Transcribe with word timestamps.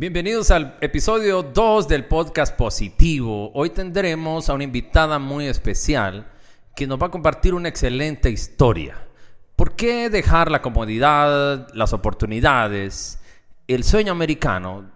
Bienvenidos 0.00 0.52
al 0.52 0.76
episodio 0.80 1.42
2 1.42 1.88
del 1.88 2.04
podcast 2.04 2.56
Positivo. 2.56 3.50
Hoy 3.52 3.70
tendremos 3.70 4.48
a 4.48 4.54
una 4.54 4.62
invitada 4.62 5.18
muy 5.18 5.46
especial 5.46 6.28
que 6.76 6.86
nos 6.86 7.02
va 7.02 7.08
a 7.08 7.10
compartir 7.10 7.52
una 7.52 7.68
excelente 7.68 8.30
historia. 8.30 9.08
¿Por 9.56 9.74
qué 9.74 10.08
dejar 10.08 10.52
la 10.52 10.62
comodidad, 10.62 11.66
las 11.74 11.92
oportunidades, 11.92 13.18
el 13.66 13.82
sueño 13.82 14.12
americano 14.12 14.88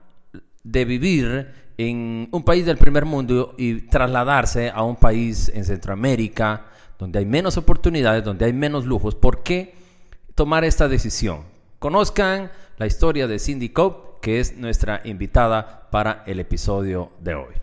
de 0.62 0.84
vivir 0.84 1.52
en 1.78 2.28
un 2.30 2.44
país 2.44 2.64
del 2.64 2.78
primer 2.78 3.04
mundo 3.04 3.56
y 3.58 3.80
trasladarse 3.88 4.70
a 4.70 4.84
un 4.84 4.94
país 4.94 5.50
en 5.52 5.64
Centroamérica 5.64 6.66
donde 6.96 7.18
hay 7.18 7.26
menos 7.26 7.56
oportunidades, 7.56 8.22
donde 8.22 8.44
hay 8.44 8.52
menos 8.52 8.86
lujos? 8.86 9.16
¿Por 9.16 9.42
qué 9.42 9.74
tomar 10.36 10.64
esta 10.64 10.86
decisión? 10.86 11.40
Conozcan 11.80 12.52
la 12.76 12.86
historia 12.86 13.26
de 13.26 13.40
Cindy 13.40 13.70
Cope 13.70 14.11
que 14.22 14.38
es 14.38 14.56
nuestra 14.56 15.02
invitada 15.04 15.90
para 15.90 16.22
el 16.26 16.38
episodio 16.38 17.10
de 17.20 17.34
hoy. 17.34 17.54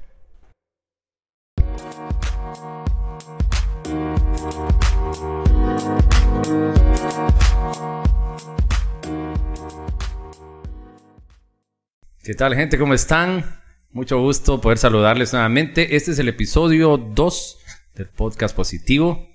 ¿Qué 12.21 12.35
tal 12.35 12.53
gente? 12.53 12.77
¿Cómo 12.77 12.93
están? 12.93 13.61
Mucho 13.91 14.19
gusto 14.19 14.59
poder 14.59 14.77
saludarles 14.77 15.31
nuevamente. 15.31 15.95
Este 15.95 16.11
es 16.11 16.19
el 16.19 16.27
episodio 16.27 16.97
2 16.97 17.57
del 17.95 18.09
podcast 18.09 18.53
positivo. 18.53 19.29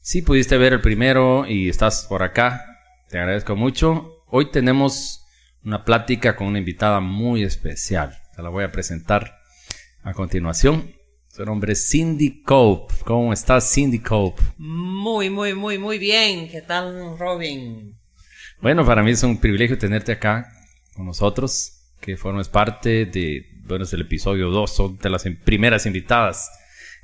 Si 0.00 0.22
pudiste 0.22 0.56
ver 0.56 0.72
el 0.72 0.80
primero 0.80 1.46
y 1.46 1.68
estás 1.68 2.06
por 2.08 2.22
acá, 2.22 2.64
te 3.10 3.18
agradezco 3.18 3.54
mucho. 3.56 4.24
Hoy 4.28 4.50
tenemos 4.50 5.25
una 5.66 5.84
plática 5.84 6.36
con 6.36 6.46
una 6.46 6.60
invitada 6.60 7.00
muy 7.00 7.42
especial. 7.42 8.16
Se 8.36 8.40
la 8.40 8.50
voy 8.50 8.62
a 8.62 8.70
presentar 8.70 9.40
a 10.04 10.12
continuación. 10.12 10.94
Su 11.26 11.44
nombre 11.44 11.72
es 11.72 11.90
Cindy 11.90 12.42
Cope. 12.42 12.94
¿Cómo 13.04 13.32
estás, 13.32 13.74
Cindy 13.74 13.98
Cope? 13.98 14.40
Muy, 14.58 15.28
muy, 15.28 15.54
muy, 15.54 15.76
muy 15.76 15.98
bien. 15.98 16.48
¿Qué 16.48 16.62
tal, 16.62 17.18
Robin? 17.18 17.98
Bueno, 18.62 18.86
para 18.86 19.02
mí 19.02 19.10
es 19.10 19.24
un 19.24 19.38
privilegio 19.38 19.76
tenerte 19.76 20.12
acá 20.12 20.46
con 20.94 21.04
nosotros, 21.04 21.90
que 22.00 22.16
formes 22.16 22.48
parte 22.48 23.04
de, 23.04 23.44
bueno, 23.64 23.84
es 23.84 23.92
el 23.92 24.02
episodio 24.02 24.50
2, 24.50 24.70
son 24.72 24.98
de 24.98 25.10
las 25.10 25.24
primeras 25.44 25.84
invitadas. 25.84 26.48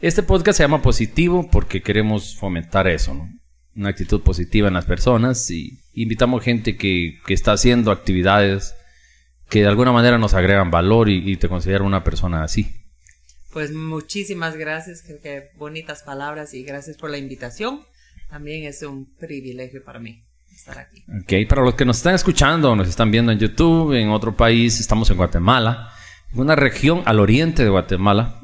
Este 0.00 0.22
podcast 0.22 0.58
se 0.58 0.62
llama 0.62 0.80
Positivo 0.80 1.50
porque 1.50 1.82
queremos 1.82 2.36
fomentar 2.36 2.86
eso, 2.86 3.12
¿no? 3.12 3.28
Una 3.74 3.88
actitud 3.88 4.20
positiva 4.22 4.68
en 4.68 4.74
las 4.74 4.84
personas 4.84 5.50
y 5.50 5.78
invitamos 5.94 6.42
gente 6.42 6.76
que, 6.76 7.18
que, 7.26 7.32
está 7.32 7.52
haciendo 7.52 7.90
actividades 7.90 8.74
que 9.48 9.60
de 9.60 9.66
alguna 9.66 9.92
manera 9.92 10.18
nos 10.18 10.34
agregan 10.34 10.70
valor 10.70 11.08
y, 11.08 11.36
te 11.36 11.48
considero 11.48 11.84
una 11.84 12.04
persona 12.04 12.42
así. 12.42 12.74
Pues 13.52 13.72
muchísimas 13.72 14.56
gracias, 14.56 15.02
creo 15.02 15.20
que 15.20 15.50
bonitas 15.58 16.02
palabras 16.02 16.54
y 16.54 16.62
gracias 16.62 16.96
por 16.96 17.10
la 17.10 17.18
invitación. 17.18 17.82
También 18.30 18.64
es 18.64 18.82
un 18.82 19.06
privilegio 19.18 19.84
para 19.84 19.98
mí 19.98 20.22
estar 20.54 20.78
aquí. 20.78 21.04
Ok, 21.20 21.48
para 21.48 21.62
los 21.62 21.74
que 21.74 21.84
nos 21.84 21.98
están 21.98 22.14
escuchando 22.14 22.74
nos 22.74 22.88
están 22.88 23.10
viendo 23.10 23.30
en 23.30 23.38
YouTube, 23.38 23.92
en 23.92 24.08
otro 24.08 24.36
país, 24.36 24.80
estamos 24.80 25.10
en 25.10 25.18
Guatemala, 25.18 25.92
en 26.32 26.40
una 26.40 26.56
región 26.56 27.02
al 27.04 27.20
oriente 27.20 27.62
de 27.62 27.68
Guatemala. 27.68 28.40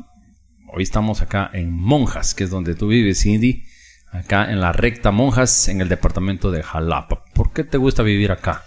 Hoy 0.73 0.83
estamos 0.83 1.23
acá 1.23 1.51
en 1.55 1.71
Monjas, 1.73 2.35
que 2.35 2.45
es 2.45 2.51
donde 2.51 2.75
tú 2.75 2.89
vives, 2.89 3.23
Cindy 3.23 3.65
acá 4.13 4.51
en 4.51 4.61
la 4.61 4.73
recta 4.73 5.11
Monjas, 5.11 5.69
en 5.69 5.81
el 5.81 5.89
departamento 5.89 6.51
de 6.51 6.63
Jalapa. 6.63 7.25
¿Por 7.35 7.53
qué 7.53 7.65
te 7.65 7.79
gusta 7.79 8.03
vivir 8.03 8.33
acá? 8.33 8.65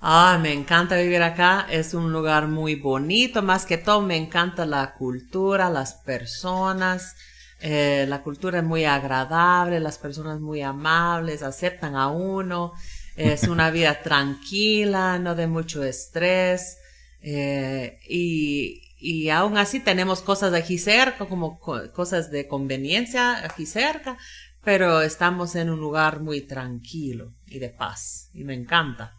Ah, 0.00 0.38
me 0.40 0.52
encanta 0.52 0.96
vivir 0.96 1.22
acá. 1.22 1.66
Es 1.70 1.94
un 1.94 2.12
lugar 2.12 2.46
muy 2.46 2.76
bonito. 2.76 3.42
Más 3.42 3.66
que 3.66 3.78
todo, 3.78 4.00
me 4.00 4.16
encanta 4.16 4.64
la 4.64 4.94
cultura, 4.94 5.70
las 5.70 5.94
personas. 5.94 7.16
Eh, 7.60 8.06
la 8.08 8.22
cultura 8.22 8.58
es 8.58 8.64
muy 8.64 8.84
agradable, 8.84 9.80
las 9.80 9.98
personas 9.98 10.38
muy 10.38 10.62
amables, 10.62 11.42
aceptan 11.42 11.96
a 11.96 12.08
uno. 12.08 12.72
Es 13.16 13.44
una 13.44 13.70
vida 13.72 14.00
tranquila, 14.02 15.18
no 15.18 15.34
de 15.34 15.48
mucho 15.48 15.82
estrés. 15.82 16.78
Eh, 17.20 17.98
y, 18.08 18.82
y 19.00 19.30
aún 19.30 19.58
así 19.58 19.80
tenemos 19.80 20.22
cosas 20.22 20.54
aquí 20.54 20.78
cerca, 20.78 21.26
como 21.26 21.58
cosas 21.58 22.30
de 22.30 22.46
conveniencia 22.46 23.44
aquí 23.44 23.66
cerca, 23.66 24.16
pero 24.64 25.02
estamos 25.02 25.54
en 25.54 25.70
un 25.70 25.80
lugar 25.80 26.20
muy 26.20 26.42
tranquilo 26.42 27.34
y 27.46 27.58
de 27.58 27.70
paz 27.70 28.30
y 28.34 28.44
me 28.44 28.54
encanta. 28.54 29.14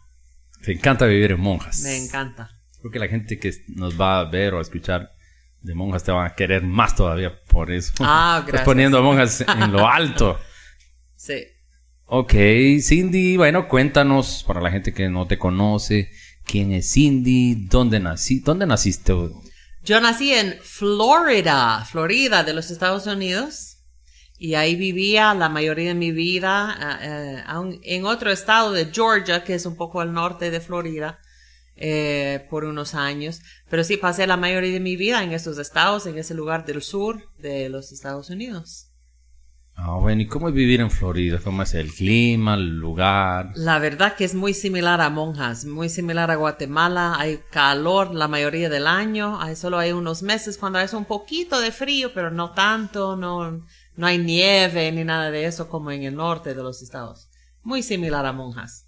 Te 0.62 0.72
encanta 0.72 1.06
vivir 1.06 1.32
en 1.32 1.40
monjas. 1.40 1.80
Me 1.80 1.96
encanta. 1.96 2.50
Creo 2.80 2.90
que 2.90 2.98
la 2.98 3.08
gente 3.08 3.38
que 3.38 3.52
nos 3.68 4.00
va 4.00 4.20
a 4.20 4.24
ver 4.24 4.54
o 4.54 4.58
a 4.58 4.62
escuchar 4.62 5.12
de 5.60 5.74
monjas 5.74 6.04
te 6.04 6.12
va 6.12 6.26
a 6.26 6.34
querer 6.34 6.62
más 6.62 6.94
todavía 6.94 7.40
por 7.48 7.70
eso. 7.70 7.92
Ah, 8.00 8.42
gracias. 8.46 8.64
poniendo 8.64 8.98
a 8.98 9.02
monjas 9.02 9.40
en 9.40 9.72
lo 9.72 9.86
alto. 9.86 10.38
sí. 11.16 11.44
Ok, 12.12 12.32
Cindy, 12.80 13.36
bueno, 13.36 13.68
cuéntanos 13.68 14.42
para 14.44 14.60
la 14.60 14.70
gente 14.72 14.92
que 14.92 15.08
no 15.08 15.28
te 15.28 15.38
conoce, 15.38 16.10
quién 16.44 16.72
es 16.72 16.92
Cindy, 16.92 17.66
dónde 17.68 18.00
nací, 18.00 18.40
dónde 18.40 18.66
naciste. 18.66 19.12
Yo 19.84 20.00
nací 20.00 20.32
en 20.32 20.58
Florida, 20.60 21.84
Florida 21.84 22.42
de 22.42 22.52
los 22.52 22.72
Estados 22.72 23.06
Unidos. 23.06 23.79
Y 24.42 24.54
ahí 24.54 24.74
vivía 24.74 25.34
la 25.34 25.50
mayoría 25.50 25.88
de 25.88 25.94
mi 25.94 26.12
vida, 26.12 26.98
eh, 27.02 27.44
eh, 27.46 27.80
en 27.82 28.06
otro 28.06 28.30
estado 28.30 28.72
de 28.72 28.86
Georgia, 28.86 29.44
que 29.44 29.52
es 29.54 29.66
un 29.66 29.76
poco 29.76 30.00
al 30.00 30.14
norte 30.14 30.50
de 30.50 30.60
Florida, 30.60 31.20
eh, 31.76 32.46
por 32.48 32.64
unos 32.64 32.94
años. 32.94 33.42
Pero 33.68 33.84
sí 33.84 33.98
pasé 33.98 34.26
la 34.26 34.38
mayoría 34.38 34.72
de 34.72 34.80
mi 34.80 34.96
vida 34.96 35.22
en 35.22 35.32
esos 35.32 35.58
estados, 35.58 36.06
en 36.06 36.16
ese 36.16 36.32
lugar 36.32 36.64
del 36.64 36.80
sur 36.80 37.22
de 37.36 37.68
los 37.68 37.92
Estados 37.92 38.30
Unidos. 38.30 38.86
Ah, 39.76 39.98
bueno, 40.00 40.22
¿y 40.22 40.26
cómo 40.26 40.48
es 40.48 40.54
vivir 40.54 40.80
en 40.80 40.90
Florida? 40.90 41.38
¿Cómo 41.44 41.62
es 41.62 41.74
el 41.74 41.92
clima, 41.92 42.54
el 42.54 42.78
lugar? 42.78 43.52
La 43.56 43.78
verdad 43.78 44.14
que 44.14 44.24
es 44.24 44.34
muy 44.34 44.54
similar 44.54 45.02
a 45.02 45.10
Monjas, 45.10 45.66
muy 45.66 45.90
similar 45.90 46.30
a 46.30 46.36
Guatemala. 46.36 47.16
Hay 47.18 47.40
calor 47.50 48.14
la 48.14 48.26
mayoría 48.26 48.70
del 48.70 48.86
año, 48.86 49.38
hay, 49.38 49.54
solo 49.54 49.78
hay 49.78 49.92
unos 49.92 50.22
meses 50.22 50.56
cuando 50.56 50.78
hay 50.78 50.88
un 50.94 51.04
poquito 51.04 51.60
de 51.60 51.72
frío, 51.72 52.12
pero 52.14 52.30
no 52.30 52.52
tanto, 52.52 53.16
no, 53.16 53.66
no 54.00 54.06
hay 54.06 54.16
nieve 54.16 54.90
ni 54.92 55.04
nada 55.04 55.30
de 55.30 55.44
eso 55.44 55.68
como 55.68 55.90
en 55.90 56.04
el 56.04 56.16
norte 56.16 56.54
de 56.54 56.62
los 56.62 56.80
estados. 56.80 57.28
Muy 57.62 57.82
similar 57.82 58.24
a 58.24 58.32
Monjas. 58.32 58.86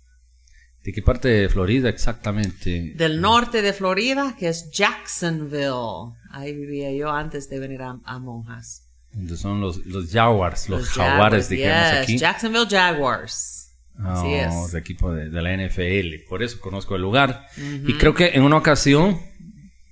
¿De 0.83 0.91
qué 0.91 1.03
parte 1.03 1.29
de 1.29 1.49
Florida 1.51 1.91
exactamente? 1.91 2.95
Del 2.97 3.21
norte 3.21 3.61
de 3.61 3.75
Florida, 3.75 4.35
que 4.39 4.49
es 4.49 4.71
Jacksonville. 4.71 6.15
Ahí 6.31 6.55
vivía 6.55 6.91
yo 6.93 7.11
antes 7.11 7.51
de 7.51 7.61
venir 7.61 7.83
a, 7.83 8.19
Monjas. 8.19 8.89
Donde 9.13 9.37
son 9.37 9.61
los, 9.61 9.85
los 9.85 10.11
Jaguars, 10.11 10.71
los, 10.71 10.89
jaguares, 10.89 11.51
digamos 11.51 12.01
aquí. 12.01 12.17
Jacksonville 12.17 12.67
Jaguars. 12.69 13.71
Así 13.99 14.33
es. 14.33 14.73
de 14.73 14.79
equipo 14.79 15.13
de, 15.13 15.29
la 15.43 15.55
NFL. 15.55 16.27
Por 16.27 16.43
eso 16.43 16.59
conozco 16.59 16.97
el 16.97 17.03
lugar. 17.03 17.49
Y 17.87 17.99
creo 17.99 18.15
que 18.15 18.31
en 18.33 18.45
una 18.45 18.57
ocasión, 18.57 19.21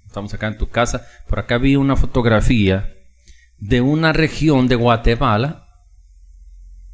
estamos 0.07 0.33
acá 0.33 0.47
en 0.47 0.57
tu 0.57 0.71
casa, 0.71 1.07
por 1.29 1.41
acá 1.41 1.59
vi 1.59 1.77
una 1.77 1.95
fotografía 1.95 2.97
de 3.61 3.83
una 3.83 4.13
región 4.13 4.69
de 4.69 4.75
Guatemala, 4.75 5.69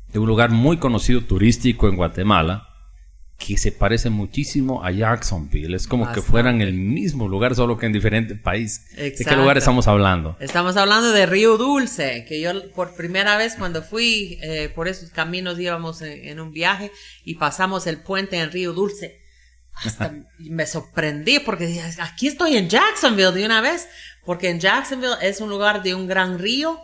de 0.08 0.18
un 0.18 0.26
lugar 0.26 0.50
muy 0.50 0.78
conocido 0.78 1.20
turístico 1.22 1.88
en 1.88 1.96
Guatemala, 1.96 2.68
que 3.38 3.58
se 3.58 3.70
parece 3.70 4.10
muchísimo 4.10 4.82
a 4.82 4.90
Jacksonville. 4.90 5.76
Es 5.76 5.86
como 5.86 6.10
que 6.12 6.22
fueran 6.22 6.62
el 6.62 6.72
mismo 6.72 7.28
lugar, 7.28 7.54
solo 7.54 7.76
que 7.76 7.86
en 7.86 7.92
diferente 7.92 8.34
país. 8.34 8.86
¿De 8.96 9.12
qué 9.12 9.36
lugar 9.36 9.58
estamos 9.58 9.86
hablando? 9.86 10.36
Estamos 10.40 10.76
hablando 10.76 11.12
de 11.12 11.26
Río 11.26 11.58
Dulce, 11.58 12.24
que 12.26 12.40
yo 12.40 12.50
por 12.72 12.94
primera 12.96 13.36
vez 13.36 13.54
cuando 13.56 13.82
fui 13.82 14.38
eh, 14.42 14.72
por 14.74 14.88
esos 14.88 15.10
caminos 15.10 15.60
íbamos 15.60 16.00
en, 16.02 16.40
un 16.40 16.50
viaje 16.50 16.90
y 17.24 17.34
pasamos 17.34 17.86
el 17.86 17.98
puente 17.98 18.38
en 18.38 18.50
Río 18.50 18.72
Dulce. 18.72 19.20
Hasta 19.74 20.14
me 20.38 20.66
sorprendí 20.66 21.38
porque 21.38 21.66
dije, 21.66 21.82
aquí 22.00 22.28
estoy 22.28 22.56
en 22.56 22.70
Jacksonville 22.70 23.32
de 23.32 23.44
una 23.44 23.60
vez 23.60 23.86
porque 24.26 24.50
en 24.50 24.60
Jacksonville 24.60 25.14
es 25.22 25.40
un 25.40 25.48
lugar 25.48 25.82
de 25.84 25.94
un 25.94 26.08
gran 26.08 26.38
río 26.38 26.80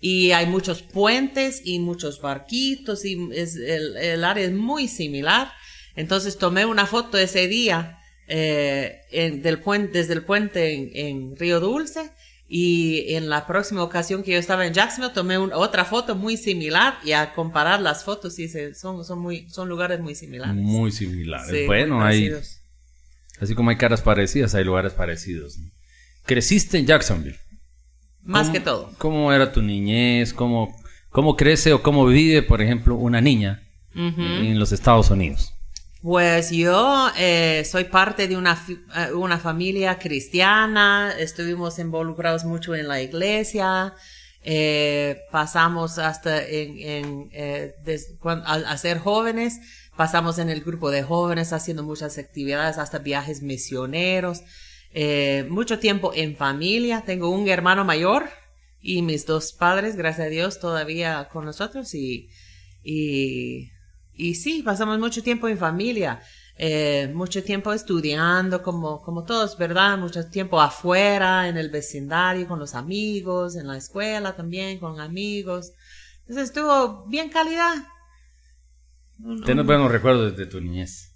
y 0.00 0.30
hay 0.32 0.46
muchos 0.46 0.82
puentes 0.82 1.60
y 1.64 1.78
muchos 1.80 2.20
barquitos 2.20 3.04
y 3.04 3.28
es, 3.32 3.56
el, 3.56 4.24
área 4.24 4.46
es 4.46 4.52
muy 4.52 4.88
similar. 4.88 5.52
Entonces 5.94 6.38
tomé 6.38 6.64
una 6.64 6.86
foto 6.86 7.18
ese 7.18 7.46
día 7.46 7.98
eh, 8.26 9.02
del 9.42 9.60
puente, 9.60 9.98
desde 9.98 10.14
el 10.14 10.24
puente 10.24 11.08
en, 11.08 11.36
Río 11.36 11.60
Dulce 11.60 12.10
y 12.48 13.12
en 13.14 13.28
la 13.28 13.46
próxima 13.46 13.82
ocasión 13.82 14.22
que 14.22 14.32
yo 14.32 14.38
estaba 14.38 14.66
en 14.66 14.72
Jacksonville 14.72 15.12
tomé 15.12 15.36
otra 15.36 15.84
foto 15.84 16.14
muy 16.14 16.38
similar 16.38 16.98
y 17.04 17.12
a 17.12 17.34
comparar 17.34 17.82
las 17.82 18.04
fotos 18.04 18.38
y 18.38 18.48
son, 18.74 19.04
son, 19.04 19.18
muy, 19.18 19.50
son 19.50 19.68
lugares 19.68 20.00
muy 20.00 20.14
similares. 20.14 20.54
Muy 20.54 20.90
similares. 20.90 21.66
bueno, 21.66 22.02
hay, 22.02 22.32
así 23.40 23.54
como 23.54 23.68
hay 23.68 23.76
caras 23.76 24.00
parecidas, 24.00 24.54
hay 24.54 24.64
lugares 24.64 24.94
parecidos 24.94 25.58
creciste 26.28 26.78
en 26.78 26.86
Jacksonville. 26.86 27.38
Más 28.22 28.50
que 28.50 28.60
todo. 28.60 28.92
¿Cómo 28.98 29.32
era 29.32 29.50
tu 29.50 29.62
niñez? 29.62 30.32
¿Cómo, 30.34 30.76
cómo 31.10 31.34
crece 31.34 31.72
o 31.72 31.82
cómo 31.82 32.06
vive, 32.06 32.42
por 32.42 32.60
ejemplo, 32.62 32.94
una 32.94 33.20
niña 33.20 33.62
en 33.94 34.58
los 34.60 34.70
Estados 34.70 35.10
Unidos? 35.10 35.54
Pues 36.02 36.50
yo 36.52 37.10
eh, 37.18 37.64
soy 37.68 37.84
parte 37.84 38.28
de 38.28 38.36
una, 38.36 38.56
eh, 38.96 39.12
una 39.14 39.38
familia 39.38 39.98
cristiana, 39.98 41.12
estuvimos 41.18 41.78
involucrados 41.80 42.44
mucho 42.44 42.76
en 42.76 42.86
la 42.86 43.00
iglesia, 43.02 43.94
eh, 44.44 45.16
pasamos 45.32 45.98
hasta 45.98 46.40
en, 46.46 46.78
en, 46.78 47.28
eh, 47.32 47.74
des- 47.82 48.14
cuan- 48.20 48.44
al, 48.46 48.64
al 48.66 48.78
ser 48.78 48.98
jóvenes, 49.00 49.58
pasamos 49.96 50.38
en 50.38 50.48
el 50.50 50.60
grupo 50.60 50.90
de 50.92 51.02
jóvenes 51.02 51.52
haciendo 51.52 51.82
muchas 51.82 52.16
actividades, 52.18 52.78
hasta 52.78 52.98
viajes 52.98 53.42
misioneros, 53.42 54.42
eh, 54.92 55.46
mucho 55.48 55.78
tiempo 55.78 56.12
en 56.14 56.36
familia, 56.36 57.02
tengo 57.04 57.30
un 57.30 57.48
hermano 57.48 57.84
mayor 57.84 58.28
y 58.80 59.02
mis 59.02 59.26
dos 59.26 59.52
padres, 59.52 59.96
gracias 59.96 60.26
a 60.26 60.30
Dios, 60.30 60.60
todavía 60.60 61.28
con 61.30 61.44
nosotros 61.44 61.94
y, 61.94 62.28
y 62.82 63.70
y 64.18 64.34
sí, 64.34 64.62
pasamos 64.64 64.98
mucho 64.98 65.22
tiempo 65.22 65.46
en 65.46 65.56
familia, 65.56 66.20
eh, 66.56 67.08
mucho 67.14 67.44
tiempo 67.44 67.72
estudiando, 67.72 68.64
como, 68.64 69.00
como 69.00 69.24
todos, 69.24 69.56
¿verdad? 69.56 69.96
Mucho 69.96 70.28
tiempo 70.28 70.60
afuera, 70.60 71.48
en 71.48 71.56
el 71.56 71.70
vecindario, 71.70 72.48
con 72.48 72.58
los 72.58 72.74
amigos, 72.74 73.54
en 73.54 73.68
la 73.68 73.76
escuela 73.76 74.34
también, 74.34 74.80
con 74.80 75.00
amigos. 75.00 75.72
Entonces 76.22 76.48
estuvo 76.48 77.06
bien 77.06 77.30
calidad. 77.30 77.76
¿Tienes 79.44 79.64
buenos 79.64 79.90
recuerdos 79.90 80.36
de 80.36 80.46
tu 80.46 80.60
niñez? 80.60 81.07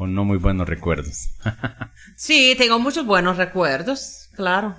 ¿O 0.00 0.06
no 0.06 0.24
muy 0.24 0.38
buenos 0.38 0.66
recuerdos? 0.66 1.28
Sí, 2.16 2.54
tengo 2.56 2.78
muchos 2.78 3.04
buenos 3.04 3.36
recuerdos, 3.36 4.30
claro. 4.34 4.74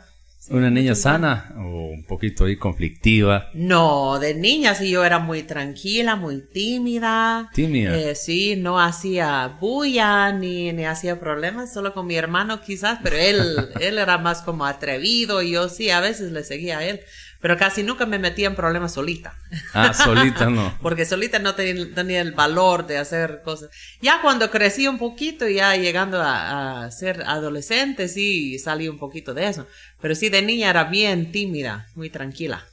¿Una 0.49 0.71
niña 0.71 0.95
sana 0.95 1.53
o 1.57 1.91
un 1.91 2.03
poquito 2.05 2.45
ahí 2.45 2.57
conflictiva? 2.57 3.51
No, 3.53 4.17
de 4.17 4.33
niña 4.33 4.73
sí 4.73 4.89
yo 4.89 5.05
era 5.05 5.19
muy 5.19 5.43
tranquila, 5.43 6.15
muy 6.15 6.41
tímida. 6.41 7.51
Tímida. 7.53 7.95
Eh, 7.95 8.15
sí, 8.15 8.55
no 8.55 8.79
hacía 8.79 9.59
bulla 9.59 10.31
ni, 10.31 10.73
ni 10.73 10.85
hacía 10.85 11.19
problemas, 11.19 11.71
solo 11.71 11.93
con 11.93 12.07
mi 12.07 12.15
hermano 12.15 12.59
quizás, 12.59 12.97
pero 13.03 13.15
él, 13.15 13.69
él 13.79 13.99
era 13.99 14.17
más 14.17 14.41
como 14.41 14.65
atrevido 14.65 15.43
y 15.43 15.51
yo 15.51 15.69
sí, 15.69 15.91
a 15.91 15.99
veces 15.99 16.31
le 16.31 16.43
seguía 16.43 16.79
a 16.79 16.85
él, 16.85 16.99
pero 17.41 17.57
casi 17.57 17.83
nunca 17.83 18.05
me 18.05 18.19
metía 18.19 18.47
en 18.47 18.55
problemas 18.55 18.93
solita, 18.93 19.33
Ah, 19.73 19.93
solita 19.93 20.49
no. 20.49 20.77
porque 20.81 21.05
solita 21.05 21.39
no 21.39 21.55
tenía, 21.55 21.93
tenía 21.93 22.21
el 22.21 22.31
valor 22.33 22.87
de 22.87 22.97
hacer 22.99 23.41
cosas. 23.43 23.69
Ya 24.01 24.21
cuando 24.21 24.49
crecí 24.51 24.87
un 24.87 24.97
poquito, 24.99 25.47
ya 25.49 25.75
llegando 25.75 26.21
a, 26.21 26.83
a 26.85 26.91
ser 26.91 27.23
adolescente, 27.23 28.07
sí 28.07 28.59
salí 28.59 28.87
un 28.87 28.97
poquito 28.99 29.33
de 29.33 29.47
eso, 29.47 29.67
pero 29.99 30.15
sí 30.15 30.29
de 30.29 30.41
niña 30.41 30.69
era 30.69 30.85
bien 30.85 31.31
tímida, 31.31 31.87
muy 31.95 32.09
tranquila. 32.09 32.65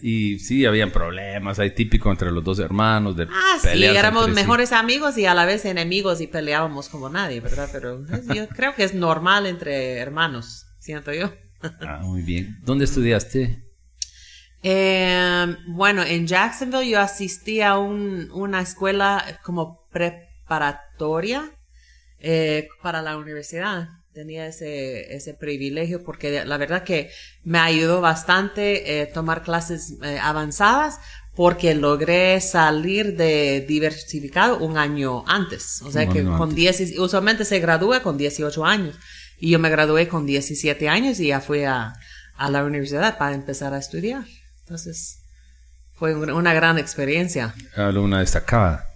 Y 0.00 0.38
sí, 0.38 0.64
habían 0.64 0.90
problemas, 0.90 1.58
hay 1.58 1.74
típico 1.74 2.10
entre 2.10 2.30
los 2.30 2.42
dos 2.42 2.58
hermanos 2.58 3.16
de 3.16 3.24
Ah, 3.30 3.58
sí, 3.60 3.84
éramos 3.84 4.26
sí. 4.26 4.30
mejores 4.32 4.72
amigos 4.72 5.18
y 5.18 5.26
a 5.26 5.34
la 5.34 5.44
vez 5.44 5.66
enemigos 5.66 6.22
y 6.22 6.26
peleábamos 6.26 6.88
como 6.88 7.10
nadie, 7.10 7.40
¿verdad? 7.40 7.68
Pero 7.70 8.00
yo 8.34 8.48
creo 8.48 8.74
que 8.74 8.84
es 8.84 8.94
normal 8.94 9.44
entre 9.46 9.98
hermanos, 9.98 10.64
siento 10.80 11.12
yo. 11.12 11.34
Ah, 11.82 12.00
muy 12.02 12.22
bien. 12.22 12.58
¿Dónde 12.62 12.86
estudiaste? 12.86 13.63
Eh, 14.66 15.56
bueno, 15.68 16.02
en 16.02 16.26
Jacksonville 16.26 16.88
yo 16.88 16.98
asistí 17.00 17.60
a 17.60 17.76
un- 17.78 18.30
una 18.32 18.62
escuela 18.62 19.38
como 19.44 19.86
preparatoria 19.92 21.50
eh, 22.18 22.68
para 22.82 23.02
la 23.02 23.18
universidad. 23.18 23.88
Tenía 24.14 24.46
ese, 24.46 25.14
ese 25.14 25.34
privilegio 25.34 26.02
porque 26.02 26.44
la 26.46 26.56
verdad 26.56 26.82
que 26.84 27.10
me 27.42 27.58
ayudó 27.58 28.00
bastante 28.00 29.02
eh, 29.02 29.06
tomar 29.06 29.42
clases 29.42 29.94
eh, 30.02 30.18
avanzadas 30.22 30.98
porque 31.36 31.74
logré 31.74 32.40
salir 32.40 33.16
de 33.16 33.60
diversificado 33.68 34.58
un 34.58 34.78
año 34.78 35.24
antes. 35.26 35.82
O 35.82 35.90
sea 35.90 36.04
Un 36.06 36.12
que 36.14 36.22
con 36.24 36.50
antes. 36.50 36.54
10, 36.78 36.98
usualmente 36.98 37.44
se 37.44 37.58
gradúa 37.58 38.02
con 38.02 38.16
18 38.16 38.64
años. 38.64 38.96
Y 39.38 39.50
yo 39.50 39.58
me 39.58 39.68
gradué 39.68 40.08
con 40.08 40.24
17 40.24 40.88
años 40.88 41.20
y 41.20 41.26
ya 41.26 41.40
fui 41.40 41.64
a, 41.64 41.92
a 42.36 42.50
la 42.50 42.64
universidad 42.64 43.18
para 43.18 43.34
empezar 43.34 43.74
a 43.74 43.78
estudiar. 43.78 44.24
Entonces, 44.64 45.20
fue 45.94 46.14
un- 46.14 46.30
una 46.30 46.52
gran 46.54 46.78
experiencia. 46.78 47.54
Alumna 47.76 48.20
destacada. 48.20 48.86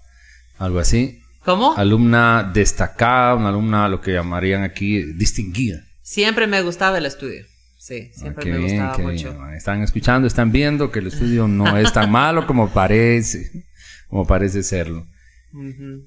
Algo 0.58 0.78
así. 0.80 1.22
¿Cómo? 1.44 1.74
Alumna 1.76 2.50
destacada, 2.52 3.34
una 3.34 3.48
alumna 3.50 3.88
lo 3.88 4.00
que 4.00 4.12
llamarían 4.12 4.64
aquí 4.64 5.02
distinguida. 5.14 5.82
Siempre 6.02 6.46
me 6.46 6.62
gustaba 6.62 6.98
el 6.98 7.06
estudio. 7.06 7.44
Sí, 7.78 8.10
Ah, 8.12 8.18
siempre 8.18 8.50
me 8.50 8.58
gustaba 8.58 8.96
qué 8.96 9.02
mucho. 9.02 9.32
bien. 9.32 9.54
Están 9.54 9.82
escuchando, 9.82 10.26
están 10.26 10.50
viendo 10.52 10.90
que 10.90 10.98
el 10.98 11.06
estudio 11.06 11.46
no 11.48 11.76
es 11.78 11.92
tan 11.92 12.10
malo 12.10 12.46
como 12.46 12.70
parece, 12.70 13.64
como 14.08 14.26
parece 14.26 14.62
serlo. 14.62 15.06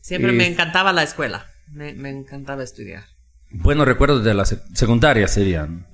Siempre 0.02 0.34
Y- 0.34 0.36
me 0.36 0.48
encantaba 0.48 0.92
la 0.94 1.04
escuela. 1.04 1.46
Me, 1.72 1.94
me 1.94 2.10
encantaba 2.10 2.63
estudiar. 2.63 3.06
Buenos 3.53 3.86
recuerdos 3.86 4.24
de 4.24 4.33
la 4.33 4.44
sec- 4.44 4.63
secundaria 4.74 5.27
serían. 5.27 5.86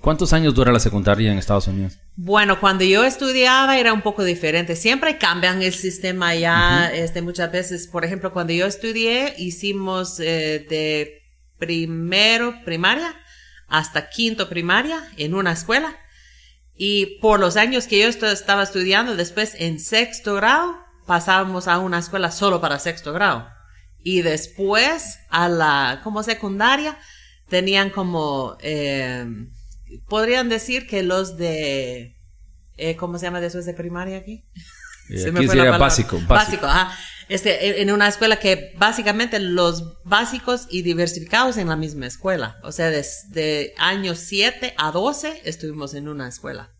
¿Cuántos 0.00 0.32
años 0.32 0.54
dura 0.54 0.72
la 0.72 0.80
secundaria 0.80 1.30
en 1.30 1.38
Estados 1.38 1.68
Unidos? 1.68 1.98
Bueno, 2.16 2.58
cuando 2.58 2.84
yo 2.84 3.04
estudiaba 3.04 3.78
era 3.78 3.92
un 3.92 4.02
poco 4.02 4.24
diferente. 4.24 4.74
Siempre 4.74 5.16
cambian 5.18 5.62
el 5.62 5.72
sistema 5.72 6.34
ya, 6.34 6.90
este, 6.92 7.22
muchas 7.22 7.52
veces. 7.52 7.86
Por 7.86 8.04
ejemplo, 8.04 8.32
cuando 8.32 8.52
yo 8.52 8.66
estudié, 8.66 9.34
hicimos 9.38 10.18
eh, 10.20 10.66
de 10.68 11.22
primero 11.58 12.54
primaria 12.64 13.14
hasta 13.68 14.08
quinto 14.10 14.48
primaria 14.48 15.00
en 15.16 15.34
una 15.34 15.52
escuela. 15.52 15.96
Y 16.76 17.18
por 17.20 17.40
los 17.40 17.56
años 17.56 17.86
que 17.86 18.00
yo 18.00 18.08
estaba 18.08 18.62
estudiando, 18.62 19.16
después 19.16 19.54
en 19.58 19.78
sexto 19.80 20.34
grado, 20.34 20.76
pasábamos 21.06 21.68
a 21.68 21.78
una 21.78 21.98
escuela 22.00 22.30
solo 22.30 22.60
para 22.60 22.78
sexto 22.78 23.12
grado. 23.12 23.48
Y 24.08 24.22
después 24.22 25.18
a 25.30 25.48
la, 25.48 26.00
como 26.04 26.22
secundaria, 26.22 26.96
tenían 27.48 27.90
como, 27.90 28.56
eh, 28.60 29.26
podrían 30.08 30.48
decir 30.48 30.86
que 30.86 31.02
los 31.02 31.36
de, 31.36 32.14
eh, 32.76 32.94
¿cómo 32.94 33.18
se 33.18 33.26
llama 33.26 33.40
después 33.40 33.66
de 33.66 33.74
primaria 33.74 34.18
aquí? 34.18 34.44
Eh, 35.10 35.18
Se 35.18 35.32
me 35.32 35.40
aquí 35.40 35.46
fue 35.48 35.56
sería 35.56 35.76
básico, 35.76 36.16
básico. 36.18 36.26
Básico, 36.34 36.66
ajá. 36.66 36.96
Este, 37.28 37.66
en- 37.82 37.88
en 37.88 37.94
una 37.94 38.06
escuela 38.06 38.38
que 38.38 38.74
básicamente 38.78 39.40
los 39.40 40.00
básicos 40.04 40.68
y 40.70 40.82
diversificados 40.82 41.56
en 41.56 41.66
la 41.66 41.74
misma 41.74 42.06
escuela. 42.06 42.58
O 42.62 42.70
sea, 42.70 42.90
desde 42.90 43.74
años 43.76 44.18
7 44.20 44.74
a 44.78 44.92
12 44.92 45.40
estuvimos 45.44 45.94
en 45.94 46.06
una 46.06 46.28
escuela. 46.28 46.70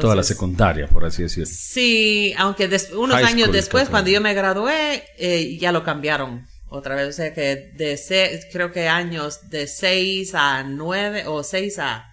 Toda 0.00 0.14
la 0.14 0.22
secundaria, 0.22 0.88
por 0.88 1.04
así 1.04 1.22
decirlo. 1.22 1.46
Sí, 1.52 2.34
aunque 2.38 2.68
des- 2.68 2.90
unos 2.92 3.16
High 3.16 3.24
años 3.26 3.52
después, 3.52 3.88
cuando 3.88 4.10
yo 4.10 4.20
me 4.20 4.34
gradué, 4.34 5.04
eh, 5.18 5.56
ya 5.58 5.72
lo 5.72 5.82
cambiaron 5.84 6.46
otra 6.68 6.94
vez. 6.94 7.08
O 7.08 7.12
sea 7.12 7.32
que 7.32 7.72
de 7.76 7.96
se- 7.96 8.48
creo 8.52 8.72
que 8.72 8.88
años 8.88 9.48
de 9.50 9.66
6 9.66 10.34
a 10.34 10.62
9 10.64 11.24
o 11.26 11.42
6 11.42 11.78
a 11.78 12.12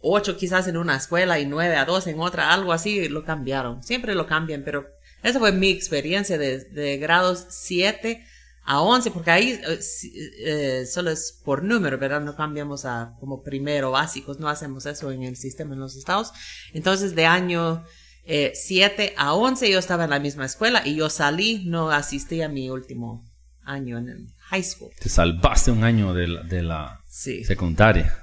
8 0.00 0.36
quizás 0.36 0.66
en 0.68 0.76
una 0.76 0.96
escuela 0.96 1.38
y 1.38 1.46
9 1.46 1.76
a 1.76 1.84
12 1.84 2.10
en 2.10 2.20
otra, 2.20 2.52
algo 2.52 2.72
así, 2.72 3.08
lo 3.08 3.24
cambiaron. 3.24 3.82
Siempre 3.82 4.14
lo 4.14 4.26
cambian, 4.26 4.62
pero 4.64 4.86
esa 5.22 5.38
fue 5.38 5.52
mi 5.52 5.70
experiencia 5.70 6.36
de, 6.38 6.58
de 6.64 6.96
grados 6.98 7.46
7 7.50 8.24
a 8.64 8.80
11, 8.80 9.10
porque 9.10 9.30
ahí 9.30 9.60
eh, 9.66 9.82
sí, 9.82 10.12
eh, 10.38 10.86
solo 10.86 11.10
es 11.10 11.40
por 11.44 11.64
número, 11.64 11.98
¿verdad? 11.98 12.20
No 12.20 12.36
cambiamos 12.36 12.84
a 12.84 13.14
como 13.18 13.42
primero 13.42 13.90
básicos, 13.90 14.38
no 14.38 14.48
hacemos 14.48 14.86
eso 14.86 15.10
en 15.10 15.22
el 15.24 15.36
sistema 15.36 15.74
en 15.74 15.80
los 15.80 15.96
estados. 15.96 16.32
Entonces, 16.72 17.14
de 17.14 17.26
año 17.26 17.84
eh, 18.24 18.52
7 18.54 19.14
a 19.16 19.34
11 19.34 19.70
yo 19.70 19.78
estaba 19.78 20.04
en 20.04 20.10
la 20.10 20.20
misma 20.20 20.44
escuela 20.44 20.82
y 20.86 20.96
yo 20.96 21.10
salí, 21.10 21.64
no 21.66 21.90
asistí 21.90 22.40
a 22.42 22.48
mi 22.48 22.70
último 22.70 23.24
año 23.64 23.98
en 23.98 24.08
el 24.08 24.26
high 24.50 24.62
school. 24.62 24.90
Te 24.98 25.08
salvaste 25.08 25.70
un 25.70 25.82
año 25.84 26.14
de 26.14 26.28
la, 26.28 26.42
de 26.42 26.62
la 26.62 27.00
Sí, 27.08 27.44
secundaria. 27.44 28.16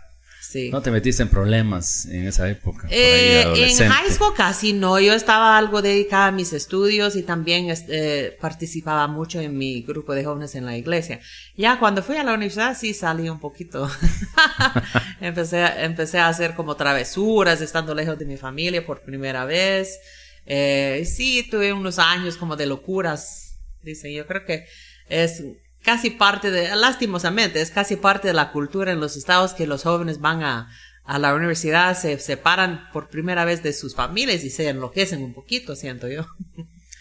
Sí. 0.50 0.70
No 0.72 0.82
te 0.82 0.92
metiste 0.92 1.22
en 1.24 1.30
problemas 1.30 2.06
en 2.06 2.28
esa 2.28 2.50
época. 2.50 2.88
Eh, 2.90 3.42
en 3.56 3.90
high 3.90 4.12
school 4.12 4.34
casi 4.36 4.74
no, 4.74 5.00
yo 5.00 5.14
estaba 5.14 5.58
algo 5.58 5.82
dedicada 5.82 6.28
a 6.28 6.32
mis 6.32 6.54
estudios 6.54 7.16
y 7.16 7.24
también 7.24 7.70
este, 7.70 8.38
participaba 8.42 9.08
mucho 9.08 9.40
en 9.40 9.58
mi 9.58 9.82
grupo 9.84 10.14
de 10.16 10.24
jóvenes 10.26 10.56
en 10.56 10.66
la 10.66 10.76
iglesia. 10.78 11.20
Ya 11.56 11.80
cuando 11.80 12.02
fui 12.04 12.16
a 12.18 12.24
la 12.24 12.34
universidad 12.34 12.76
sí 12.78 12.94
salí 12.94 13.30
un 13.30 13.40
poquito. 13.40 13.90
empecé, 15.22 15.58
a- 15.64 15.84
empecé 15.86 16.20
a 16.20 16.28
hacer 16.28 16.56
como 16.56 16.76
travesuras 16.76 17.62
estando 17.62 17.94
lejos 17.96 18.18
de 18.18 18.26
mi 18.26 18.38
familia 18.38 18.86
por 18.86 19.02
primera 19.02 19.46
vez. 19.46 20.00
Eh, 20.46 21.04
sí, 21.06 21.48
tuve 21.50 21.72
unos 21.74 22.00
años 22.00 22.38
como 22.38 22.56
de 22.56 22.66
locuras, 22.66 23.60
dicen. 23.84 24.12
Yo 24.14 24.26
creo 24.26 24.46
que 24.46 24.66
es 25.10 25.44
casi 25.84 26.10
parte 26.10 26.52
de, 26.52 26.76
lastimosamente, 26.76 27.62
es 27.62 27.72
casi 27.72 27.96
parte 27.96 28.28
de 28.28 28.34
la 28.34 28.52
cultura 28.52 28.92
en 28.92 29.00
los 29.00 29.16
estados 29.18 29.54
que 29.54 29.68
los 29.68 29.84
jóvenes 29.84 30.20
van 30.20 30.44
a, 30.44 30.70
a 31.06 31.20
la 31.20 31.34
universidad, 31.34 31.98
se 31.98 32.20
separan 32.20 32.88
por 32.94 33.10
primera 33.10 33.46
vez 33.46 33.64
de 33.64 33.74
sus 33.74 33.96
familias 33.96 34.44
y 34.44 34.50
se 34.50 34.70
enloquecen 34.70 35.24
un 35.24 35.34
poquito, 35.34 35.76
siento 35.76 36.08
yo. 36.08 36.28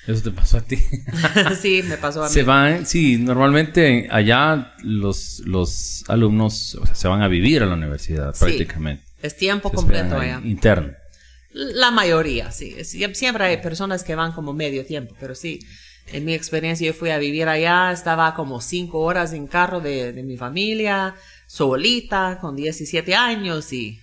Eso 0.06 0.23
te 0.23 0.30
pasó 0.30 0.56
a 0.58 0.61
ti. 0.62 0.76
sí, 1.61 1.82
me 1.85 1.99
pasó 1.99 2.23
a 2.25 2.28
mí. 2.28 2.32
se 2.32 2.42
van, 2.42 2.87
sí, 2.87 3.18
normalmente 3.18 4.08
allá 4.11 4.73
los, 4.82 5.40
los 5.44 6.04
alumnos 6.08 6.76
o 6.76 6.87
sea, 6.87 6.94
se 6.94 7.08
van 7.08 7.20
a 7.20 7.28
vivir 7.28 7.62
a 7.62 7.66
la 7.66 7.75
universidad 7.75 8.32
Sí. 8.35 8.44
prácticamente. 8.44 9.04
Es 9.20 9.37
tiempo 9.37 9.68
Se 9.68 9.75
completo 9.76 10.16
allá. 10.16 10.40
Interno. 10.44 10.94
La 11.52 11.90
mayoría, 11.90 12.52
sí. 12.52 12.76
Siempre 12.85 13.44
hay 13.44 13.56
personas 13.58 14.02
que 14.04 14.14
van 14.14 14.32
como 14.32 14.52
medio 14.54 14.87
tiempo, 14.87 15.14
pero 15.20 15.35
sí. 15.35 15.61
En 16.12 16.24
mi 16.24 16.34
experiencia, 16.34 16.86
yo 16.86 16.94
fui 16.94 17.10
a 17.10 17.18
vivir 17.18 17.48
allá, 17.48 17.92
estaba 17.92 18.34
como 18.34 18.60
cinco 18.60 19.00
horas 19.00 19.32
en 19.32 19.46
carro 19.46 19.80
de, 19.80 20.12
de 20.12 20.22
mi 20.22 20.36
familia, 20.36 21.14
solita, 21.46 22.38
con 22.40 22.56
17 22.56 23.14
años 23.14 23.72
y 23.72 24.00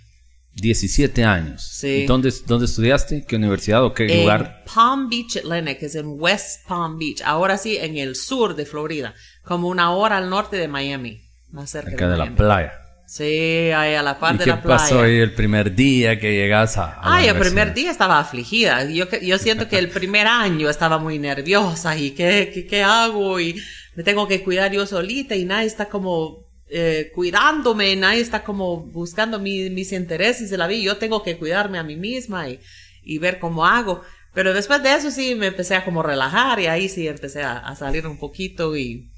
17 0.56 1.24
años. 1.24 1.62
Sí. 1.64 1.88
¿Y 1.88 2.06
dónde, 2.06 2.34
dónde 2.46 2.66
estudiaste? 2.66 3.26
¿Qué 3.28 3.36
universidad 3.36 3.84
o 3.84 3.94
qué 3.94 4.06
en 4.06 4.22
lugar? 4.22 4.64
Palm 4.74 5.10
Beach, 5.10 5.38
Atlanta, 5.38 5.76
que 5.76 5.88
es 5.88 5.96
en 5.96 6.20
West 6.20 6.66
Palm 6.68 6.98
Beach. 6.98 7.22
Ahora 7.26 7.58
sí, 7.58 7.78
en 7.78 7.98
el 7.98 8.16
sur 8.16 8.56
de 8.56 8.66
Florida, 8.66 9.14
como 9.44 9.68
una 9.68 9.92
hora 9.92 10.18
al 10.18 10.30
norte 10.30 10.56
de 10.56 10.68
Miami, 10.68 11.22
más 11.52 11.72
cerca 11.72 11.92
Acá 11.92 12.06
de 12.08 12.18
la 12.18 12.26
Miami. 12.26 12.38
playa. 12.38 12.74
Sí, 13.08 13.24
ahí 13.72 13.94
a 13.94 14.02
la 14.02 14.20
par 14.20 14.36
¿Y 14.36 14.38
de 14.40 14.44
qué 14.46 14.50
la 14.50 14.62
playa. 14.62 14.78
pasó 14.80 15.02
ahí 15.02 15.18
el 15.18 15.34
primer 15.34 15.76
día 15.76 16.20
que 16.20 16.34
llegas 16.34 16.78
a, 16.78 16.86
a 16.96 17.16
Ay, 17.18 17.28
el 17.28 17.38
primer 17.38 17.74
día 17.74 17.92
estaba 17.92 18.20
afligida. 18.20 18.84
Yo, 18.90 19.08
que- 19.08 19.24
yo 19.26 19.38
siento 19.38 19.68
que 19.68 19.78
el 19.78 19.90
primer 19.90 20.26
año 20.26 20.70
estaba 20.70 20.98
muy 20.98 21.20
nerviosa 21.20 21.96
y 21.98 22.12
¿qué, 22.12 22.50
qué, 22.52 22.66
qué 22.66 22.82
hago? 22.84 23.40
Y 23.40 23.62
me 23.96 24.04
tengo 24.04 24.28
que 24.28 24.44
cuidar 24.44 24.72
yo 24.72 24.86
solita 24.88 25.36
y 25.36 25.46
nadie 25.46 25.68
está 25.68 25.88
como 25.88 26.46
eh, 26.68 27.12
cuidándome, 27.14 27.96
nadie 27.96 28.22
está 28.22 28.44
como 28.44 28.78
buscando 28.82 29.38
mi- 29.40 29.70
mis 29.70 29.92
intereses 29.92 30.50
de 30.50 30.58
la 30.58 30.66
vida. 30.66 30.82
Yo 30.84 30.98
tengo 30.98 31.22
que 31.22 31.38
cuidarme 31.38 31.78
a 31.78 31.84
mí 31.84 31.96
misma 31.96 32.50
y, 32.50 32.60
y 33.04 33.20
ver 33.20 33.38
cómo 33.40 33.68
hago. 33.68 34.02
Pero 34.34 34.52
después 34.54 34.82
de 34.82 34.94
eso 34.96 35.12
sí 35.12 35.36
me 35.36 35.48
empecé 35.48 35.76
a 35.76 35.86
como 35.86 36.02
relajar 36.02 36.60
y 36.60 36.66
ahí 36.66 36.90
sí 36.90 37.08
empecé 37.08 37.44
a, 37.44 37.60
a 37.60 37.76
salir 37.76 38.08
un 38.08 38.18
poquito 38.18 38.76
y, 38.76 39.12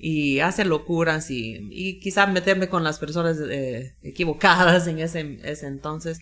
y 0.00 0.40
hacer 0.40 0.66
locuras 0.66 1.30
y, 1.30 1.68
y 1.70 2.00
quizás 2.00 2.30
meterme 2.30 2.68
con 2.68 2.82
las 2.82 2.98
personas 2.98 3.36
eh, 3.50 3.94
equivocadas 4.02 4.86
en 4.86 4.98
ese, 4.98 5.38
ese 5.44 5.66
entonces. 5.66 6.20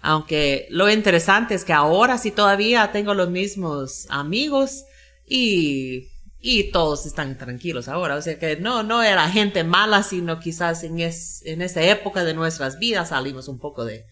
Aunque 0.00 0.66
lo 0.70 0.88
interesante 0.88 1.54
es 1.54 1.64
que 1.64 1.72
ahora 1.72 2.18
sí 2.18 2.30
todavía 2.30 2.90
tengo 2.92 3.14
los 3.14 3.28
mismos 3.28 4.06
amigos 4.08 4.84
y, 5.26 6.08
y 6.40 6.70
todos 6.70 7.04
están 7.04 7.36
tranquilos 7.36 7.88
ahora. 7.88 8.16
O 8.16 8.22
sea 8.22 8.38
que 8.38 8.56
no, 8.56 8.82
no 8.82 9.02
era 9.02 9.28
gente 9.28 9.62
mala, 9.64 10.02
sino 10.02 10.40
quizás 10.40 10.82
en, 10.84 11.00
es, 11.00 11.42
en 11.44 11.60
esa 11.60 11.82
época 11.82 12.24
de 12.24 12.34
nuestras 12.34 12.78
vidas 12.78 13.10
salimos 13.10 13.48
un 13.48 13.58
poco 13.58 13.84
de, 13.84 14.06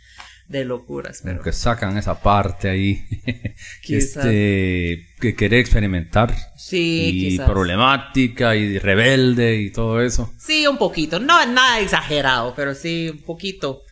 de 0.48 0.64
locuras. 0.64 1.20
Como 1.20 1.32
Pero 1.32 1.44
que 1.44 1.52
sacan 1.52 1.96
esa 1.98 2.20
parte 2.20 2.68
ahí. 2.68 3.04
Quizás. 3.82 4.24
este, 4.24 5.06
que 5.20 5.34
querer 5.34 5.60
experimentar. 5.60 6.34
sí, 6.56 7.10
y 7.12 7.28
quizás. 7.30 7.48
problemática 7.48 8.54
y 8.56 8.78
rebelde 8.78 9.60
y 9.60 9.70
todo 9.70 10.00
eso. 10.00 10.32
Sí, 10.38 10.66
un 10.66 10.78
poquito. 10.78 11.18
No 11.18 11.44
nada 11.46 11.80
exagerado, 11.80 12.54
pero 12.54 12.74
sí 12.74 13.08
un 13.10 13.22
poquito. 13.22 13.82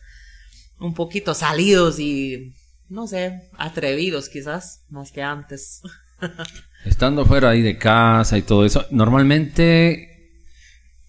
Un 0.79 0.93
poquito 0.93 1.33
salidos 1.33 1.99
y, 1.99 2.53
no 2.89 3.07
sé, 3.07 3.49
atrevidos 3.57 4.29
quizás, 4.29 4.83
más 4.89 5.11
que 5.11 5.23
antes. 5.23 5.81
Estando 6.85 7.25
fuera 7.25 7.49
ahí 7.49 7.61
de 7.61 7.77
casa 7.77 8.37
y 8.37 8.41
todo 8.41 8.65
eso, 8.65 8.85
normalmente 8.91 10.15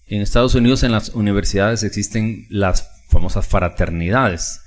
en 0.07 0.21
Estados 0.21 0.55
Unidos 0.55 0.83
en 0.83 0.91
las 0.91 1.09
universidades 1.09 1.83
existen 1.83 2.47
las 2.49 2.89
famosas 3.09 3.45
fraternidades. 3.45 4.61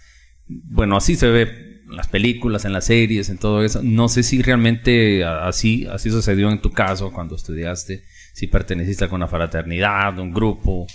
Bueno, 0.64 0.96
así 0.96 1.16
se 1.16 1.28
ve 1.28 1.42
en 1.88 1.96
las 1.96 2.08
películas, 2.08 2.64
en 2.64 2.72
las 2.72 2.86
series, 2.86 3.28
en 3.28 3.38
todo 3.38 3.62
eso. 3.62 3.80
No 3.82 4.08
sé 4.08 4.22
si 4.22 4.42
realmente 4.42 5.24
así, 5.24 5.86
así 5.86 6.10
sucedió 6.10 6.50
en 6.50 6.60
tu 6.60 6.70
caso 6.72 7.12
cuando 7.12 7.36
estudiaste, 7.36 8.02
si 8.34 8.46
perteneciste 8.46 9.04
a 9.04 9.06
alguna 9.06 9.28
fraternidad, 9.28 10.18
un 10.18 10.32
grupo. 10.32 10.86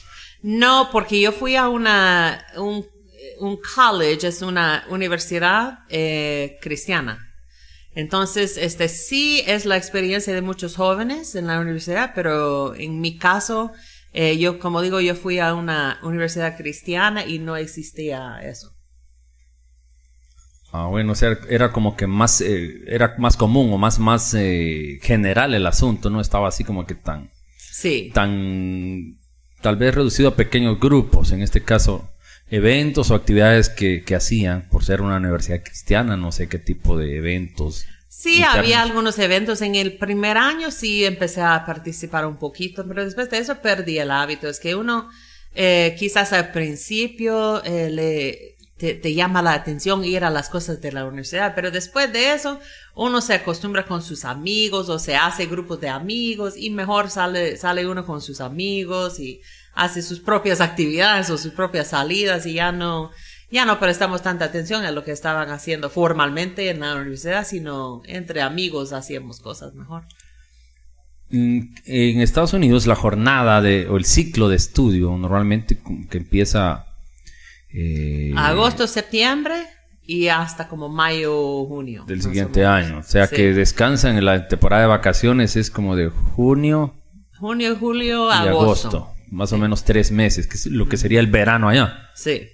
No, 0.42 0.90
porque 0.92 1.22
yo 1.22 1.32
fui 1.32 1.56
a 1.56 1.70
una, 1.70 2.46
un, 2.58 2.86
un 3.40 3.60
college, 3.76 4.28
es 4.28 4.42
una 4.42 4.86
universidad 4.90 5.80
eh, 5.90 6.58
cristiana. 6.62 7.22
Entonces, 7.96 8.58
este 8.58 8.90
sí 8.90 9.42
es 9.48 9.66
la 9.66 9.78
experiencia 9.78 10.34
de 10.34 10.42
muchos 10.42 10.76
jóvenes 10.76 11.34
en 11.36 11.48
la 11.48 11.62
universidad, 11.62 12.12
pero 12.14 12.76
en 12.76 13.00
mi 13.00 13.18
caso, 13.18 13.72
eh, 14.12 14.38
yo, 14.38 14.60
como 14.60 14.82
digo, 14.82 15.00
yo 15.00 15.16
fui 15.16 15.40
a 15.40 15.54
una 15.54 16.00
universidad 16.04 16.58
cristiana 16.58 17.26
y 17.26 17.40
no 17.40 17.56
existía 17.56 18.40
eso. 18.44 18.75
Ah, 20.78 20.88
bueno, 20.88 21.14
o 21.14 21.16
sea, 21.16 21.38
era 21.50 21.72
como 21.72 21.96
que 21.96 22.06
más, 22.06 22.42
eh, 22.42 22.82
era 22.88 23.16
más 23.18 23.38
común 23.38 23.72
o 23.72 23.78
más, 23.78 23.98
más 23.98 24.34
eh, 24.34 25.00
general 25.02 25.54
el 25.54 25.66
asunto, 25.68 26.10
no 26.10 26.20
estaba 26.20 26.50
así 26.50 26.64
como 26.66 26.86
que 26.86 26.96
tan, 26.96 27.32
Sí. 27.58 28.12
tan, 28.14 29.18
tal 29.62 29.78
vez 29.78 29.96
reducido 29.96 30.30
a 30.30 30.36
pequeños 30.36 30.78
grupos, 30.80 31.32
en 31.32 31.42
este 31.42 31.62
caso, 31.64 32.10
eventos 32.50 33.10
o 33.10 33.16
actividades 33.16 33.70
que, 33.70 34.04
que 34.04 34.16
hacían 34.16 34.68
por 34.70 34.84
ser 34.84 35.02
una 35.02 35.16
universidad 35.18 35.64
cristiana, 35.64 36.18
no 36.18 36.32
sé 36.34 36.48
qué 36.50 36.60
tipo 36.60 36.98
de 36.98 37.18
eventos. 37.18 37.86
Sí, 38.10 38.38
internos. 38.38 38.58
había 38.58 38.82
algunos 38.82 39.18
eventos 39.20 39.62
en 39.62 39.76
el 39.76 39.98
primer 39.98 40.38
año, 40.38 40.72
sí 40.72 41.06
empecé 41.06 41.42
a 41.42 41.66
participar 41.66 42.26
un 42.26 42.38
poquito, 42.38 42.86
pero 42.88 43.04
después 43.06 43.30
de 43.30 43.38
eso 43.38 43.56
perdí 43.62 43.98
el 43.98 44.12
hábito. 44.12 44.48
Es 44.50 44.60
que 44.60 44.76
uno, 44.76 45.10
eh, 45.54 45.96
quizás 45.98 46.34
al 46.34 46.52
principio 46.52 47.64
eh, 47.64 47.90
le, 47.90 48.55
te, 48.78 49.14
llama 49.14 49.42
la 49.42 49.54
atención 49.54 50.04
ir 50.04 50.26
a 50.26 50.30
las 50.30 50.50
cosas 50.50 50.82
de 50.82 50.92
la 50.92 51.06
universidad, 51.06 51.56
pero 51.56 51.72
después 51.72 52.12
de 52.12 52.34
eso 52.34 52.60
uno 52.94 53.22
se 53.22 53.34
acostumbra 53.34 53.86
con 53.86 54.02
sus 54.02 54.26
amigos 54.26 54.90
o 54.90 55.00
se 55.00 55.16
hace 55.16 55.46
grupos 55.46 55.80
de 55.80 55.88
amigos 55.88 56.56
y 56.58 56.70
mejor 56.72 57.10
sale, 57.10 57.56
sale 57.56 57.88
uno 57.88 58.06
con 58.06 58.22
sus 58.22 58.42
amigos 58.42 59.20
y 59.20 59.42
hace 59.76 60.02
sus 60.02 60.20
propias 60.20 60.60
actividades 60.60 61.30
o 61.30 61.38
sus 61.38 61.54
propias 61.54 61.88
salidas 61.90 62.46
y 62.46 62.56
ya 62.56 62.74
no, 62.74 63.12
ya 63.50 63.66
no 63.66 63.80
prestamos 63.80 64.22
tanta 64.22 64.46
atención 64.46 64.84
a 64.84 64.92
lo 64.92 65.06
que 65.06 65.12
estaban 65.12 65.52
haciendo 65.52 65.90
formalmente 65.90 66.70
en 66.70 66.82
la 66.82 66.96
universidad, 66.96 67.48
sino 67.48 68.02
entre 68.06 68.42
amigos 68.42 68.92
hacíamos 68.92 69.40
cosas 69.40 69.74
mejor. 69.74 70.04
Mm, 71.30 71.60
En 71.86 72.20
Estados 72.20 72.52
Unidos 72.52 72.88
la 72.88 72.96
jornada 72.96 73.62
de, 73.62 73.88
o 73.88 73.96
el 73.96 74.04
ciclo 74.04 74.50
de 74.50 74.58
estudio 74.58 75.18
normalmente 75.18 75.78
que 76.10 76.18
empieza... 76.18 76.88
eh, 77.78 78.34
Agosto, 78.38 78.88
septiembre 78.88 79.56
y 80.04 80.28
hasta 80.28 80.68
como 80.68 80.88
mayo, 80.90 81.66
junio. 81.66 82.04
del 82.08 82.20
o 82.20 82.24
siguiente 82.24 82.66
año. 82.66 83.00
O 83.00 83.04
sea 83.04 83.28
Sí. 83.28 83.36
que 83.36 83.54
descansan 83.54 84.18
en 84.18 84.26
la 84.26 84.48
temporada 84.48 84.84
de 84.84 84.88
vacaciones 84.88 85.56
es 85.56 85.70
como 85.72 85.96
de 85.96 86.10
junio 86.10 86.94
Junio, 87.40 87.76
julio, 87.78 88.30
y 88.30 88.34
agosto. 88.34 88.88
agosto. 88.88 89.12
Más 89.32 89.52
o 89.52 89.58
menos 89.58 89.84
tres 89.84 90.12
meses, 90.12 90.48
que 90.48 90.56
es 90.56 90.68
lo 90.68 90.88
que 90.88 90.96
sería 90.98 91.20
el 91.20 91.28
verano 91.28 91.68
allá. 91.68 92.10
Sí. 92.14 92.48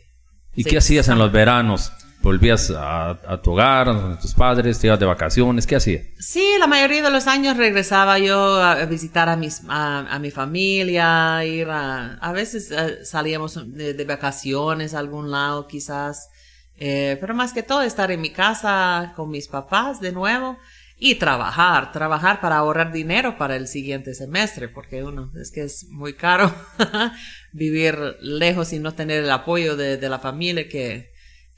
¿Y 0.56 0.64
Sí, 0.64 0.70
qué 0.72 0.78
hacías 0.80 1.08
en 1.10 1.20
los 1.20 1.32
veranos? 1.32 1.92
¿Volvías 2.22 2.72
a, 2.78 3.42
tu 3.42 3.54
hogar, 3.54 3.90
a 3.90 4.20
tus 4.20 4.36
padres, 4.36 4.78
te 4.78 4.86
ibas 4.86 5.00
de 5.00 5.08
vacaciones? 5.08 5.66
¿Qué 5.66 5.76
hacías? 5.76 6.06
Sí, 6.20 6.46
la 6.60 6.68
mayoría 6.68 7.02
de 7.02 7.10
los 7.10 7.26
años 7.26 7.58
regresaba 7.58 8.20
yo 8.20 8.62
a, 8.62 8.86
visitar 8.86 9.28
a, 9.28 9.36
mis, 9.36 9.64
a, 9.68 10.20
mi 10.20 10.30
familia, 10.30 11.44
ir 11.44 11.68
a, 11.70 12.18
a 12.18 12.32
veces 12.32 12.70
eh, 12.70 13.04
salíamos 13.06 13.60
de, 13.76 14.06
vacaciones 14.06 14.94
a 14.94 15.00
algún 15.00 15.32
lado 15.32 15.66
quizás, 15.68 16.30
eh, 16.76 17.18
pero 17.20 17.34
más 17.34 17.54
que 17.54 17.64
todo 17.64 17.82
estar 17.82 18.12
en 18.12 18.22
mi 18.22 18.30
casa 18.30 19.14
con 19.16 19.32
mis 19.32 19.48
papás 19.48 20.00
de 20.00 20.12
nuevo 20.12 20.60
y 20.98 21.16
trabajar, 21.16 21.92
trabajar 21.92 22.40
para 22.40 22.58
ahorrar 22.58 22.92
dinero 22.92 23.36
para 23.40 23.56
el 23.56 23.68
siguiente 23.68 24.14
semestre, 24.14 24.70
porque 24.70 25.04
uno, 25.04 25.32
es 25.42 25.50
que 25.50 25.64
es 25.64 25.88
muy 25.90 26.14
caro 26.14 26.54
vivir 27.52 27.98
lejos 28.22 28.74
y 28.74 28.80
no 28.80 28.94
tener 28.94 29.24
el 29.24 29.32
apoyo 29.32 29.76
de 29.76 30.08
la 30.08 30.20
familia 30.20 30.70
que, 30.70 31.11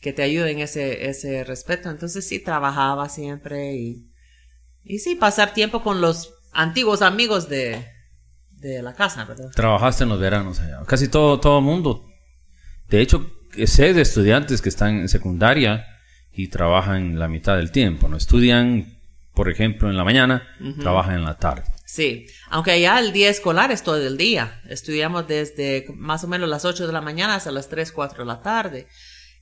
que 0.03 0.12
te 0.12 0.22
ayude 0.22 0.51
en 0.51 0.60
ese, 0.60 1.10
ese 1.10 1.45
respeto. 1.45 1.89
Entonces 1.89 2.27
sí 2.27 2.39
trabajaba 2.39 3.07
siempre 3.07 3.75
y, 3.75 4.12
y 4.83 5.00
sí 5.00 5.15
pasar 5.15 5.53
tiempo 5.53 5.81
con 5.81 6.01
los 6.01 6.33
antiguos 6.51 7.01
amigos 7.01 7.48
de, 7.48 7.88
de 8.51 8.83
la 8.83 8.93
casa, 8.93 9.24
¿verdad? 9.24 9.50
Trabajaste 9.55 10.03
en 10.03 10.10
los 10.10 10.19
veranos 10.19 10.60
allá. 10.60 10.81
Casi 10.86 11.07
todo 11.07 11.39
todo 11.39 11.62
mundo. 11.62 12.05
De 12.89 13.00
hecho, 13.00 13.31
sé 13.65 13.93
de 13.93 14.01
estudiantes 14.01 14.62
que 14.62 14.69
están 14.69 15.00
en 15.00 15.07
secundaria 15.10 15.88
y 16.33 16.50
trabajan 16.50 17.17
la 17.17 17.29
mitad 17.29 17.55
del 17.55 17.72
tiempo. 17.72 18.10
No 18.10 18.17
estudian, 18.17 19.00
por 19.33 19.50
ejemplo, 19.50 19.89
en 19.89 19.95
la 19.95 20.03
mañana, 20.03 20.43
trabajan 20.81 21.15
en 21.15 21.24
la 21.24 21.38
tarde. 21.38 21.63
Sí, 21.86 22.25
aunque 22.50 22.72
allá 22.72 23.00
el 23.00 23.13
día 23.13 23.29
escolar 23.29 23.72
es 23.72 23.83
todo 23.83 24.05
el 24.05 24.17
día. 24.17 24.62
Estudiamos 24.67 25.27
desde 25.27 25.86
más 25.95 26.25
o 26.25 26.27
menos 26.27 26.50
las 26.50 26.65
8 26.65 26.88
de 26.88 26.93
la 26.93 27.01
mañana 27.01 27.36
hasta 27.36 27.51
las 27.51 27.69
3, 27.69 27.91
4 27.91 28.19
de 28.19 28.25
la 28.25 28.41
tarde. 28.41 28.88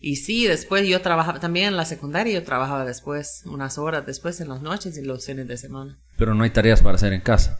Y 0.03 0.15
sí, 0.15 0.47
después 0.47 0.87
yo 0.87 0.99
trabajaba 1.01 1.39
también 1.39 1.67
en 1.67 1.77
la 1.77 1.85
secundaria, 1.85 2.33
yo 2.33 2.43
trabajaba 2.43 2.85
después, 2.85 3.43
unas 3.45 3.77
horas 3.77 4.03
después 4.05 4.41
en 4.41 4.49
las 4.49 4.61
noches 4.61 4.97
y 4.97 5.03
los 5.03 5.25
fines 5.25 5.47
de 5.47 5.57
semana. 5.57 5.99
Pero 6.17 6.33
no 6.33 6.43
hay 6.43 6.49
tareas 6.49 6.81
para 6.81 6.95
hacer 6.95 7.13
en 7.13 7.21
casa. 7.21 7.59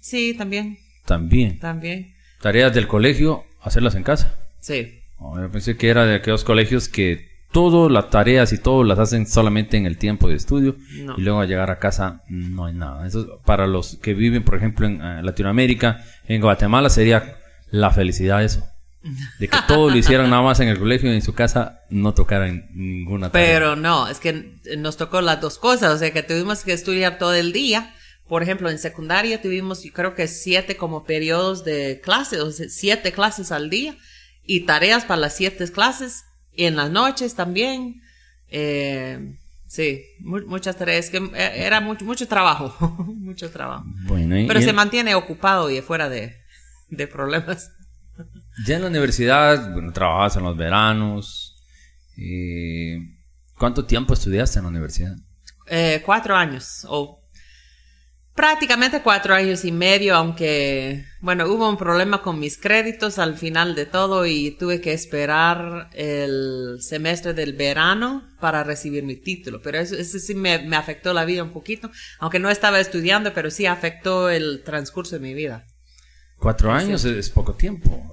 Sí, 0.00 0.34
también, 0.36 0.78
También. 1.06 1.58
también. 1.58 2.14
Tareas 2.40 2.74
del 2.74 2.88
colegio, 2.88 3.44
hacerlas 3.62 3.94
en 3.94 4.02
casa. 4.02 4.34
Sí, 4.60 4.98
Oh, 5.24 5.38
yo 5.40 5.50
pensé 5.52 5.76
que 5.76 5.88
era 5.88 6.04
de 6.04 6.16
aquellos 6.16 6.42
colegios 6.42 6.88
que 6.88 7.28
todo 7.52 7.88
las 7.88 8.10
tareas 8.10 8.52
y 8.52 8.58
todo 8.58 8.82
las 8.82 8.98
hacen 8.98 9.26
solamente 9.28 9.76
en 9.76 9.86
el 9.86 9.96
tiempo 9.96 10.28
de 10.28 10.34
estudio 10.34 10.74
No. 10.96 11.14
y 11.16 11.20
luego 11.20 11.40
al 11.40 11.46
llegar 11.48 11.70
a 11.70 11.78
casa 11.78 12.22
no 12.28 12.64
hay 12.66 12.74
nada. 12.74 13.06
Eso 13.06 13.40
para 13.46 13.68
los 13.68 13.98
que 14.02 14.14
viven, 14.14 14.42
por 14.42 14.56
ejemplo, 14.56 14.84
en 14.86 15.00
eh, 15.00 15.22
Latinoamérica, 15.22 16.02
en 16.26 16.40
Guatemala 16.40 16.90
sería 16.90 17.36
la 17.70 17.90
felicidad 17.92 18.42
eso. 18.42 18.66
De 19.38 19.48
que 19.48 19.58
todo 19.68 19.90
lo 19.90 19.96
hicieran 19.96 20.30
nada 20.30 20.42
más 20.42 20.60
en 20.60 20.68
el 20.68 20.78
colegio 20.78 21.10
y 21.12 21.14
en 21.14 21.22
su 21.22 21.34
casa 21.34 21.80
no 21.90 22.14
tocaran 22.14 22.68
ninguna 22.74 23.30
tarea. 23.30 23.46
Pero 23.54 23.76
no, 23.76 24.08
es 24.08 24.20
que 24.20 24.54
nos 24.78 24.96
tocó 24.96 25.20
las 25.20 25.40
dos 25.40 25.58
cosas, 25.58 25.92
o 25.94 25.98
sea 25.98 26.12
que 26.12 26.22
tuvimos 26.22 26.62
que 26.64 26.72
estudiar 26.72 27.18
todo 27.18 27.34
el 27.34 27.52
día 27.52 27.94
Por 28.28 28.42
ejemplo, 28.42 28.70
en 28.70 28.78
secundaria 28.78 29.42
tuvimos, 29.42 29.82
yo 29.82 29.92
creo 29.92 30.14
que 30.14 30.26
siete 30.28 30.76
como 30.76 31.04
periodos 31.04 31.64
de 31.64 32.00
clases, 32.02 32.40
o 32.40 32.50
sea, 32.50 32.66
siete 32.70 33.12
clases 33.12 33.50
al 33.52 33.68
día 33.68 33.94
y 34.44 34.60
tareas 34.60 35.04
para 35.04 35.20
las 35.20 35.36
siete 35.36 35.68
clases 35.70 36.24
y 36.54 36.64
en 36.64 36.76
las 36.76 36.90
noches 36.90 37.34
también. 37.34 38.00
Eh, 38.48 39.34
sí, 39.66 40.02
mu- 40.20 40.46
muchas 40.46 40.76
tareas, 40.76 41.10
que 41.10 41.18
eh, 41.18 41.52
era 41.66 41.80
mucho, 41.80 42.04
mucho 42.04 42.26
trabajo, 42.28 42.88
mucho 43.18 43.50
trabajo. 43.50 43.84
Bueno, 44.06 44.38
y- 44.38 44.46
Pero 44.46 44.60
y 44.60 44.62
se 44.62 44.70
en- 44.70 44.76
mantiene 44.76 45.14
ocupado 45.14 45.68
y 45.70 45.80
fuera 45.82 46.08
de, 46.08 46.36
de 46.88 47.06
problemas. 47.06 47.70
Ya 48.66 48.76
en 48.76 48.82
la 48.82 48.88
universidad, 48.88 49.72
bueno, 49.72 49.92
trabajabas 49.92 50.36
en 50.36 50.44
los 50.44 50.56
veranos. 50.56 51.56
¿Cuánto 53.58 53.84
tiempo 53.84 54.14
estudiaste 54.14 54.58
en 54.58 54.64
la 54.64 54.70
universidad? 54.70 55.14
Eh, 55.66 56.02
cuatro 56.04 56.34
años, 56.34 56.84
o 56.88 57.22
prácticamente 58.34 59.02
cuatro 59.02 59.34
años 59.34 59.64
y 59.64 59.72
medio, 59.72 60.16
aunque, 60.16 61.04
bueno, 61.20 61.46
hubo 61.46 61.68
un 61.68 61.76
problema 61.76 62.22
con 62.22 62.40
mis 62.40 62.58
créditos 62.58 63.18
al 63.18 63.36
final 63.36 63.74
de 63.74 63.86
todo 63.86 64.26
y 64.26 64.56
tuve 64.58 64.80
que 64.80 64.92
esperar 64.92 65.88
el 65.92 66.78
semestre 66.80 67.34
del 67.34 67.52
verano 67.52 68.28
para 68.40 68.64
recibir 68.64 69.04
mi 69.04 69.16
título. 69.16 69.62
Pero 69.62 69.78
eso, 69.78 69.96
sí 70.18 70.34
me 70.34 70.76
afectó 70.76 71.12
la 71.14 71.24
vida 71.24 71.42
un 71.42 71.52
poquito, 71.52 71.90
aunque 72.18 72.38
no 72.40 72.50
estaba 72.50 72.80
estudiando, 72.80 73.32
pero 73.32 73.50
sí 73.50 73.66
afectó 73.66 74.28
el 74.28 74.62
transcurso 74.64 75.16
de 75.16 75.22
mi 75.22 75.34
vida. 75.34 75.66
Cuatro 76.42 76.72
años 76.72 77.04
es, 77.04 77.16
es 77.16 77.30
poco 77.30 77.54
tiempo. 77.54 78.04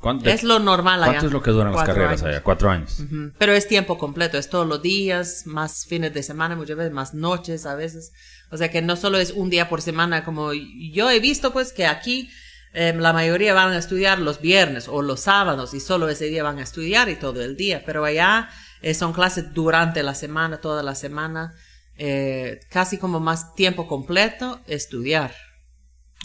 ¿Cuánto, 0.00 0.30
Es 0.30 0.42
lo 0.42 0.58
normal 0.58 1.02
allá. 1.02 1.12
¿Cuánto 1.12 1.26
es 1.26 1.32
lo 1.32 1.42
que 1.42 1.50
duran 1.50 1.70
las 1.70 1.84
carreras 1.84 2.22
años. 2.22 2.22
allá? 2.22 2.42
Cuatro 2.42 2.70
años. 2.70 3.02
Pero 3.36 3.52
es 3.52 3.68
tiempo 3.68 3.98
completo, 3.98 4.38
es 4.38 4.48
todos 4.48 4.66
los 4.66 4.80
días, 4.80 5.42
más 5.44 5.84
fines 5.84 6.14
de 6.14 6.22
semana, 6.22 6.56
muchas 6.56 6.78
veces 6.78 6.94
más 6.94 7.12
noches 7.12 7.66
a 7.66 7.74
veces. 7.74 8.12
O 8.50 8.56
sea 8.56 8.70
que 8.70 8.80
no 8.80 8.96
solo 8.96 9.18
es 9.18 9.32
un 9.32 9.50
día 9.50 9.68
por 9.68 9.82
semana, 9.82 10.24
como 10.24 10.54
yo 10.54 11.10
he 11.10 11.20
visto 11.20 11.52
pues 11.52 11.74
que 11.74 11.86
aquí 11.86 12.30
eh, 12.72 12.94
la 12.96 13.12
mayoría 13.12 13.52
van 13.52 13.72
a 13.72 13.78
estudiar 13.78 14.18
los 14.18 14.40
viernes 14.40 14.88
o 14.88 15.02
los 15.02 15.20
sábados 15.20 15.74
y 15.74 15.80
solo 15.80 16.08
ese 16.08 16.26
día 16.26 16.42
van 16.42 16.58
a 16.58 16.62
estudiar 16.62 17.10
y 17.10 17.16
todo 17.16 17.42
el 17.42 17.54
día. 17.54 17.82
Pero 17.84 18.02
allá 18.06 18.48
eh, 18.80 18.94
son 18.94 19.12
clases 19.12 19.52
durante 19.52 20.02
la 20.02 20.14
semana, 20.14 20.62
toda 20.62 20.82
la 20.82 20.94
semana, 20.94 21.52
eh, 21.98 22.60
casi 22.70 22.96
como 22.96 23.20
más 23.20 23.54
tiempo 23.54 23.86
completo 23.86 24.60
estudiar. 24.66 25.34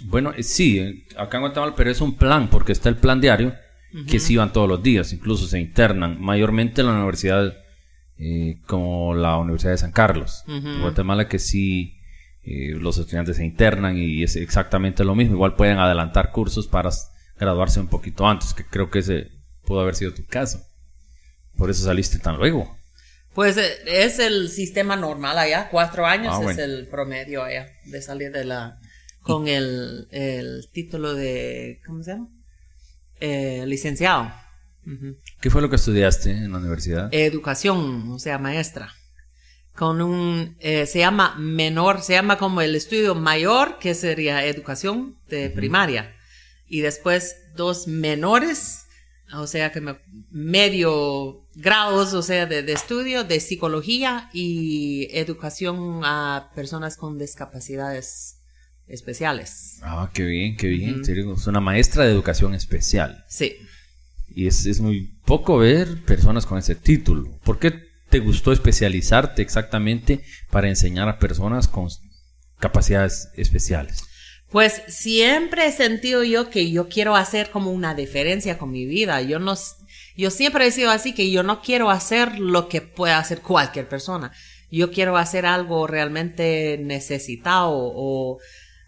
Bueno, 0.04 0.34
eh, 0.36 0.44
sí, 0.44 0.80
eh, 0.80 1.06
acá 1.18 1.38
en 1.38 1.42
Guatemala, 1.42 1.74
pero 1.76 1.92
es 1.92 2.02
un 2.02 2.16
plan, 2.16 2.50
porque 2.50 2.72
está 2.72 2.90
el 2.90 2.98
plan 2.98 3.22
diario, 3.22 3.56
que 4.08 4.20
sí 4.20 4.38
van 4.38 4.54
todos 4.54 4.70
los 4.70 4.82
días, 4.82 5.12
incluso 5.12 5.48
se 5.48 5.60
internan, 5.60 6.22
mayormente 6.22 6.80
en 6.80 6.88
la 6.88 6.94
universidad 6.94 7.54
eh, 8.18 8.58
como 8.68 9.16
la 9.16 9.38
Universidad 9.38 9.72
de 9.72 9.78
San 9.80 9.92
Carlos. 9.92 10.44
En 10.48 10.82
Guatemala 10.82 11.28
que 11.28 11.40
sí 11.40 11.98
eh, 12.44 12.76
los 12.76 12.98
estudiantes 13.00 13.38
se 13.38 13.46
internan 13.46 13.98
y 13.98 14.22
es 14.22 14.36
exactamente 14.36 15.04
lo 15.04 15.16
mismo, 15.16 15.34
igual 15.34 15.56
pueden 15.56 15.80
adelantar 15.80 16.32
cursos 16.32 16.68
para 16.68 16.92
graduarse 17.40 17.80
un 17.80 17.88
poquito 17.88 18.28
antes, 18.28 18.54
que 18.54 18.64
creo 18.64 18.92
que 18.92 19.00
ese 19.00 19.32
pudo 19.66 19.82
haber 19.82 19.96
sido 19.96 20.14
tu 20.14 20.24
caso. 20.26 20.62
Por 21.58 21.70
eso 21.70 21.84
saliste 21.84 22.20
tan 22.20 22.38
luego. 22.38 22.78
Pues 23.34 23.58
es 23.58 24.20
el 24.20 24.50
sistema 24.50 24.96
normal 24.96 25.40
allá, 25.40 25.70
cuatro 25.70 26.06
años 26.06 26.36
Ah, 26.38 26.52
es 26.52 26.58
el 26.58 26.88
promedio 26.88 27.44
allá 27.44 27.70
de 27.86 28.02
salir 28.02 28.32
de 28.32 28.46
la 28.46 28.80
con 29.22 29.48
el, 29.48 30.08
el 30.12 30.70
título 30.72 31.14
de 31.14 31.80
¿cómo 31.86 32.04
se 32.04 32.12
llama? 32.12 32.30
Eh, 33.20 33.64
licenciado. 33.68 34.32
¿Qué 35.42 35.50
fue 35.52 35.62
lo 35.62 35.70
que 35.70 35.76
estudiaste 35.76 36.32
en 36.32 36.52
la 36.52 36.58
universidad? 36.58 37.10
Educación, 37.14 38.12
o 38.12 38.18
sea, 38.20 38.40
maestra. 38.40 38.92
Con 39.76 40.02
un, 40.02 40.58
eh, 40.60 40.86
se 40.88 41.00
llama 41.00 41.36
menor, 41.38 42.02
se 42.02 42.14
llama 42.14 42.38
como 42.38 42.62
el 42.62 42.76
estudio 42.76 43.14
mayor, 43.16 43.78
que 43.80 43.94
sería 43.94 44.46
educación 44.46 45.18
de 45.30 45.50
primaria. 45.50 46.14
Y 46.68 46.82
después 46.82 47.36
dos 47.56 47.88
menores, 47.88 48.86
o 49.34 49.46
sea, 49.48 49.72
que 49.72 49.82
me- 49.82 50.00
medio 50.32 51.46
grados, 51.56 52.14
o 52.14 52.22
sea, 52.22 52.46
de, 52.48 52.64
de 52.64 52.74
estudio 52.74 53.24
de 53.24 53.40
psicología 53.40 54.30
y 54.34 55.08
educación 55.12 56.02
a 56.04 56.52
personas 56.56 56.98
con 56.98 57.18
discapacidades 57.18 58.41
especiales. 58.92 59.80
Ah, 59.82 60.10
qué 60.14 60.24
bien, 60.24 60.58
qué 60.58 60.68
bien. 60.68 60.96
En 60.96 61.06
serio, 61.06 61.34
Es 61.34 61.48
una 61.48 61.60
maestra 61.60 62.06
de 62.06 62.12
educación 62.12 62.54
especial. 62.54 63.24
Sí. 63.28 63.56
Y 64.30 64.48
es, 64.48 64.66
es 64.66 64.80
muy 64.80 65.20
poco 65.26 65.58
ver 65.58 66.04
personas 66.04 66.46
con 66.46 66.58
ese 66.58 66.76
título. 66.76 67.40
¿Por 67.44 67.60
qué 67.60 67.74
te 68.10 68.20
gustó 68.20 68.52
especializarte 68.52 69.42
exactamente 69.42 70.22
para 70.50 70.70
enseñar 70.70 71.10
a 71.10 71.18
personas 71.18 71.68
con 71.68 71.88
capacidades 72.60 73.30
especiales? 73.36 74.04
Pues 74.52 74.82
siempre 74.90 75.66
he 75.66 75.72
sentido 75.72 76.24
yo 76.24 76.50
que 76.50 76.72
yo 76.72 76.90
quiero 76.90 77.16
hacer 77.16 77.52
como 77.52 77.72
una 77.72 77.96
diferencia 77.96 78.58
con 78.58 78.70
mi 78.70 78.86
vida. 78.86 79.22
Yo 79.22 79.40
no, 79.40 79.56
yo 80.18 80.30
siempre 80.30 80.68
he 80.68 80.72
sido 80.72 80.92
así 80.92 81.14
que 81.14 81.32
yo 81.32 81.42
no 81.42 81.62
quiero 81.62 81.90
hacer 81.90 82.38
lo 82.38 82.68
que 82.68 82.82
pueda 82.82 83.18
hacer 83.18 83.42
cualquier 83.42 83.88
persona. 83.88 84.34
Yo 84.70 84.92
quiero 84.92 85.16
hacer 85.16 85.46
algo 85.46 85.88
realmente 85.88 86.78
necesitado 86.82 87.72
o 87.74 88.40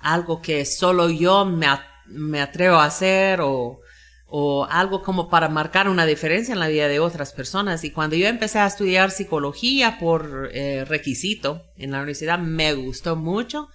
algo 0.04 0.42
que 0.42 0.66
solo 0.66 1.10
yo 1.10 1.46
me, 1.46 1.68
me 2.06 2.42
atrevo 2.42 2.78
a 2.78 2.86
hacer 2.86 3.42
o, 3.42 3.80
o 4.28 4.66
algo 4.70 5.04
como 5.04 5.30
para 5.30 5.48
marcar 5.48 5.88
una 5.88 6.06
diferencia 6.06 6.54
en 6.54 6.60
la 6.60 6.68
vida 6.68 6.88
de 6.88 7.00
otras 7.00 7.34
personas. 7.34 7.84
Y 7.84 7.92
cuando 7.92 8.16
yo 8.16 8.28
empecé 8.28 8.60
a 8.60 8.68
estudiar 8.68 9.12
psicología 9.12 9.98
por 10.00 10.50
eh, 10.54 10.86
requisito 10.86 11.63
en 11.78 11.92
la 11.92 11.98
universidad, 11.98 12.39
me 12.39 12.74
gustó 12.74 13.16
mucho. 13.16 13.70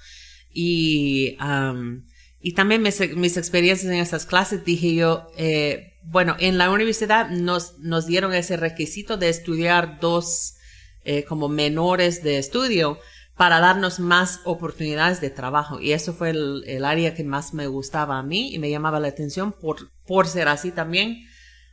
Y, 0.52 1.36
am, 1.38 2.04
y 2.40 2.54
también 2.54 2.82
mis, 2.82 2.98
mis 3.16 3.36
experiencias 3.36 3.92
en 3.92 3.98
estas 3.98 4.26
clases, 4.26 4.64
dije 4.64 4.94
yo, 4.94 5.28
eh, 5.36 5.94
bueno, 6.02 6.36
en 6.38 6.58
la 6.58 6.70
universidad 6.70 7.30
nos, 7.30 7.78
nos 7.78 8.06
dieron 8.06 8.34
ese 8.34 8.56
requisito 8.56 9.16
de 9.16 9.28
estudiar 9.28 10.00
dos 10.00 10.54
eh, 11.04 11.24
como 11.24 11.48
menores 11.48 12.22
de 12.22 12.38
estudio 12.38 12.98
para 13.38 13.60
darnos 13.60 14.00
más 14.00 14.40
oportunidades 14.44 15.20
de 15.20 15.30
trabajo. 15.30 15.80
Y 15.80 15.92
eso 15.92 16.12
fue 16.12 16.30
el, 16.30 16.84
área 16.84 17.14
que 17.14 17.22
más 17.22 17.54
me 17.54 17.68
gustaba 17.68 18.18
a 18.18 18.22
mí 18.24 18.52
y 18.52 18.58
me 18.58 18.68
llamaba 18.68 18.98
la 18.98 19.08
atención 19.08 19.52
por, 19.52 19.92
por 20.06 20.26
ser 20.26 20.48
así 20.48 20.72
también, 20.72 21.24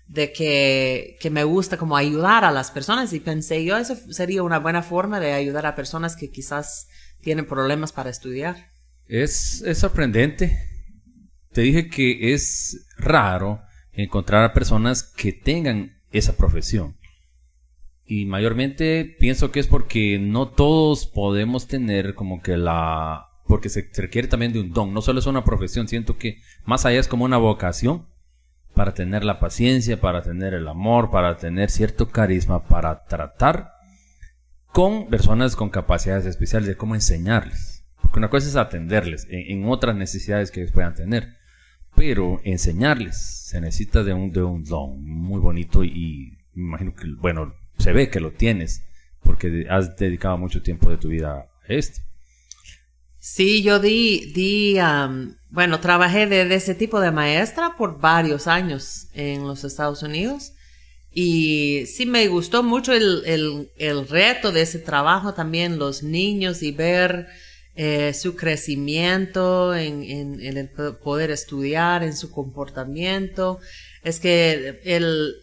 de 0.08 0.32
que, 0.32 1.18
que 1.20 1.32
me 1.32 1.44
gusta 1.44 1.78
como 1.78 1.98
ayudar 1.98 2.46
a 2.46 2.52
las 2.52 2.70
personas. 2.70 3.12
Y 3.14 3.20
pensé 3.20 3.66
yo, 3.66 3.78
eso 3.78 3.98
sería 4.12 4.44
una 4.44 4.60
buena 4.60 4.84
forma 4.84 5.20
de 5.20 5.34
ayudar 5.34 5.66
a 5.66 5.76
personas 5.76 6.16
que 6.16 6.30
quizás 6.30 6.88
tienen 7.22 7.48
problemas 7.48 7.92
para 7.92 8.12
estudiar. 8.12 8.70
Es, 9.08 9.64
es 9.66 9.80
sorprendente. 9.80 10.60
Te 11.52 11.62
dije 11.62 11.90
que 11.90 12.36
es 12.36 12.86
raro 12.96 13.60
encontrar 13.92 14.44
a 14.44 14.54
personas 14.54 15.02
que 15.02 15.34
tengan 15.34 16.00
esa 16.12 16.38
profesión. 16.38 16.96
Y 18.08 18.26
mayormente 18.26 19.16
pienso 19.20 19.52
que 19.52 19.60
es 19.60 19.68
porque 19.68 20.20
no 20.20 20.50
todos 20.50 21.08
podemos 21.08 21.68
tener 21.68 22.14
como 22.14 22.42
que 22.42 22.56
la... 22.56 23.30
Porque 23.48 23.70
se, 23.70 23.90
requiere 23.96 24.28
también 24.28 24.54
de 24.54 24.60
un 24.60 24.72
don. 24.72 24.94
No 24.94 25.02
solo 25.02 25.20
es 25.20 25.26
una 25.26 25.44
profesión, 25.44 25.88
siento 25.88 26.18
que 26.18 26.40
más 26.66 26.86
allá 26.86 27.00
es 27.00 27.08
como 27.08 27.26
una 27.26 27.38
vocación 27.38 28.08
para 28.76 28.94
tener 28.94 29.24
la 29.24 29.40
paciencia, 29.40 30.00
para 30.00 30.22
tener 30.22 30.54
el 30.54 30.68
amor, 30.68 31.10
para 31.10 31.38
tener 31.38 31.72
cierto 31.72 32.10
carisma, 32.10 32.68
para 32.68 33.06
tratar 33.06 33.72
con 34.72 35.08
personas 35.08 35.56
con 35.56 35.70
capacidades 35.70 36.26
especiales 36.26 36.68
de 36.68 36.78
cómo 36.78 36.94
enseñarles. 36.94 37.86
Porque 38.02 38.20
una 38.20 38.30
cosa 38.30 38.48
es 38.48 38.56
atenderles 38.56 39.26
en, 39.30 39.64
en 39.64 39.70
otras 39.70 39.96
necesidades 39.96 40.52
que 40.52 40.62
ellos 40.62 40.74
puedan 40.74 40.94
tener. 40.94 41.38
Pero 41.96 42.40
enseñarles 42.44 43.46
se 43.46 43.62
necesita 43.62 44.04
de 44.04 44.14
un, 44.14 44.32
de 44.32 44.44
un 44.44 44.64
don 44.64 45.02
muy 45.02 45.40
bonito 45.40 45.84
y, 45.84 45.90
y 45.90 46.38
me 46.54 46.68
imagino 46.68 46.94
que, 46.94 47.08
bueno, 47.20 47.54
se 47.78 47.92
ve 47.92 48.10
que 48.10 48.20
lo 48.20 48.32
tienes 48.32 48.82
porque 49.24 49.66
has 49.70 49.96
dedicado 49.98 50.38
mucho 50.38 50.62
tiempo 50.62 50.90
de 50.90 50.98
tu 50.98 51.10
vida 51.10 51.50
a 51.68 51.74
esto. 51.74 52.02
Sí, 53.20 53.64
yo 53.64 53.80
di, 53.80 54.32
di, 54.36 54.78
am, 54.78 55.38
bueno, 55.50 55.80
trabajé 55.80 56.28
de, 56.28 56.54
ese 56.54 56.76
tipo 56.76 57.00
de 57.00 57.10
maestra 57.10 57.76
por 57.76 58.00
varios 58.00 58.46
años 58.46 59.08
en 59.14 59.48
los 59.48 59.64
Estados 59.64 60.04
Unidos 60.04 60.54
y 61.12 61.86
sí 61.88 62.06
me 62.06 62.28
gustó 62.28 62.62
mucho 62.62 62.94
el, 62.94 63.24
el, 63.78 64.08
reto 64.08 64.52
de 64.52 64.62
ese 64.62 64.78
trabajo 64.78 65.34
también, 65.34 65.80
los 65.80 66.04
niños 66.04 66.62
y 66.62 66.72
ver 66.72 67.28
eh, 67.76 68.14
su 68.14 68.36
crecimiento 68.36 69.74
en, 69.74 70.04
en, 70.04 70.58
el 70.58 70.70
po- 70.70 71.00
poder 71.00 71.32
estudiar, 71.32 72.04
en 72.04 72.16
su 72.16 72.30
comportamiento. 72.30 73.60
Es 74.04 74.20
que 74.20 74.82
el, 74.84 75.34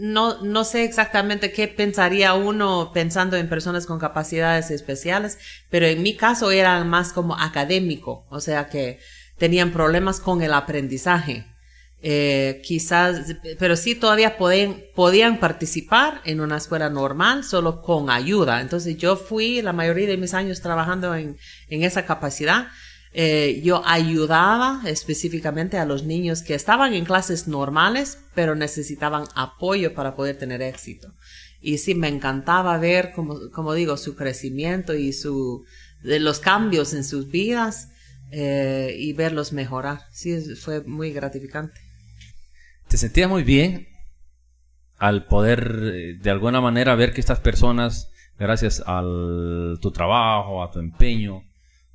no, 0.00 0.42
no 0.42 0.64
sé 0.64 0.84
exactamente 0.84 1.52
qué 1.52 1.68
pensaría 1.68 2.34
uno 2.34 2.90
pensando 2.92 3.36
en 3.36 3.48
personas 3.48 3.86
con 3.86 3.98
capacidades 3.98 4.70
especiales, 4.70 5.38
pero 5.70 5.86
en 5.86 6.02
mi 6.02 6.16
caso 6.16 6.50
eran 6.50 6.88
más 6.88 7.12
como 7.12 7.36
académico, 7.38 8.26
o 8.30 8.40
sea 8.40 8.68
que 8.68 8.98
tenían 9.38 9.72
problemas 9.72 10.20
con 10.20 10.42
el 10.42 10.52
aprendizaje. 10.52 11.46
Eh, 12.00 12.60
quizás, 12.64 13.34
pero 13.58 13.74
sí 13.74 13.96
todavía 13.96 14.36
podían, 14.38 14.82
podían 14.94 15.40
participar 15.40 16.20
en 16.24 16.40
una 16.40 16.58
escuela 16.58 16.90
normal 16.90 17.42
solo 17.42 17.82
con 17.82 18.08
ayuda. 18.10 18.60
Entonces 18.60 18.96
yo 18.96 19.16
fui 19.16 19.62
la 19.62 19.72
mayoría 19.72 20.06
de 20.06 20.16
mis 20.16 20.34
años 20.34 20.60
trabajando 20.60 21.14
en, 21.14 21.36
en 21.68 21.82
esa 21.82 22.06
capacidad. 22.06 22.68
Eh, 23.20 23.60
yo 23.64 23.82
ayudaba 23.84 24.82
específicamente 24.86 25.76
a 25.76 25.84
los 25.84 26.04
niños 26.04 26.42
que 26.42 26.54
estaban 26.54 26.94
en 26.94 27.04
clases 27.04 27.48
normales, 27.48 28.18
pero 28.34 28.54
necesitaban 28.54 29.24
apoyo 29.34 29.92
para 29.92 30.14
poder 30.14 30.38
tener 30.38 30.62
éxito. 30.62 31.12
Y 31.60 31.78
sí, 31.78 31.96
me 31.96 32.06
encantaba 32.06 32.78
ver, 32.78 33.10
como, 33.12 33.50
como 33.50 33.74
digo, 33.74 33.96
su 33.96 34.14
crecimiento 34.14 34.94
y 34.94 35.12
su, 35.12 35.64
de 36.02 36.20
los 36.20 36.38
cambios 36.38 36.94
en 36.94 37.02
sus 37.02 37.28
vidas 37.28 37.88
eh, 38.30 38.94
y 38.96 39.12
verlos 39.14 39.52
mejorar. 39.52 40.02
Sí, 40.12 40.54
fue 40.54 40.82
muy 40.84 41.10
gratificante 41.10 41.88
te 42.88 42.96
sentías 42.96 43.28
muy 43.28 43.42
bien 43.42 43.86
al 44.98 45.26
poder 45.26 45.80
eh, 45.94 46.14
de 46.20 46.30
alguna 46.30 46.60
manera 46.60 46.94
ver 46.94 47.12
que 47.12 47.20
estas 47.20 47.38
personas, 47.38 48.10
gracias 48.38 48.82
a 48.86 49.02
tu 49.02 49.90
trabajo, 49.92 50.62
a 50.62 50.70
tu 50.70 50.80
empeño, 50.80 51.42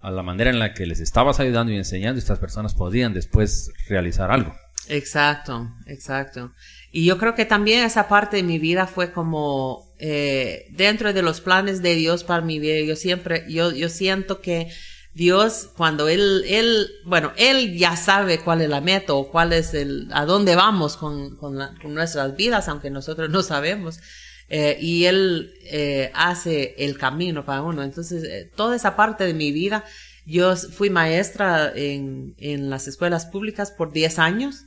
a 0.04 0.12
la 0.12 0.22
manera 0.22 0.50
en 0.50 0.60
la 0.60 0.74
que 0.74 0.86
les 0.86 1.00
estabas 1.00 1.40
ayudando 1.40 1.72
y 1.72 1.78
enseñando, 1.78 2.20
estas 2.20 2.38
personas 2.38 2.74
podían 2.74 3.14
después 3.14 3.72
realizar 3.88 4.30
algo. 4.32 4.54
Exacto, 4.90 5.72
exacto. 5.88 6.52
Y 6.92 7.06
yo 7.06 7.18
creo 7.18 7.36
que 7.36 7.46
también 7.46 7.86
esa 7.86 8.10
parte 8.10 8.38
de 8.38 8.44
mi 8.44 8.60
vida 8.60 8.86
fue 8.86 9.14
como 9.14 9.96
eh, 10.00 10.68
dentro 10.72 11.14
de 11.14 11.22
los 11.22 11.40
planes 11.40 11.82
de 11.82 11.96
Dios 11.96 12.26
para 12.26 12.42
mi 12.42 12.60
vida. 12.60 12.82
Yo 12.86 12.98
siempre, 12.98 13.46
yo, 13.48 13.72
yo 13.72 13.88
siento 13.88 14.42
que 14.42 14.70
Dios, 15.14 15.70
cuando 15.78 16.10
Él, 16.10 16.44
Él, 16.48 16.90
bueno, 17.06 17.32
Él 17.38 17.78
ya 17.78 17.96
sabe 17.96 18.40
cuál 18.40 18.62
es 18.62 18.70
la 18.70 18.82
meta 18.82 19.14
o 19.14 19.30
cuál 19.30 19.54
es 19.54 19.74
el, 19.74 20.10
a 20.12 20.26
dónde 20.26 20.56
vamos 20.56 20.98
con, 20.98 21.38
con, 21.38 21.58
nuestras 21.94 22.36
vidas, 22.36 22.68
aunque 22.68 22.90
nosotros 22.90 23.30
no 23.30 23.42
sabemos. 23.42 24.00
Eh, 24.50 24.78
y 24.80 25.06
Él 25.06 25.54
eh, 25.64 26.12
hace 26.14 26.76
el 26.78 26.98
camino 26.98 27.46
para 27.46 27.62
uno. 27.62 27.84
Entonces, 27.84 28.24
eh, 28.24 28.52
toda 28.56 28.76
esa 28.76 28.96
parte 28.96 29.24
de 29.26 29.34
mi 29.34 29.52
vida, 29.52 29.84
yo 30.26 30.56
fui 30.56 30.90
maestra 30.90 31.72
en, 31.76 32.36
en 32.38 32.70
las 32.70 32.88
escuelas 32.88 33.26
públicas 33.26 33.72
por 33.72 33.92
10 33.92 34.20
años 34.20 34.66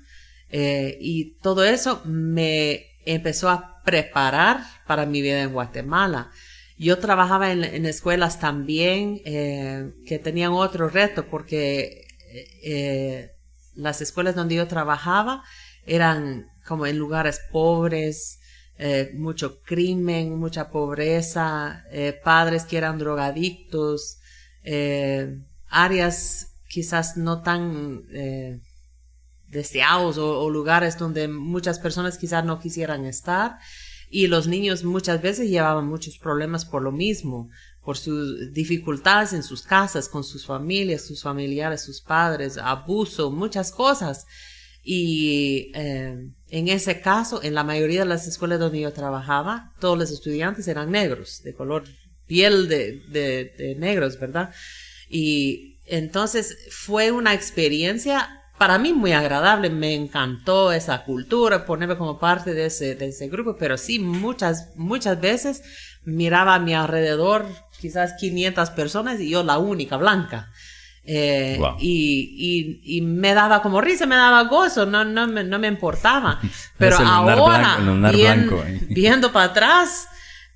y 0.48 1.38
todo 1.42 1.64
eso 1.64 2.02
me 2.04 2.86
empezó 3.04 3.48
a 3.50 3.82
preparar 3.84 4.60
para 4.86 5.06
mi 5.06 5.20
vida 5.20 5.42
en 5.42 5.52
Guatemala. 5.52 6.30
Yo 6.78 6.98
trabajaba 6.98 7.52
en, 7.52 7.84
escuelas 7.84 8.38
también 8.38 9.20
que 9.24 10.20
tenían 10.22 10.52
otro 10.52 10.88
reto 10.88 11.26
porque 11.26 12.06
las 13.74 14.00
escuelas 14.00 14.34
donde 14.34 14.54
yo 14.56 14.68
trabajaba 14.68 15.42
eran 15.86 16.46
como 16.66 16.86
en 16.86 16.98
lugares 16.98 17.40
pobres, 17.50 18.40
eh, 18.78 19.12
mucho 19.14 19.62
crimen, 19.62 20.38
mucha 20.38 20.70
pobreza, 20.70 21.84
padres 22.22 22.64
que 22.64 22.76
eran 22.76 22.98
drogadictos, 22.98 24.18
áreas 25.68 26.52
quizás 26.68 27.16
no 27.16 27.42
tan 27.42 28.04
deseados 29.48 30.18
o, 30.18 30.50
lugares 30.50 30.98
donde 30.98 31.28
muchas 31.28 31.78
personas 31.78 32.18
quizás 32.18 32.44
no 32.44 32.58
quisieran 32.58 33.04
estar. 33.04 33.58
Y 34.08 34.28
los 34.28 34.46
niños 34.46 34.84
muchas 34.84 35.20
veces 35.20 35.48
llevaban 35.50 35.88
muchos 35.88 36.18
problemas 36.18 36.64
por 36.64 36.82
lo 36.82 36.92
mismo, 36.92 37.48
por 37.82 37.96
sus 37.96 38.52
dificultades 38.52 39.32
en 39.32 39.42
sus 39.42 39.62
casas, 39.62 40.08
con 40.08 40.22
sus 40.22 40.46
familias, 40.46 41.06
sus 41.06 41.22
familiares, 41.22 41.82
sus 41.82 42.00
padres, 42.00 42.56
abuso, 42.56 43.30
muchas 43.30 43.72
cosas. 43.72 44.26
Y 44.88 45.72
eh, 45.74 46.30
en 46.48 46.68
ese 46.68 47.00
caso, 47.00 47.42
en 47.42 47.54
la 47.54 47.64
mayoría 47.64 48.00
de 48.00 48.06
las 48.06 48.28
escuelas 48.28 48.60
donde 48.60 48.80
yo 48.80 48.92
trabajaba, 48.92 49.72
todos 49.80 49.98
los 49.98 50.12
estudiantes 50.12 50.68
eran 50.68 50.92
negros, 50.92 51.42
de 51.42 51.54
color 51.54 51.82
piel 52.26 52.68
de, 52.68 53.02
de, 53.08 53.52
de 53.58 53.74
negros, 53.74 54.16
¿verdad? 54.20 54.54
Y 55.08 55.80
entonces 55.86 56.56
fue 56.70 57.10
una 57.10 57.34
experiencia 57.34 58.44
para 58.58 58.78
mí 58.78 58.92
muy 58.92 59.12
agradable, 59.12 59.70
me 59.70 59.92
encantó 59.92 60.70
esa 60.72 61.02
cultura, 61.02 61.66
ponerme 61.66 61.96
como 61.96 62.20
parte 62.20 62.54
de 62.54 62.66
ese, 62.66 62.94
de 62.94 63.08
ese 63.08 63.28
grupo, 63.28 63.56
pero 63.58 63.76
sí 63.76 63.98
muchas, 63.98 64.70
muchas 64.76 65.20
veces 65.20 65.62
miraba 66.04 66.54
a 66.54 66.60
mi 66.60 66.74
alrededor 66.74 67.44
quizás 67.80 68.14
500 68.20 68.70
personas 68.70 69.20
y 69.20 69.30
yo 69.30 69.42
la 69.42 69.58
única 69.58 69.96
blanca. 69.96 70.50
Eh, 71.06 71.58
y, 71.78 72.80
y, 72.82 72.96
y, 72.98 73.00
me 73.00 73.32
daba 73.32 73.62
como 73.62 73.80
risa, 73.80 74.06
me 74.06 74.16
daba 74.16 74.42
gozo, 74.44 74.86
no, 74.86 75.04
no, 75.04 75.26
me, 75.26 75.44
no 75.44 75.58
me 75.58 75.68
importaba. 75.68 76.40
Pero 76.78 76.98
ahora, 76.98 77.78
viendo 78.88 79.32
para 79.32 79.46
atrás, 79.46 80.08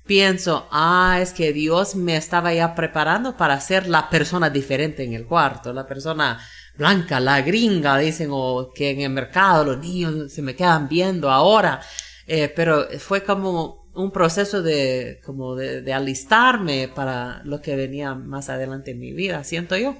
pienso, 0.05 0.67
ah, 0.71 1.19
es 1.21 1.31
que 1.31 1.53
Dios 1.53 1.95
me 1.95 2.17
estaba 2.17 2.53
ya 2.53 2.75
preparando 2.75 3.37
para 3.37 3.59
ser 3.61 3.87
la 3.87 4.09
persona 4.09 4.49
diferente 4.49 5.03
en 5.03 5.13
el 5.13 5.25
cuarto, 5.25 5.71
la 5.71 5.87
persona 5.87 6.39
blanca, 6.77 7.19
la 7.19 7.41
gringa, 7.41 7.97
dicen, 7.97 8.29
o 8.31 8.71
que 8.73 8.91
en 8.91 9.01
el 9.01 9.09
mercado 9.09 9.63
los 9.63 9.77
niños 9.77 10.33
se 10.33 10.41
me 10.41 10.55
quedan 10.55 10.89
viendo 10.89 11.31
ahora. 11.31 11.81
Eh, 12.27 12.51
pero 12.55 12.87
fue 12.99 13.23
como 13.23 13.89
un 13.93 14.11
proceso 14.11 14.61
de, 14.61 15.19
como 15.23 15.55
de, 15.55 15.93
alistarme 15.93 16.89
para 16.93 17.41
lo 17.43 17.61
que 17.61 17.75
venía 17.75 18.15
más 18.15 18.49
adelante 18.49 18.91
en 18.91 18.99
mi 18.99 19.11
vida, 19.11 19.43
siento 19.43 19.77
yo. 19.77 19.95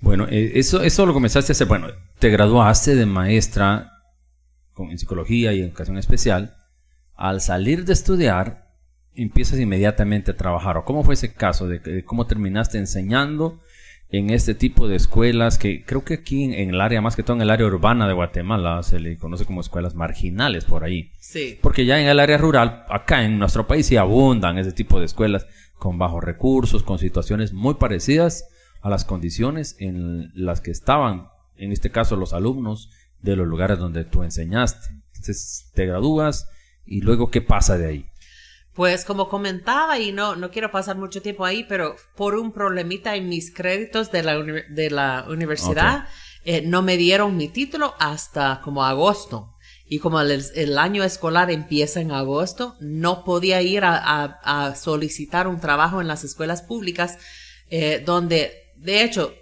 Bueno, 0.00 0.26
eh, 0.28 0.52
eso, 0.54 0.82
eso 0.82 1.06
lo 1.06 1.14
comenzaste 1.14 1.52
a 1.52 1.54
hacer, 1.54 1.66
bueno, 1.66 1.88
te 2.18 2.30
graduaste 2.30 2.94
de 2.94 3.06
maestra 3.06 3.92
en 4.78 4.98
psicología 4.98 5.52
y 5.52 5.60
educación 5.60 5.98
especial. 5.98 6.54
Al 7.14 7.40
salir 7.40 7.84
de 7.84 7.94
estudiar, 7.94 8.66
empiezas 9.14 9.58
inmediatamente 9.58 10.32
a 10.32 10.36
trabajar. 10.36 10.76
¿O 10.76 10.84
cómo 10.84 11.02
fue 11.02 11.14
ese 11.14 11.32
caso 11.32 11.66
de 11.66 12.04
cómo 12.04 12.26
terminaste 12.26 12.78
enseñando 12.78 13.60
en 14.08 14.30
este 14.30 14.54
tipo 14.54 14.86
de 14.86 14.96
escuelas 14.96 15.58
que 15.58 15.84
creo 15.84 16.04
que 16.04 16.14
aquí 16.14 16.44
en, 16.44 16.70
el 16.70 16.80
área, 16.80 17.00
más 17.00 17.16
que 17.16 17.22
todo 17.22 17.36
en 17.36 17.42
el 17.42 17.50
área 17.50 17.66
urbana 17.66 18.06
de 18.06 18.14
Guatemala, 18.14 18.82
se 18.82 19.00
le 19.00 19.18
conoce 19.18 19.44
como 19.44 19.60
escuelas 19.60 19.94
marginales 19.94 20.64
por 20.64 20.84
ahí. 20.84 21.10
Sí. 21.18 21.58
Porque 21.60 21.86
ya 21.86 22.00
en 22.00 22.06
el 22.06 22.20
área 22.20 22.38
rural, 22.38 22.84
acá 22.88 23.24
en 23.24 23.38
nuestro 23.38 23.66
país 23.66 23.86
sí 23.86 23.96
abundan 23.96 24.58
ese 24.58 24.72
tipo 24.72 25.00
de 25.00 25.06
escuelas 25.06 25.46
con 25.78 25.98
bajos 25.98 26.22
recursos, 26.22 26.82
con 26.82 26.98
situaciones 26.98 27.52
muy 27.52 27.74
parecidas 27.74 28.44
a 28.86 28.90
las 28.90 29.04
condiciones 29.04 29.76
en 29.78 30.30
las 30.34 30.60
que 30.60 30.70
estaban, 30.70 31.28
en 31.56 31.72
este 31.72 31.90
caso, 31.90 32.16
los 32.16 32.32
alumnos 32.32 32.90
de 33.20 33.34
los 33.34 33.46
lugares 33.46 33.78
donde 33.78 34.04
tú 34.04 34.22
enseñaste. 34.22 34.88
Entonces, 35.08 35.70
te 35.74 35.86
gradúas 35.86 36.48
y 36.84 37.00
luego, 37.00 37.30
¿qué 37.30 37.42
pasa 37.42 37.76
de 37.76 37.86
ahí? 37.86 38.06
Pues 38.74 39.04
como 39.04 39.28
comentaba, 39.28 39.98
y 39.98 40.12
no, 40.12 40.36
no 40.36 40.50
quiero 40.50 40.70
pasar 40.70 40.96
mucho 40.96 41.20
tiempo 41.22 41.44
ahí, 41.44 41.64
pero 41.68 41.96
por 42.14 42.36
un 42.36 42.52
problemita 42.52 43.16
en 43.16 43.28
mis 43.28 43.52
créditos 43.52 44.12
de 44.12 44.22
la, 44.22 44.36
de 44.36 44.90
la 44.90 45.24
universidad, 45.28 46.06
eh, 46.44 46.62
no 46.62 46.82
me 46.82 46.96
dieron 46.96 47.36
mi 47.36 47.48
título 47.48 47.94
hasta 47.98 48.60
como 48.62 48.84
agosto. 48.84 49.56
Y 49.88 49.98
como 49.98 50.20
el, 50.20 50.78
año 50.78 51.02
escolar 51.02 51.50
empieza 51.50 52.00
en 52.00 52.12
agosto, 52.12 52.76
no 52.80 53.24
podía 53.24 53.62
ir 53.62 53.82
a, 53.84 54.74
solicitar 54.76 55.48
un 55.48 55.58
trabajo 55.58 56.00
en 56.00 56.08
las 56.08 56.22
escuelas 56.22 56.62
públicas, 56.62 57.18
eh, 57.68 58.02
donde, 58.04 58.65
de 58.76 59.02
hecho, 59.02 59.34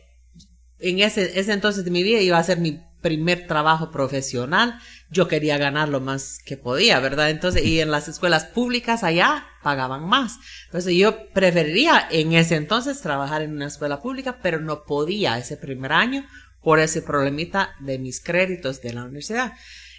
en 0.79 1.01
ese, 1.01 1.39
ese 1.39 1.53
entonces 1.53 1.85
de 1.85 1.91
mi 1.91 2.03
vida 2.03 2.21
iba 2.21 2.39
a 2.39 2.45
ser 2.45 2.59
mi 2.59 2.81
primer 3.05 3.47
trabajo 3.47 3.91
profesional, 3.91 4.79
yo 5.11 5.29
quería 5.29 5.59
ganar 5.59 5.91
lo 5.91 6.01
más 6.01 6.39
que 6.45 6.57
podía, 6.57 7.01
¿verdad? 7.01 7.29
Entonces, 7.29 7.63
y 7.63 7.81
en 7.81 7.91
las 7.91 8.09
escuelas 8.09 8.47
públicas 8.47 9.05
allá 9.05 9.47
pagaban 9.63 10.09
más. 10.09 10.39
Entonces, 10.67 10.95
yo 10.97 11.31
preferiría 11.33 12.09
en 12.11 12.33
ese 12.33 12.57
entonces 12.57 13.03
trabajar 13.03 13.43
en 13.43 13.53
una 13.53 13.67
escuela 13.67 14.01
pública, 14.01 14.39
pero 14.43 14.59
no 14.59 14.85
podía 14.85 15.37
ese 15.37 15.59
primer 15.59 15.93
año 15.93 16.27
por 16.63 16.81
ese 16.81 17.03
problemita 17.03 17.75
de 17.81 17.99
mis 17.99 18.21
créditos 18.21 18.81
de 18.81 18.95
la 18.95 19.05
universidad. 19.05 19.53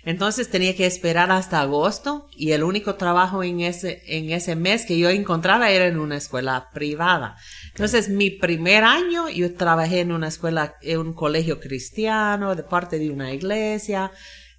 Entonces 0.06 0.50
tenía 0.50 0.76
que 0.76 0.86
esperar 0.86 1.32
hasta 1.32 1.62
agosto 1.62 2.28
y 2.36 2.52
el 2.52 2.64
único 2.64 2.94
trabajo 2.94 3.44
en 3.44 3.62
ese, 3.62 4.04
en 4.06 4.32
ese 4.32 4.56
mes 4.56 4.86
que 4.86 5.00
yo 5.00 5.10
encontraba 5.10 5.72
era 5.72 5.88
en 5.88 5.98
una 5.98 6.16
escuela 6.16 6.70
privada. 6.72 7.38
Entonces 7.76 8.08
mi 8.08 8.30
primer 8.30 8.86
año 8.86 9.28
yo 9.28 9.54
trabajé 9.54 10.00
en 10.00 10.14
una 10.14 10.30
escuela, 10.30 10.78
en 10.82 11.00
un 11.00 11.14
colegio 11.14 11.60
cristiano, 11.60 12.56
de 12.56 12.64
parte 12.64 12.98
de 12.98 13.10
una 13.10 13.34
iglesia 13.34 14.14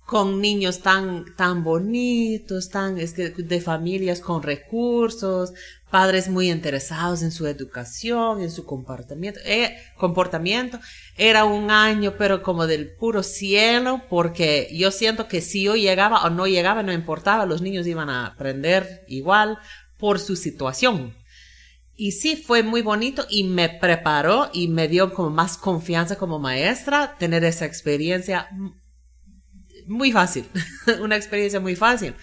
con 0.04 0.42
niños 0.42 0.80
tan, 0.80 1.24
tan 1.34 1.64
bonitos, 1.64 2.68
tan, 2.68 2.98
es 2.98 3.14
que 3.14 3.30
de 3.30 3.60
familias 3.62 4.20
con 4.20 4.42
recursos, 4.42 5.54
padres 5.90 6.28
muy 6.28 6.50
interesados 6.50 7.22
en 7.22 7.32
su 7.32 7.46
educación, 7.46 8.42
en 8.42 8.50
su 8.50 8.66
comportamiento, 8.66 9.40
eh, 9.46 9.78
comportamiento. 9.96 10.78
Era 11.16 11.46
un 11.46 11.70
año, 11.70 12.16
pero 12.18 12.42
como 12.42 12.66
del 12.66 12.94
puro 12.94 13.22
cielo, 13.22 14.02
porque 14.10 14.68
yo 14.74 14.90
siento 14.90 15.26
que 15.26 15.40
si 15.40 15.62
yo 15.62 15.74
llegaba 15.74 16.22
o 16.24 16.28
no 16.28 16.46
llegaba, 16.46 16.82
no 16.82 16.92
importaba, 16.92 17.46
los 17.46 17.62
niños 17.62 17.86
iban 17.86 18.10
a 18.10 18.26
aprender 18.26 19.04
igual 19.08 19.58
por 19.96 20.20
su 20.20 20.36
situación. 20.36 21.14
Y 21.96 22.12
sí, 22.12 22.36
fue 22.36 22.62
muy 22.62 22.82
bonito 22.82 23.26
y 23.30 23.44
me 23.44 23.70
preparó 23.70 24.50
y 24.52 24.68
me 24.68 24.86
dio 24.86 25.14
como 25.14 25.30
más 25.30 25.56
confianza 25.56 26.16
como 26.16 26.38
maestra 26.38 27.16
tener 27.18 27.42
esa 27.44 27.64
experiencia 27.64 28.48
muy 29.86 30.12
fácil, 30.12 30.46
una 31.00 31.16
experiencia 31.16 31.58
muy 31.58 31.74
fácil. 31.74 32.14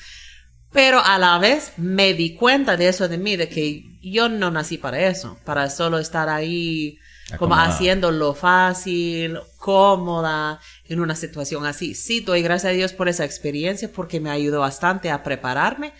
Pero 0.71 0.99
a 1.03 1.17
la 1.17 1.39
vez 1.39 1.73
me 1.77 2.13
di 2.13 2.35
cuenta 2.35 2.77
de 2.77 2.87
eso 2.87 3.07
de 3.07 3.17
mí, 3.17 3.35
de 3.35 3.49
que 3.49 3.83
yo 4.01 4.29
no 4.29 4.51
nací 4.51 4.77
para 4.77 5.07
eso, 5.07 5.37
para 5.43 5.69
solo 5.69 5.97
estar 5.97 6.29
ahí 6.29 6.97
como 7.37 7.55
haciendo 7.55 8.11
lo 8.11 8.33
fácil, 8.33 9.39
cómoda, 9.57 10.59
en 10.85 10.99
una 10.99 11.15
situación 11.15 11.65
así. 11.65 11.95
Sí, 11.95 12.19
doy 12.19 12.41
gracias 12.41 12.71
a 12.71 12.75
Dios 12.75 12.93
por 12.93 13.09
esa 13.09 13.25
experiencia 13.25 13.91
porque 13.91 14.19
me 14.19 14.29
ayudó 14.29 14.59
bastante 14.59 15.09
a 15.09 15.23
prepararme, 15.23 15.93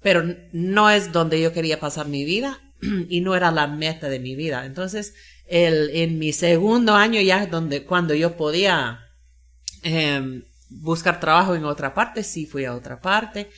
pero 0.00 0.22
no 0.52 0.90
es 0.90 1.12
donde 1.12 1.40
yo 1.40 1.52
quería 1.52 1.80
pasar 1.80 2.08
mi 2.08 2.24
vida 2.24 2.63
y 3.08 3.20
no 3.20 3.34
era 3.34 3.50
la 3.50 3.66
meta 3.66 4.08
de 4.08 4.18
mi 4.20 4.34
vida. 4.34 4.66
Entonces, 4.66 5.14
el, 5.46 5.90
en 5.90 6.18
mi 6.18 6.32
segundo 6.32 6.94
año 6.94 7.20
ya, 7.20 7.46
donde 7.46 7.84
cuando 7.84 8.14
yo 8.14 8.36
podía 8.36 9.00
em, 9.82 10.44
buscar 10.70 11.20
trabajo 11.20 11.54
en 11.54 11.64
otra 11.64 11.94
parte, 11.94 12.22
sí 12.22 12.46
fui 12.46 12.64
a 12.64 12.74
otra 12.74 13.00
parte. 13.00 13.50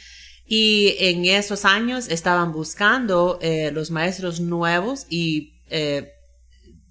Y 0.46 0.94
en 0.98 1.24
esos 1.24 1.64
años 1.64 2.08
estaban 2.08 2.52
buscando 2.52 3.38
eh, 3.42 3.70
los 3.72 3.90
maestros 3.90 4.40
nuevos 4.40 5.06
y 5.08 5.60
eh, 5.70 6.12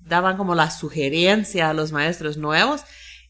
daban 0.02 0.38
como 0.38 0.56
la 0.56 0.72
sugerencia 0.72 1.70
a 1.70 1.74
los 1.74 1.92
maestros 1.92 2.38
nuevos 2.38 2.82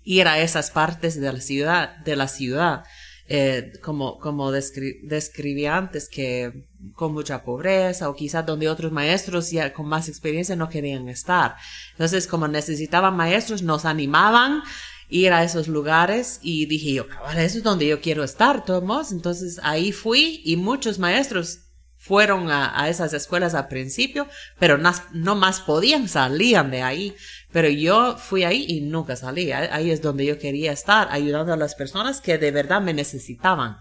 ir 0.04 0.28
a 0.28 0.39
esas 0.39 0.72
partes 0.72 1.20
de 1.20 1.32
la 1.32 1.41
ciudad, 1.41 1.98
de 1.98 2.15
la 2.15 2.28
ciudad, 2.28 2.84
eh, 3.28 3.74
como, 3.82 4.20
como 4.20 4.52
describí 4.52 5.66
antes, 5.66 6.08
que 6.10 6.66
con 6.94 7.14
mucha 7.14 7.44
pobreza 7.44 8.10
o 8.10 8.16
quizás 8.16 8.46
donde 8.46 8.70
otros 8.70 8.92
maestros 8.92 9.50
ya 9.50 9.74
con 9.74 9.88
más 9.88 10.08
experiencia 10.10 10.56
no 10.56 10.70
querían 10.70 11.10
estar. 11.10 11.56
Entonces, 11.92 12.28
como 12.28 12.48
necesitaban 12.48 13.16
maestros, 13.16 13.62
nos 13.64 13.86
animaban 13.86 14.62
ir 15.10 15.34
a 15.34 15.44
esos 15.44 15.68
lugares 15.68 16.40
y 16.42 16.66
dije 16.66 16.94
yo, 16.94 17.08
cabal, 17.08 17.38
eso 17.40 17.58
es 17.58 17.64
donde 17.64 17.88
yo 17.88 18.02
quiero 18.02 18.24
estar, 18.24 18.66
todos. 18.66 19.12
Entonces 19.12 19.60
ahí 19.64 19.92
fui 19.92 20.42
y 20.44 20.58
muchos 20.58 21.00
maestros 21.00 21.60
fueron 22.06 22.52
a, 22.52 22.88
esas 22.88 23.14
escuelas 23.14 23.56
al 23.56 23.68
principio, 23.68 24.28
pero 24.60 24.78
no, 24.78 25.36
más 25.36 25.60
podían, 25.62 26.08
salían 26.08 26.70
de 26.70 26.84
ahí. 26.84 27.16
Pero 27.56 27.70
yo 27.70 28.18
fui 28.18 28.44
ahí 28.44 28.65
y 28.68 28.82
nunca 28.82 29.15
salí. 29.15 29.54
Ahí 29.54 29.89
es 29.89 30.02
donde 30.02 30.26
yo 30.26 30.38
quería 30.38 30.74
estar, 30.74 31.08
ayudando 31.10 31.54
a 31.54 31.56
las 31.56 31.74
personas 31.74 32.20
que 32.20 32.38
de 32.38 32.52
verdad 32.52 32.82
me 32.82 32.94
necesitaban. 32.94 33.78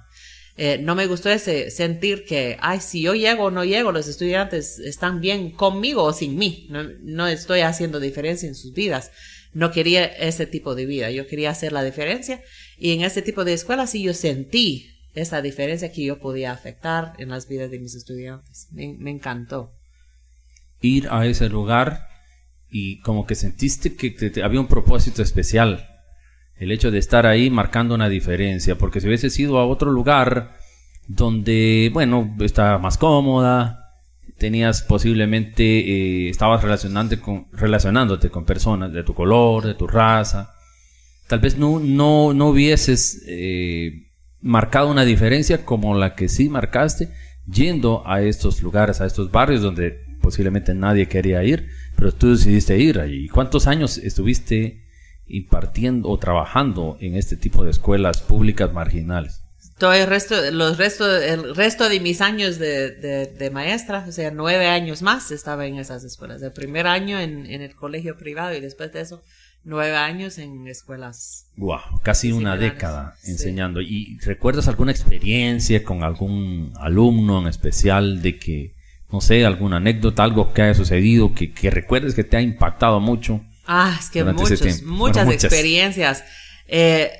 Eh, 0.56 0.78
no 0.78 0.94
me 0.94 1.08
gustó 1.08 1.28
ese 1.28 1.72
sentir 1.72 2.24
que, 2.24 2.56
ay, 2.60 2.78
si 2.78 3.02
yo 3.02 3.14
llego 3.14 3.46
o 3.46 3.50
no 3.50 3.64
llego, 3.64 3.90
los 3.90 4.06
estudiantes 4.06 4.78
están 4.78 5.20
bien 5.20 5.50
conmigo 5.50 6.04
o 6.04 6.12
sin 6.12 6.36
mí. 6.36 6.68
No, 6.70 6.84
no 7.02 7.26
estoy 7.26 7.62
haciendo 7.62 7.98
diferencia 7.98 8.48
en 8.48 8.54
sus 8.54 8.74
vidas. 8.74 9.10
No 9.54 9.72
quería 9.72 10.04
ese 10.04 10.46
tipo 10.46 10.76
de 10.76 10.86
vida. 10.86 11.10
Yo 11.10 11.26
quería 11.26 11.50
hacer 11.50 11.72
la 11.72 11.82
diferencia. 11.82 12.44
Y 12.78 12.92
en 12.92 13.02
ese 13.02 13.22
tipo 13.22 13.44
de 13.44 13.54
escuelas 13.54 13.90
sí 13.90 14.04
yo 14.04 14.14
sentí 14.14 14.88
esa 15.14 15.42
diferencia 15.42 15.90
que 15.90 16.04
yo 16.04 16.20
podía 16.20 16.52
afectar 16.52 17.14
en 17.18 17.30
las 17.30 17.48
vidas 17.48 17.72
de 17.72 17.80
mis 17.80 17.96
estudiantes. 17.96 18.68
Me, 18.70 19.10
encantó. 19.10 19.72
Ir 20.80 21.08
a 21.10 21.26
ese 21.26 21.48
lugar 21.48 22.13
y 22.76 22.98
como 23.02 23.24
que 23.24 23.36
sentiste 23.36 23.94
que 23.94 24.42
había 24.42 24.58
un 24.58 24.66
propósito 24.66 25.22
especial. 25.22 25.86
El 26.56 26.72
hecho 26.72 26.90
de 26.90 26.98
estar 26.98 27.24
ahí 27.24 27.48
marcando 27.48 27.94
una 27.94 28.08
diferencia, 28.08 28.76
porque 28.76 29.00
si 29.00 29.06
hubiese 29.06 29.28
ido 29.40 29.58
a 29.58 29.64
otro 29.64 29.92
lugar 29.92 30.56
donde, 31.06 31.88
bueno, 31.94 32.34
estaba 32.40 32.78
más 32.78 32.98
cómoda, 32.98 33.92
tenías 34.38 34.82
posiblemente, 34.82 35.62
eh, 35.62 36.28
estabas 36.30 36.64
relacionándote 36.64 37.22
con, 37.22 37.46
relacionándote 37.52 38.28
con 38.30 38.44
personas 38.44 38.92
de 38.92 39.04
tu 39.04 39.14
color, 39.14 39.64
de 39.64 39.74
tu 39.74 39.86
raza, 39.86 40.52
tal 41.28 41.38
vez 41.38 41.56
no, 41.56 41.78
no, 41.78 42.34
no 42.34 42.48
hubieses 42.48 43.22
eh, 43.28 44.10
marcado 44.40 44.90
una 44.90 45.04
diferencia 45.04 45.64
como 45.64 45.96
la 45.96 46.16
que 46.16 46.28
sí 46.28 46.48
marcaste 46.48 47.08
yendo 47.46 48.02
a 48.04 48.20
estos 48.22 48.62
lugares, 48.62 49.00
a 49.00 49.06
estos 49.06 49.30
barrios 49.30 49.62
donde 49.62 50.02
posiblemente 50.20 50.74
nadie 50.74 51.06
quería 51.06 51.44
ir, 51.44 51.68
pero 51.96 52.12
tú 52.12 52.30
decidiste 52.30 52.78
ir 52.78 52.98
allí. 52.98 53.28
¿Cuántos 53.28 53.66
años 53.66 53.98
estuviste 53.98 54.84
impartiendo 55.26 56.08
o 56.08 56.18
trabajando 56.18 56.96
en 57.00 57.16
este 57.16 57.36
tipo 57.36 57.64
de 57.64 57.70
escuelas 57.70 58.20
públicas 58.20 58.72
marginales? 58.72 59.42
Todo 59.78 59.92
el 59.94 60.06
resto, 60.06 60.36
los 60.52 60.78
resto, 60.78 61.16
el 61.16 61.54
resto 61.56 61.88
de 61.88 61.98
mis 61.98 62.20
años 62.20 62.58
de, 62.58 62.90
de, 63.26 63.50
maestra, 63.50 64.04
o 64.08 64.12
sea, 64.12 64.30
nueve 64.30 64.68
años 64.68 65.02
más 65.02 65.30
estaba 65.32 65.66
en 65.66 65.78
esas 65.78 66.04
escuelas. 66.04 66.42
El 66.42 66.52
primer 66.52 66.86
año 66.86 67.18
en, 67.18 67.46
en 67.46 67.60
el 67.60 67.74
colegio 67.74 68.16
privado 68.16 68.54
y 68.54 68.60
después 68.60 68.92
de 68.92 69.00
eso 69.00 69.22
nueve 69.64 69.96
años 69.96 70.38
en 70.38 70.68
escuelas. 70.68 71.46
Wow, 71.56 72.00
casi 72.02 72.32
una 72.32 72.56
década 72.56 73.16
enseñando. 73.24 73.80
¿Y 73.80 74.18
recuerdas 74.20 74.68
alguna 74.68 74.92
experiencia 74.92 75.82
con 75.82 76.02
algún 76.02 76.72
alumno 76.76 77.40
en 77.40 77.48
especial 77.48 78.22
de 78.22 78.38
que, 78.38 78.73
no 79.14 79.20
sé, 79.20 79.46
alguna 79.46 79.76
anécdota, 79.76 80.24
algo 80.24 80.52
que 80.52 80.62
haya 80.62 80.74
sucedido, 80.74 81.32
que, 81.34 81.52
que 81.52 81.70
recuerdes 81.70 82.16
que 82.16 82.24
te 82.24 82.36
ha 82.36 82.40
impactado 82.40 82.98
mucho? 82.98 83.40
Ah, 83.64 83.96
es 83.96 84.10
que 84.10 84.24
muchos, 84.24 84.82
muchas, 84.82 85.30
experiencias. 85.30 86.24
Eh, 86.66 87.12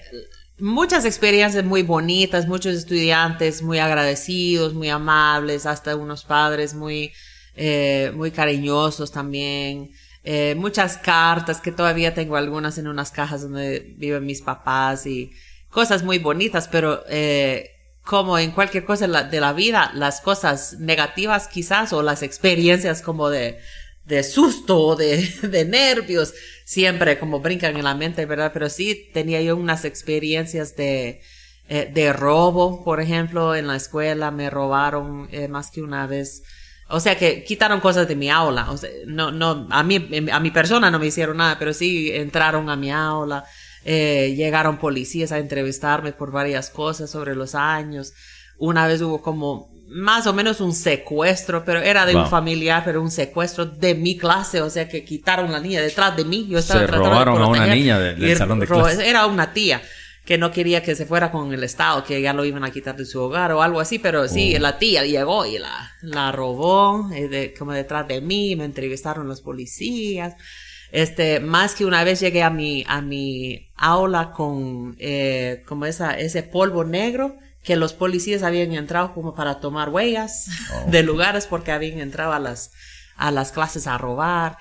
muchas 0.58 1.04
experiencias 1.04 1.64
muy 1.64 1.84
bonitas, 1.84 2.48
muchos 2.48 2.74
estudiantes 2.74 3.62
muy 3.62 3.78
agradecidos, 3.78 4.74
muy 4.74 4.88
amables, 4.88 5.66
hasta 5.66 5.94
unos 5.94 6.24
padres 6.24 6.74
muy, 6.74 7.12
eh, 7.54 8.10
muy 8.16 8.32
cariñosos 8.32 9.12
también. 9.12 9.92
Eh, 10.24 10.56
muchas 10.56 10.98
cartas 10.98 11.60
que 11.60 11.70
todavía 11.70 12.12
tengo 12.12 12.34
algunas 12.34 12.76
en 12.76 12.88
unas 12.88 13.12
cajas 13.12 13.42
donde 13.42 13.94
viven 13.96 14.26
mis 14.26 14.42
papás 14.42 15.06
y 15.06 15.30
cosas 15.70 16.02
muy 16.02 16.18
bonitas, 16.18 16.66
pero 16.66 17.04
eh, 17.08 17.73
como 18.04 18.38
en 18.38 18.50
cualquier 18.50 18.84
cosa 18.84 19.06
de 19.06 19.40
la 19.40 19.52
vida, 19.52 19.90
las 19.94 20.20
cosas 20.20 20.78
negativas 20.78 21.48
quizás 21.48 21.92
o 21.92 22.02
las 22.02 22.22
experiencias 22.22 23.00
como 23.00 23.30
de, 23.30 23.58
de 24.04 24.22
susto 24.22 24.78
o 24.78 24.96
de, 24.96 25.28
de 25.42 25.64
nervios 25.64 26.34
siempre 26.64 27.18
como 27.18 27.40
brincan 27.40 27.76
en 27.76 27.84
la 27.84 27.94
mente, 27.94 28.26
¿verdad? 28.26 28.50
Pero 28.52 28.68
sí 28.68 29.10
tenía 29.12 29.40
yo 29.42 29.56
unas 29.56 29.84
experiencias 29.84 30.76
de, 30.76 31.22
eh, 31.68 31.90
de 31.92 32.12
robo, 32.12 32.84
por 32.84 33.00
ejemplo, 33.00 33.54
en 33.54 33.66
la 33.66 33.76
escuela 33.76 34.30
me 34.30 34.50
robaron 34.50 35.28
eh, 35.32 35.48
más 35.48 35.70
que 35.70 35.82
una 35.82 36.06
vez 36.06 36.42
o 36.88 37.00
sea 37.00 37.16
que 37.16 37.44
quitaron 37.44 37.80
cosas 37.80 38.06
de 38.06 38.16
mi 38.16 38.30
aula. 38.30 38.68
No, 39.06 39.32
no, 39.32 39.66
a 39.70 39.82
mí, 39.82 40.06
a 40.30 40.40
mi 40.40 40.50
persona 40.50 40.90
no 40.90 40.98
me 40.98 41.06
hicieron 41.06 41.38
nada, 41.38 41.58
pero 41.58 41.72
sí 41.72 42.10
entraron 42.12 42.68
a 42.68 42.76
mi 42.76 42.90
aula. 42.90 43.44
Eh, 43.84 44.34
llegaron 44.36 44.78
policías 44.78 45.32
a 45.32 45.38
entrevistarme 45.38 46.12
por 46.12 46.32
varias 46.32 46.70
cosas 46.70 47.10
sobre 47.10 47.34
los 47.34 47.54
años. 47.54 48.12
Una 48.58 48.86
vez 48.86 49.02
hubo 49.02 49.20
como 49.20 49.74
más 49.88 50.26
o 50.26 50.32
menos 50.32 50.60
un 50.60 50.72
secuestro, 50.72 51.64
pero 51.64 51.80
era 51.80 52.06
de 52.06 52.16
un 52.16 52.28
familiar, 52.28 52.82
pero 52.84 53.02
un 53.02 53.10
secuestro 53.10 53.66
de 53.66 53.94
mi 53.94 54.16
clase, 54.16 54.60
o 54.60 54.70
sea 54.70 54.88
que 54.88 55.04
quitaron 55.04 55.52
la 55.52 55.60
niña 55.60 55.80
detrás 55.80 56.16
de 56.16 56.24
mí. 56.24 56.46
Yo 56.48 56.58
estaba 56.58 56.80
Se 56.80 56.86
robaron 56.86 57.40
a 57.40 57.46
una 57.46 57.66
niña 57.66 57.98
del 57.98 58.36
salón 58.36 58.60
de 58.60 58.66
clase. 58.66 59.08
Era 59.08 59.26
una 59.26 59.52
tía 59.52 59.82
que 60.24 60.38
no 60.38 60.50
quería 60.50 60.82
que 60.82 60.94
se 60.94 61.04
fuera 61.04 61.30
con 61.30 61.52
el 61.52 61.62
Estado, 61.64 62.02
que 62.02 62.20
ya 62.20 62.32
lo 62.32 62.44
iban 62.44 62.64
a 62.64 62.70
quitar 62.70 62.96
de 62.96 63.04
su 63.04 63.20
hogar 63.20 63.52
o 63.52 63.62
algo 63.62 63.78
así, 63.78 63.98
pero 63.98 64.26
sí, 64.26 64.54
oh. 64.56 64.58
la 64.58 64.78
tía 64.78 65.04
llegó 65.04 65.44
y 65.44 65.58
la, 65.58 65.92
la 66.00 66.32
robó, 66.32 67.10
eh, 67.14 67.28
de, 67.28 67.54
como 67.54 67.72
detrás 67.72 68.08
de 68.08 68.22
mí, 68.22 68.56
me 68.56 68.64
entrevistaron 68.64 69.28
los 69.28 69.42
policías. 69.42 70.34
Este, 70.94 71.40
más 71.40 71.74
que 71.74 71.84
una 71.84 72.04
vez 72.04 72.20
llegué 72.20 72.44
a 72.44 72.50
mi, 72.50 72.84
a 72.86 73.02
mi 73.02 73.68
aula 73.74 74.30
con, 74.30 74.94
eh, 75.00 75.64
como 75.66 75.86
esa, 75.86 76.16
ese 76.16 76.44
polvo 76.44 76.84
negro, 76.84 77.36
que 77.64 77.74
los 77.74 77.92
policías 77.94 78.44
habían 78.44 78.72
entrado 78.72 79.12
como 79.12 79.34
para 79.34 79.58
tomar 79.58 79.88
huellas 79.88 80.46
oh. 80.72 80.90
de 80.90 81.02
lugares 81.02 81.48
porque 81.48 81.72
habían 81.72 81.98
entrado 81.98 82.32
a 82.32 82.38
las, 82.38 82.70
a 83.16 83.32
las 83.32 83.50
clases 83.50 83.88
a 83.88 83.98
robar 83.98 84.56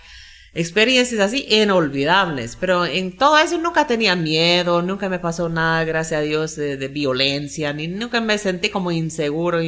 experiencias 0.56 1.22
así 1.22 1.46
inolvidables, 1.50 2.58
pero 2.60 2.88
en 2.88 3.16
todo 3.16 3.38
eso 3.38 3.60
nunca 3.60 3.86
tenía 3.86 4.16
miedo, 4.16 4.82
nunca 4.82 5.10
me 5.10 5.20
pasó 5.20 5.50
nada, 5.50 5.84
gracias 5.84 6.20
a 6.20 6.24
Dios, 6.24 6.56
de, 6.56 6.88
violencia, 6.88 7.74
ni 7.74 7.88
nunca 7.88 8.22
me 8.22 8.40
sentí 8.40 8.70
como 8.70 8.92
inseguro 8.92 9.62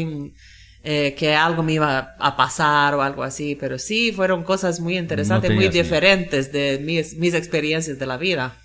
eh, 0.88 1.16
que 1.18 1.34
algo 1.34 1.64
me 1.64 1.74
iba 1.74 2.16
a 2.20 2.38
pasar 2.38 2.94
o 2.94 3.02
algo 3.02 3.24
así, 3.24 3.56
pero 3.56 3.80
sí 3.80 4.12
fueron 4.12 4.44
cosas 4.44 4.80
muy 4.80 4.98
interesantes, 4.98 5.52
muy 5.52 5.70
diferentes 5.70 6.52
de 6.52 6.80
mis, 6.84 7.18
mis 7.18 7.34
experiencias 7.34 7.98
de 7.98 8.06
la 8.06 8.18
vida. 8.18 8.56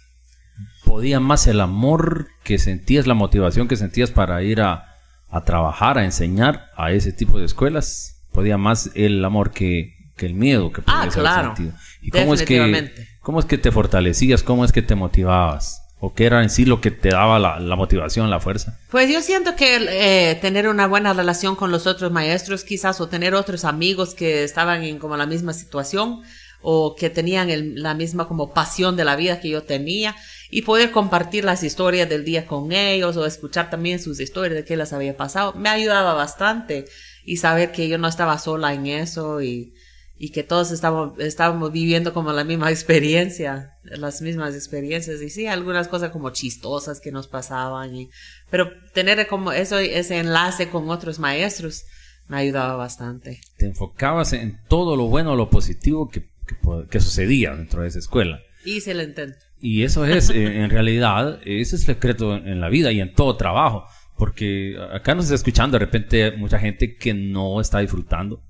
¿Podía 0.85 1.19
más 1.19 1.47
el 1.47 1.61
amor 1.61 2.29
que 2.45 2.59
sentías, 2.59 3.07
la 3.07 3.15
motivación 3.15 3.69
que 3.69 3.77
sentías 3.77 4.11
para 4.11 4.43
ir 4.43 4.61
a, 4.61 4.97
a 5.31 5.45
trabajar, 5.45 5.97
a 5.97 6.05
enseñar 6.05 6.67
a 6.77 6.93
ese 6.93 7.13
tipo 7.13 7.39
de 7.39 7.47
escuelas? 7.47 8.21
¿Podía 8.33 8.59
más 8.59 8.91
el 8.95 9.25
amor 9.25 9.53
que, 9.53 9.95
que 10.21 10.27
el 10.27 10.35
miedo 10.35 10.71
que 10.71 10.83
ah, 10.87 11.09
claro. 11.11 11.57
sentido. 11.57 11.75
¿Y 12.03 12.11
cómo 12.11 12.35
es, 12.35 12.43
que, 12.43 12.93
cómo 13.23 13.41
es 13.41 13.47
que 13.47 13.57
te 13.57 13.73
fortalecías? 13.73 14.43
¿Cómo 14.43 14.67
es 14.67 14.73
que 14.73 14.83
te 14.83 14.95
motivabas? 14.95 15.83
¿O 16.03 16.15
qué 16.15 16.25
era 16.25 16.43
en 16.43 16.49
sí 16.49 16.65
lo 16.65 16.81
que 16.81 16.91
te 16.91 17.11
daba 17.11 17.39
la, 17.39 17.77
motivación, 17.77 18.31
la 18.31 18.41
fuerza? 18.41 18.79
Pues 18.91 19.11
yo 19.13 19.21
siento 19.21 19.55
que 19.55 19.77
eh, 19.77 20.35
tener 20.37 20.67
una 20.67 20.87
buena 20.87 21.13
relación 21.13 21.57
con 21.57 21.71
los 21.71 21.87
otros 21.87 22.11
maestros 22.11 22.65
quizás 22.65 23.03
o 23.03 23.09
tener 23.09 23.35
otros 23.35 23.67
amigos 23.67 24.15
que 24.15 24.43
estaban 24.43 24.83
en 24.83 24.99
como 24.99 25.19
la 25.19 25.27
misma 25.27 25.53
situación 25.53 26.23
o 26.63 26.95
que 26.95 27.11
tenían 27.11 27.49
la 27.83 27.95
misma 27.95 28.27
como 28.27 28.55
pasión 28.55 28.97
de 28.97 29.05
la 29.05 29.15
vida 29.17 29.41
que 29.41 29.51
yo 29.51 29.63
tenía 29.63 30.17
y 30.51 30.63
poder 30.63 30.91
compartir 30.91 31.45
las 31.45 31.63
historias 31.63 32.09
del 32.09 32.25
día 32.25 32.47
con 32.47 32.73
ellos 32.73 33.17
o 33.19 33.27
escuchar 33.27 33.69
también 33.69 34.01
sus 34.01 34.21
historias 34.21 34.55
de 34.55 34.65
qué 34.65 34.77
les 34.77 34.93
había 34.95 35.17
pasado, 35.17 35.53
me 35.55 35.69
ayudaba 35.69 36.15
bastante 36.15 36.87
y 37.25 37.37
saber 37.37 37.73
que 37.73 37.89
yo 37.89 37.99
no 37.99 38.09
estaba 38.09 38.39
sola 38.39 38.73
en 38.73 38.87
eso 38.87 39.43
y, 39.43 39.75
y 40.23 40.33
que 40.33 40.43
todos 40.43 40.71
estábamos, 40.71 41.19
estábamos 41.19 41.73
viviendo 41.73 42.13
como 42.13 42.31
la 42.35 42.45
misma 42.45 42.69
experiencia, 42.71 43.79
las 43.85 44.21
mismas 44.21 44.55
experiencias 44.55 45.23
y 45.23 45.31
sí, 45.31 45.47
algunas 45.47 45.89
cosas 45.89 46.11
como 46.11 46.29
chistosas 46.29 47.01
que 47.01 47.11
nos 47.11 47.27
pasaban 47.27 47.97
y, 47.97 48.11
pero 48.51 48.71
tener 48.93 49.27
como 49.29 49.51
eso, 49.51 49.79
ese 49.79 50.19
enlace 50.19 50.69
con 50.69 50.91
otros 50.91 51.19
maestros 51.19 51.87
me 52.29 52.37
ayudaba 52.37 52.77
bastante. 52.77 53.41
Te 53.57 53.65
enfocabas 53.65 54.35
en 54.35 54.61
todo 54.69 54.95
lo 54.95 55.07
bueno, 55.07 55.37
lo 55.37 55.49
positivo 55.49 56.11
que, 56.11 56.21
que, 56.21 56.55
que 56.91 57.01
sucedía 57.01 57.57
dentro 57.57 57.81
de 57.81 57.89
esa 57.89 58.01
escuela. 58.01 58.41
Hice 58.67 58.91
el 58.91 59.01
intento. 59.01 59.39
Y 59.59 59.85
eso 59.85 60.05
es, 60.05 60.29
eh, 60.29 60.63
en 60.63 60.69
realidad, 60.71 61.41
ese 61.47 61.77
es 61.77 61.89
el 61.89 61.95
secreto 61.95 62.37
en 62.37 62.61
la 62.61 62.69
vida 62.69 62.93
y 62.93 63.01
en 63.01 63.15
todo 63.15 63.39
trabajo. 63.39 63.87
Porque 64.19 64.77
acá 64.93 65.15
nos 65.15 65.25
está 65.25 65.37
escuchando 65.37 65.79
de 65.79 65.87
repente 65.87 66.33
mucha 66.33 66.59
gente 66.59 66.99
que 66.99 67.15
no 67.15 67.59
está 67.59 67.79
disfrutando 67.79 68.43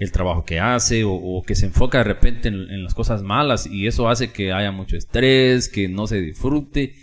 el 0.00 0.12
trabajo 0.12 0.44
que 0.44 0.58
hace 0.58 1.02
o, 1.04 1.42
que 1.46 1.54
se 1.54 1.66
enfoca 1.66 1.98
de 1.98 2.04
repente 2.04 2.48
en, 2.48 2.82
las 2.82 2.94
cosas 2.94 3.22
malas 3.22 3.66
y 3.66 3.86
eso 3.86 4.08
hace 4.08 4.32
que 4.32 4.50
haya 4.50 4.72
mucho 4.72 4.96
estrés, 4.96 5.68
que 5.68 5.88
no 5.88 6.06
se 6.06 6.22
disfrute 6.22 6.94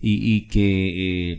y, 0.00 0.48
que 0.48 1.32
eh, 1.32 1.38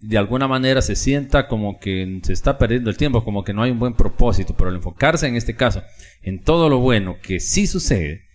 de 0.00 0.18
alguna 0.18 0.46
manera 0.46 0.82
se 0.82 0.94
sienta 0.94 1.48
como 1.48 1.78
que 1.78 2.20
se 2.22 2.34
está 2.34 2.58
perdiendo 2.58 2.90
el 2.90 2.98
tiempo, 2.98 3.24
como 3.24 3.44
que 3.44 3.54
no 3.54 3.62
hay 3.62 3.70
un 3.70 3.78
buen 3.78 3.94
propósito, 3.94 4.54
pero 4.56 4.68
al 4.68 4.76
enfocarse 4.76 5.26
en 5.26 5.36
este 5.36 5.56
caso 5.56 5.82
en 6.22 6.42
todo 6.42 6.68
lo 6.68 6.80
bueno 6.80 7.16
que 7.22 7.40
sí 7.40 7.66
sucede, 7.66 8.27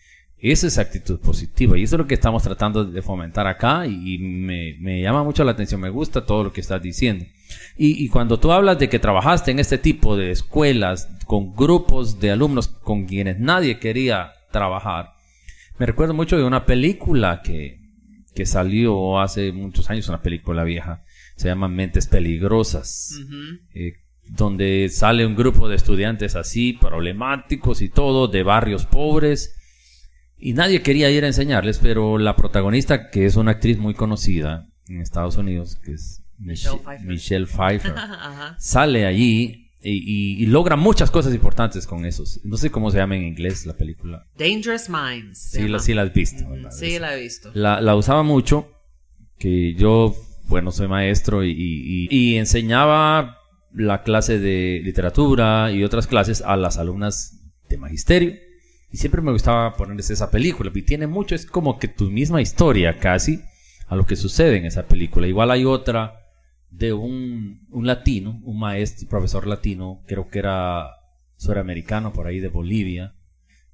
esa 0.52 0.68
es 0.68 0.78
actitud 0.78 1.22
positiva 1.22 1.78
y 1.78 1.84
eso 1.84 1.96
es 1.96 2.00
lo 2.00 2.06
que 2.06 2.16
estamos 2.16 2.44
tratando 2.44 2.84
de 2.84 3.02
fomentar 3.02 3.48
acá 3.48 3.88
y, 3.88 4.18
me, 4.18 5.02
llama 5.02 5.24
mucho 5.24 5.46
la 5.46 5.54
atención, 5.54 5.80
me 5.80 5.90
gusta 5.90 6.26
todo 6.26 6.44
lo 6.44 6.52
que 6.52 6.60
estás 6.60 6.82
diciendo. 6.82 7.26
Y, 7.78 8.10
cuando 8.10 8.38
tú 8.38 8.52
hablas 8.52 8.78
de 8.78 8.90
que 8.90 9.00
trabajaste 9.00 9.52
en 9.52 9.60
este 9.60 9.78
tipo 9.78 10.18
de 10.18 10.32
escuelas 10.32 11.08
con 11.28 11.56
grupos 11.56 12.20
de 12.20 12.32
alumnos 12.32 12.68
con 12.68 13.06
quienes 13.06 13.40
nadie 13.40 13.80
quería 13.80 14.34
trabajar, 14.52 15.14
me 15.80 15.86
recuerdo 15.86 16.14
mucho 16.14 16.38
de 16.38 16.44
una 16.44 16.66
película 16.66 17.42
que, 17.42 17.80
que 18.36 18.46
salió 18.46 19.22
hace 19.22 19.54
muchos 19.54 19.90
años, 19.90 20.10
una 20.10 20.22
película 20.22 20.66
vieja, 20.66 21.06
se 21.38 21.48
llama 21.48 21.70
Mentes 21.70 22.08
Peligrosas, 22.08 23.18
eh, 23.74 23.94
donde 24.28 24.90
sale 24.90 25.26
un 25.26 25.38
grupo 25.38 25.70
de 25.70 25.78
estudiantes 25.78 26.36
así, 26.36 26.74
problemáticos 26.74 27.82
y 27.82 27.88
todo, 27.88 28.28
de 28.28 28.44
barrios 28.44 28.86
pobres 28.86 29.56
y 30.38 30.54
nadie 30.54 30.82
quería 30.82 31.10
ir 31.10 31.24
a 31.24 31.28
enseñarles, 31.28 31.80
pero 31.80 32.17
la 32.17 32.36
protagonista, 32.36 33.10
que 33.10 33.26
es 33.26 33.36
una 33.36 33.52
actriz 33.52 33.78
muy 33.78 33.93
conocida 33.93 34.67
en 34.88 35.02
Estados 35.02 35.38
Unidos, 35.38 35.78
que 35.78 35.93
es 35.93 36.22
Michelle 36.38 37.46
Pfeiffer, 37.46 37.93
sale 38.58 39.06
allí 39.06 39.72
y, 39.82 40.46
logra 40.48 40.76
muchas 40.76 41.12
cosas 41.12 41.34
importantes 41.34 41.88
con 41.88 42.06
esos. 42.06 42.39
No 42.43 42.58
sé 42.58 42.72
cómo 42.72 42.91
se 42.91 42.98
llama 42.98 43.15
en 43.15 43.24
inglés 43.24 43.65
la 43.65 43.76
película. 43.76 44.28
Dangerous 44.38 44.89
Minds. 44.89 45.39
Sí, 45.39 45.67
la, 45.67 45.80
sí 45.80 45.93
la 45.93 46.04
has 46.04 46.13
visto. 46.13 46.43
Sí, 46.72 47.00
la 47.00 47.15
he 47.15 47.22
visto. 47.22 47.52
La, 47.54 47.96
usaba 47.96 48.24
mucho, 48.24 48.69
que 49.38 49.74
yo, 49.76 50.15
bueno, 50.48 50.72
soy 50.72 50.88
maestro 50.88 51.43
y, 51.43 52.08
y 52.10 52.36
enseñaba 52.36 53.38
la 53.74 54.04
clase 54.04 54.39
de 54.39 54.82
literatura 54.84 55.72
y 55.72 55.84
otras 55.84 56.08
clases 56.08 56.41
a 56.41 56.56
las 56.56 56.78
alumnas 56.78 57.39
de 57.69 57.78
magisterio 57.78 58.36
y 58.94 58.98
siempre 58.98 59.24
me 59.24 59.32
gustaba 59.32 59.74
ponerles 59.74 60.12
esa 60.12 60.30
película. 60.30 60.72
Y 60.72 60.84
tiene 60.84 61.08
mucho, 61.08 61.34
es 61.34 61.48
como 61.48 61.80
que 61.80 61.88
tu 61.88 62.12
misma 62.12 62.44
historia 62.44 63.00
casi 63.00 63.42
a 63.88 63.96
lo 63.96 64.06
que 64.06 64.16
sucede 64.16 64.58
en 64.58 64.66
esa 64.66 64.86
película. 64.86 65.26
Igual 65.26 65.50
hay 65.50 65.66
otra 65.66 66.20
de 66.70 66.94
un, 66.94 67.66
un 67.72 67.88
latino, 67.88 68.40
un 68.44 68.60
maestro, 68.60 69.10
profesor 69.10 69.48
latino, 69.48 70.04
creo 70.06 70.30
que 70.30 70.38
era 70.38 70.92
suramericano 71.38 72.14
por 72.14 72.28
ahí 72.28 72.40
de 72.40 72.50
Bolivia, 72.50 73.16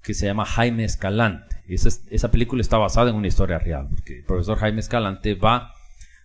que 0.01 0.13
se 0.13 0.25
llama 0.25 0.45
Jaime 0.45 0.85
Escalante. 0.85 1.63
Esa, 1.67 1.89
esa 2.09 2.31
película 2.31 2.61
está 2.61 2.77
basada 2.77 3.09
en 3.09 3.17
una 3.17 3.27
historia 3.27 3.59
real, 3.59 3.89
porque 3.89 4.19
el 4.19 4.23
profesor 4.23 4.57
Jaime 4.57 4.79
Escalante 4.79 5.35
va 5.35 5.73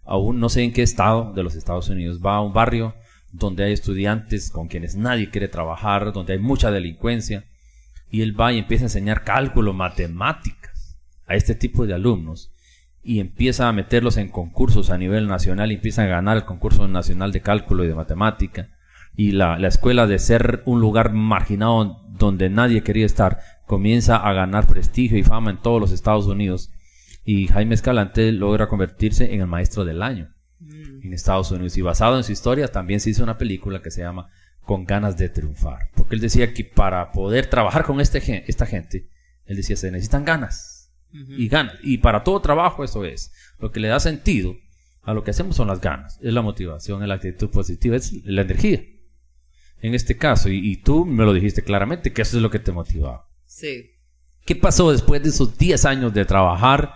a 0.05 0.17
un, 0.17 0.39
no 0.39 0.49
sé 0.49 0.63
en 0.63 0.73
qué 0.73 0.83
estado 0.83 1.33
de 1.33 1.43
los 1.43 1.57
Estados 1.57 1.89
Unidos, 1.89 2.21
va 2.25 2.37
a 2.37 2.43
un 2.43 2.53
barrio 2.53 2.95
donde 3.33 3.65
hay 3.65 3.73
estudiantes 3.73 4.53
con 4.53 4.69
quienes 4.69 4.95
nadie 4.95 5.31
quiere 5.31 5.49
trabajar, 5.49 6.13
donde 6.13 6.35
hay 6.35 6.39
mucha 6.39 6.71
delincuencia 6.71 7.45
y 8.15 8.23
él 8.23 8.41
va 8.41 8.53
y 8.53 8.59
empieza 8.59 8.85
a 8.85 8.87
enseñar 8.87 9.25
cálculo, 9.25 9.73
matemáticas 9.73 10.97
a 11.27 11.35
este 11.35 11.57
tipo 11.57 11.85
de 11.85 11.95
alumnos 11.95 12.53
y 13.03 13.19
empieza 13.19 13.67
a 13.69 13.73
meterlos 13.73 14.19
en 14.19 14.29
concursos 14.29 14.91
a 14.91 14.99
nivel 14.99 15.27
nacional 15.27 15.73
y 15.73 15.75
empieza 15.75 16.05
a 16.05 16.07
ganar 16.07 16.37
el 16.37 16.45
concurso 16.45 16.87
nacional 16.87 17.33
de 17.33 17.41
cálculo 17.41 17.83
y 17.83 17.89
de 17.89 17.97
matemática. 17.97 18.69
Y 19.17 19.33
la, 19.33 19.57
escuela 19.67 20.07
de 20.07 20.21
ser 20.21 20.63
un 20.65 20.79
lugar 20.79 21.13
marginado 21.13 22.07
donde 22.09 22.51
nadie 22.51 22.85
quería 22.85 23.05
estar 23.05 23.41
comienza 23.67 24.15
a 24.15 24.33
ganar 24.33 24.69
prestigio 24.69 25.19
y 25.19 25.25
fama 25.25 25.51
en 25.51 25.61
todos 25.61 25.81
los 25.81 25.91
Estados 25.91 26.27
Unidos. 26.27 26.71
Y 27.25 27.49
Jaime 27.49 27.75
Escalante 27.75 28.31
logra 28.31 28.69
convertirse 28.69 29.35
en 29.35 29.41
el 29.41 29.49
maestro 29.49 29.85
del 29.85 30.05
año 30.05 30.31
mm. 30.61 31.03
en 31.03 31.13
Estados 31.13 31.51
Unidos. 31.51 31.77
Y 31.77 31.83
basado 31.83 32.17
en 32.17 32.23
su 32.23 32.31
historia 32.31 32.69
también 32.69 33.01
se 33.01 33.11
hizo 33.11 33.25
una 33.25 33.39
película 33.39 33.83
que 33.83 33.91
se 33.91 34.03
llama 34.03 34.31
con 34.65 34.85
ganas 34.85 35.17
de 35.17 35.29
triunfar. 35.29 35.91
Porque 35.95 36.15
él 36.15 36.21
decía 36.21 36.53
que 36.53 36.65
para 36.65 37.13
poder 37.13 37.47
trabajar 37.47 37.85
con 37.85 38.01
este, 38.01 38.45
esta 38.49 38.67
gente, 38.67 39.09
él 39.47 39.57
decía, 39.57 39.77
se 39.77 39.91
necesitan 39.91 40.25
ganas. 40.25 40.93
Y 41.13 41.47
ganas. 41.47 41.77
Y 41.83 41.99
para 41.99 42.25
todo 42.25 42.41
trabajo 42.41 42.83
eso 42.83 43.05
es. 43.05 43.33
Lo 43.61 43.71
que 43.71 43.79
le 43.79 43.87
da 43.87 44.01
sentido 44.01 44.57
a 45.03 45.15
lo 45.15 45.23
que 45.23 45.31
hacemos 45.31 45.55
son 45.55 45.69
las 45.69 45.81
ganas. 45.81 46.19
Es 46.21 46.33
la 46.33 46.43
motivación, 46.43 47.03
es 47.03 47.09
la 47.09 47.15
actitud 47.15 47.51
positiva, 47.51 47.95
es 47.95 48.13
la 48.25 48.43
energía. 48.43 48.83
En 49.81 49.95
este 49.95 50.17
caso, 50.17 50.49
y, 50.49 50.77
tú 50.79 51.05
me 51.05 51.25
lo 51.25 51.33
dijiste 51.33 51.63
claramente, 51.63 52.13
que 52.13 52.23
eso 52.23 52.39
es 52.39 52.43
lo 52.43 52.51
que 52.51 52.59
te 52.59 52.73
motivaba. 52.73 53.29
Sí. 53.45 53.93
¿Qué 54.45 54.57
pasó 54.57 54.91
después 54.91 55.23
de 55.23 55.29
esos 55.29 55.57
10 55.57 55.85
años 55.85 56.13
de 56.13 56.25
trabajar 56.25 56.95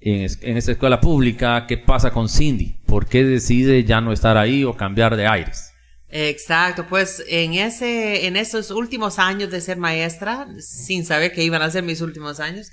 en, 0.00 0.28
en 0.40 0.56
esta 0.56 0.72
escuela 0.72 1.00
pública? 1.00 1.66
¿Qué 1.68 1.76
pasa 1.76 2.10
con 2.10 2.28
Cindy? 2.28 2.80
¿Por 2.86 3.06
qué 3.06 3.22
decide 3.22 3.84
ya 3.84 4.00
no 4.00 4.12
estar 4.12 4.36
ahí 4.38 4.64
o 4.64 4.76
cambiar 4.76 5.14
de 5.16 5.26
aires? 5.26 5.71
Exacto, 6.14 6.86
pues 6.86 7.24
en 7.26 7.54
ese, 7.54 8.26
en 8.26 8.36
esos 8.36 8.70
últimos 8.70 9.18
años 9.18 9.50
de 9.50 9.62
ser 9.62 9.78
maestra, 9.78 10.46
sin 10.60 11.06
saber 11.06 11.32
que 11.32 11.42
iban 11.42 11.62
a 11.62 11.70
ser 11.70 11.82
mis 11.82 12.02
últimos 12.02 12.38
años, 12.38 12.70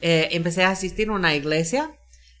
eh, 0.00 0.28
empecé 0.32 0.62
a 0.64 0.70
asistir 0.70 1.08
a 1.08 1.12
una 1.12 1.34
iglesia 1.34 1.90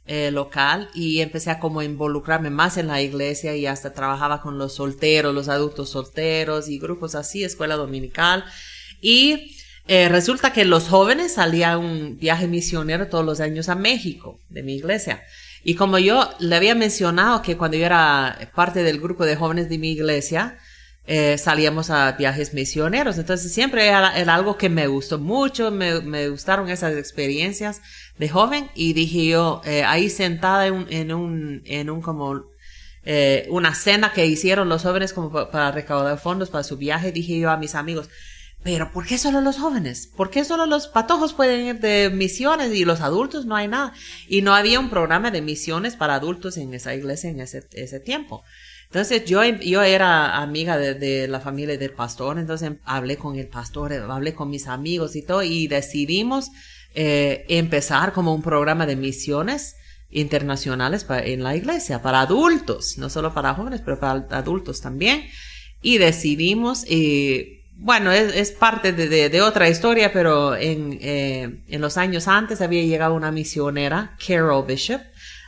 eh, 0.04 0.30
local 0.30 0.90
y 0.94 1.20
empecé 1.22 1.50
a 1.50 1.58
como 1.58 1.80
involucrarme 1.80 2.50
más 2.50 2.76
en 2.76 2.88
la 2.88 3.00
iglesia 3.00 3.56
y 3.56 3.64
hasta 3.64 3.94
trabajaba 3.94 4.42
con 4.42 4.58
los 4.58 4.74
solteros, 4.74 5.34
los 5.34 5.48
adultos 5.48 5.88
solteros 5.88 6.68
y 6.68 6.78
grupos 6.78 7.14
así, 7.14 7.44
escuela 7.44 7.76
dominical. 7.76 8.44
Y 9.00 9.56
eh, 9.88 10.10
resulta 10.10 10.52
que 10.52 10.66
los 10.66 10.86
jóvenes 10.86 11.32
salían 11.32 11.78
un 11.78 12.18
viaje 12.18 12.46
misionero 12.46 13.08
todos 13.08 13.24
los 13.24 13.40
años 13.40 13.70
a 13.70 13.74
México 13.74 14.38
de 14.50 14.62
mi 14.62 14.74
iglesia. 14.74 15.22
Y 15.64 15.74
como 15.76 15.98
yo 15.98 16.28
le 16.38 16.56
había 16.56 16.74
mencionado 16.74 17.42
que 17.42 17.56
cuando 17.56 17.76
yo 17.76 17.86
era 17.86 18.50
parte 18.54 18.82
del 18.82 19.00
grupo 19.00 19.24
de 19.24 19.36
jóvenes 19.36 19.68
de 19.68 19.78
mi 19.78 19.92
iglesia, 19.92 20.58
eh, 21.04 21.36
salíamos 21.36 21.90
a 21.90 22.12
viajes 22.12 22.54
misioneros. 22.54 23.18
Entonces 23.18 23.52
siempre 23.52 23.86
era, 23.88 24.08
algo 24.34 24.56
que 24.56 24.68
me 24.68 24.86
gustó 24.86 25.18
mucho, 25.18 25.70
me, 25.70 26.00
me, 26.00 26.28
gustaron 26.28 26.68
esas 26.68 26.96
experiencias 26.96 27.80
de 28.18 28.28
joven 28.28 28.70
y 28.74 28.92
dije 28.92 29.26
yo, 29.26 29.62
eh, 29.64 29.84
ahí 29.84 30.08
sentada 30.10 30.66
en 30.66 30.74
un, 30.74 30.86
en 30.90 31.12
un, 31.12 31.62
en 31.64 31.90
un 31.90 32.02
como, 32.02 32.44
eh, 33.04 33.46
una 33.50 33.74
cena 33.74 34.12
que 34.12 34.26
hicieron 34.26 34.68
los 34.68 34.82
jóvenes 34.82 35.12
como 35.12 35.30
para 35.50 35.72
recaudar 35.72 36.18
fondos 36.18 36.50
para 36.50 36.62
su 36.62 36.76
viaje, 36.76 37.10
dije 37.10 37.38
yo 37.38 37.50
a 37.50 37.56
mis 37.56 37.74
amigos, 37.74 38.08
pero 38.62 38.92
¿por 38.92 39.06
qué 39.06 39.18
solo 39.18 39.40
los 39.40 39.58
jóvenes? 39.58 40.06
¿Por 40.06 40.30
qué 40.30 40.44
solo 40.44 40.66
los 40.66 40.86
patojos 40.86 41.32
pueden 41.32 41.66
ir 41.66 41.80
de 41.80 42.10
misiones 42.10 42.72
y 42.74 42.84
los 42.84 43.00
adultos 43.00 43.44
no 43.44 43.56
hay 43.56 43.66
nada? 43.66 43.92
Y 44.28 44.42
no 44.42 44.54
había 44.54 44.78
un 44.78 44.88
programa 44.88 45.30
de 45.32 45.42
misiones 45.42 45.96
para 45.96 46.14
adultos 46.14 46.56
en 46.56 46.72
esa 46.72 46.94
iglesia 46.94 47.30
en 47.30 47.40
ese, 47.40 47.64
ese 47.72 47.98
tiempo. 47.98 48.44
Entonces 48.86 49.24
yo, 49.24 49.42
yo 49.42 49.82
era 49.82 50.36
amiga 50.42 50.76
de, 50.76 51.26
la 51.26 51.40
familia 51.40 51.78
del 51.78 51.92
pastor, 51.92 52.38
entonces 52.38 52.72
hablé 52.84 53.16
con 53.16 53.36
el 53.36 53.48
pastor, 53.48 53.92
hablé 53.94 54.34
con 54.34 54.50
mis 54.50 54.68
amigos 54.68 55.16
y 55.16 55.22
todo, 55.22 55.42
y 55.42 55.66
decidimos 55.66 56.50
eh, 56.94 57.46
empezar 57.48 58.12
como 58.12 58.34
un 58.34 58.42
programa 58.42 58.84
de 58.84 58.96
misiones 58.96 59.76
internacionales 60.10 61.04
para, 61.04 61.24
en 61.24 61.42
la 61.42 61.56
iglesia, 61.56 62.02
para 62.02 62.20
adultos, 62.20 62.98
no 62.98 63.08
solo 63.08 63.32
para 63.32 63.54
jóvenes, 63.54 63.80
pero 63.82 63.98
para 63.98 64.26
adultos 64.30 64.80
también. 64.80 65.24
Y 65.80 65.98
decidimos... 65.98 66.84
Eh, 66.86 67.61
bueno, 67.82 68.12
es, 68.12 68.52
parte 68.52 68.92
de, 68.92 69.42
otra 69.42 69.68
historia, 69.68 70.12
pero 70.12 70.54
en, 70.54 70.98
eh, 71.00 71.64
en 71.66 71.80
los 71.80 71.96
años 71.96 72.28
antes 72.28 72.60
había 72.60 72.84
llegado 72.84 73.14
una 73.14 73.32
misionera, 73.32 74.16
Carol 74.24 74.64
Bishop. 74.64 75.00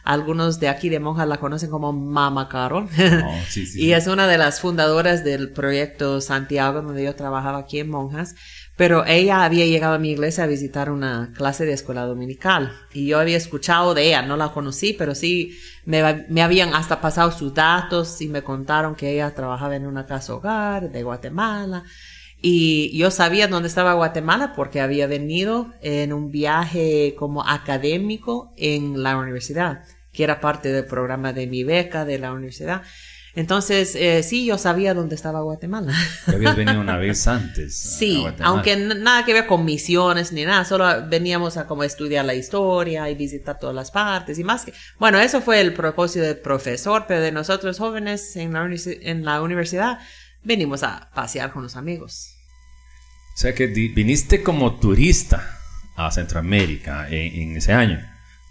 Algunos 0.03 0.59
de 0.59 0.69
aquí 0.69 0.89
de 0.89 0.99
Monjas 0.99 1.29
la 1.29 1.39
conocen 1.39 1.71
como 1.71 1.93
Mama 1.93 2.49
Carol. 2.49 2.89
Oh, 3.25 3.41
y 3.77 3.93
es 3.93 4.09
una 4.09 4.27
de 4.27 4.37
las 4.37 4.61
fundadoras 4.61 5.23
del 5.23 5.53
proyecto 5.53 6.21
Santiago, 6.21 6.83
donde 6.83 7.05
yo 7.05 7.15
trabajaba 7.15 7.59
aquí 7.59 7.79
en 7.79 7.91
Monjas. 7.91 8.35
Pero 8.77 9.07
ella 9.07 9.45
había 9.45 9.65
llegado 9.65 9.95
a 9.95 9.99
mi 9.99 10.11
iglesia 10.11 10.43
a 10.43 10.49
visitar 10.49 10.91
una 10.91 11.33
clase 11.37 11.65
de 11.65 11.73
escuela 11.73 12.05
dominical 12.05 12.73
y 12.93 13.07
yo 13.07 13.21
había 13.21 13.37
escuchado 13.37 13.95
de 13.95 14.09
ella, 14.09 14.23
no 14.23 14.37
la 14.37 14.49
conocí, 14.49 14.93
pero 14.93 15.15
sí 15.15 15.57
me, 15.85 16.27
me 16.29 16.43
habían 16.43 16.75
hasta 16.75 17.01
pasado 17.01 17.31
sus 17.31 17.55
datos 17.55 18.21
y 18.21 18.27
me 18.27 18.43
contaron 18.43 18.97
que 18.97 19.13
ella 19.13 19.33
trabajaba 19.33 19.77
en 19.77 19.87
una 19.87 20.07
casa 20.07 20.35
hogar 20.35 20.91
de 20.91 21.05
Guatemala. 21.05 21.85
Y 22.47 22.95
yo 22.95 23.11
sabía 23.11 23.49
dónde 23.49 23.69
estaba 23.69 23.95
Guatemala 23.95 24.53
porque 24.55 24.83
había 24.83 25.07
venido 25.07 25.73
en 25.81 26.13
un 26.13 26.31
viaje 26.31 27.15
como 27.19 27.43
académico 27.43 28.53
en 28.59 29.03
la 29.03 29.17
universidad, 29.17 29.83
que 30.13 30.25
era 30.25 30.43
parte 30.43 30.71
del 30.71 30.85
programa 30.85 31.33
de 31.33 31.47
mi 31.47 31.65
beca 31.65 32.05
de 32.05 32.19
la 32.19 32.35
universidad. 32.35 32.83
Entonces, 33.35 33.95
eh, 33.95 34.23
sí, 34.23 34.45
yo 34.45 34.59
sabía 34.59 34.93
dónde 34.93 35.15
estaba 35.15 35.41
Guatemala. 35.41 35.95
Habías 36.27 36.55
venido 36.55 36.83
una 36.83 36.99
vez 36.99 37.27
antes. 37.29 37.79
sí, 37.79 38.23
aunque 38.43 38.77
nada 38.77 39.25
que 39.25 39.33
ver 39.33 39.47
con 39.47 39.65
misiones 39.65 40.31
ni 40.31 40.45
nada, 40.45 40.67
solo 40.67 40.85
veníamos 41.09 41.57
a 41.57 41.67
como 41.67 41.83
estudiar 41.83 42.27
la 42.27 42.35
historia 42.35 43.09
y 43.09 43.15
visitar 43.15 43.59
todas 43.59 43.75
las 43.75 43.91
partes 43.91 44.39
y 44.39 44.45
más 44.45 44.67
que... 44.67 44.75
Bueno, 44.99 45.19
eso 45.19 45.41
fue 45.41 45.63
el 45.63 45.73
propósito 45.73 46.27
del 46.27 46.37
profesor, 46.37 47.07
pero 47.09 47.23
de 47.23 47.33
nosotros 47.33 47.79
jóvenes 47.79 48.37
en 48.37 48.53
la, 48.53 48.69
en 49.01 49.25
la 49.25 49.41
universidad 49.41 49.99
venimos 50.43 50.83
a 50.83 51.09
pasear 51.15 51.51
con 51.51 51.63
los 51.63 51.75
amigos. 51.77 52.34
O 53.35 53.37
sea 53.37 53.55
que 53.55 53.67
viniste 53.67 54.43
como 54.43 54.75
turista 54.75 55.59
a 55.97 56.11
Centroamérica 56.13 57.09
en, 57.09 57.43
en 57.43 57.57
ese 57.57 57.73
año. 57.73 58.01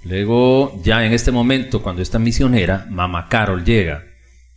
Luego, 0.04 0.82
ya 0.84 1.06
en 1.06 1.14
este 1.14 1.32
momento, 1.32 1.82
cuando 1.82 2.02
esta 2.02 2.20
misionera, 2.20 2.86
Mama 2.90 3.30
Carol, 3.30 3.64
llega 3.64 4.04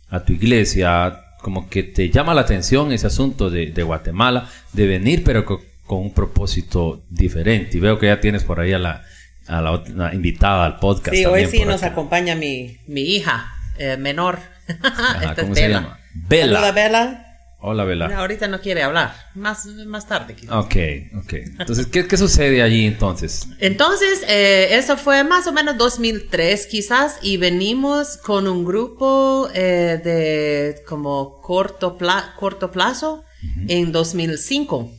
a 0.09 0.23
tu 0.23 0.33
iglesia, 0.33 1.21
como 1.41 1.69
que 1.69 1.83
te 1.83 2.09
llama 2.09 2.33
la 2.33 2.41
atención 2.41 2.91
ese 2.91 3.07
asunto 3.07 3.49
de, 3.49 3.71
Guatemala, 3.83 4.49
de 4.73 4.87
venir, 4.87 5.23
pero 5.23 5.45
con, 5.45 5.59
un 5.87 6.13
propósito 6.13 7.03
diferente. 7.09 7.77
Y 7.77 7.79
veo 7.79 7.97
que 7.97 8.07
ya 8.07 8.19
tienes 8.19 8.43
por 8.43 8.59
ahí 8.59 8.73
a 8.73 8.79
la, 8.79 9.05
a 9.47 9.61
la, 9.61 10.13
invitada 10.13 10.65
al 10.65 10.79
podcast. 10.79 11.15
Sí, 11.15 11.25
hoy 11.25 11.45
sí 11.45 11.63
nos 11.63 11.83
acompaña 11.83 12.35
mi, 12.35 12.77
mi 12.87 13.01
hija 13.01 13.53
eh, 13.77 13.95
menor. 13.95 14.39
¿Cómo 15.39 15.55
se 15.55 15.69
llama? 15.69 15.99
Bella. 16.13 16.71
Bella. 16.73 17.26
Hola, 17.59 17.85
Bela. 17.85 18.15
ahorita 18.15 18.47
no 18.47 18.61
quiere 18.61 18.83
hablar. 18.83 19.15
Más, 19.33 19.65
más 19.65 20.07
tarde. 20.07 20.35
Quizás. 20.35 20.55
Ok, 20.55 20.75
ok. 21.23 21.33
Entonces, 21.59 21.87
¿qué, 21.87 22.17
sucede 22.17 22.61
allí 22.61 22.85
entonces? 22.85 23.47
Entonces, 23.59 24.23
eh, 24.27 24.77
eso 24.77 24.95
fue 24.95 25.23
más 25.23 25.47
o 25.47 25.51
menos 25.51 25.75
2003 25.77 26.67
quizás 26.67 27.17
y 27.23 27.37
venimos 27.37 28.17
con 28.17 28.47
un 28.47 28.63
grupo 28.63 29.49
eh, 29.55 29.99
de 30.03 30.83
como 30.87 31.41
corto, 31.41 31.97
corto 32.37 32.71
plazo 32.71 33.23
en 33.67 33.91
2005. 33.91 34.91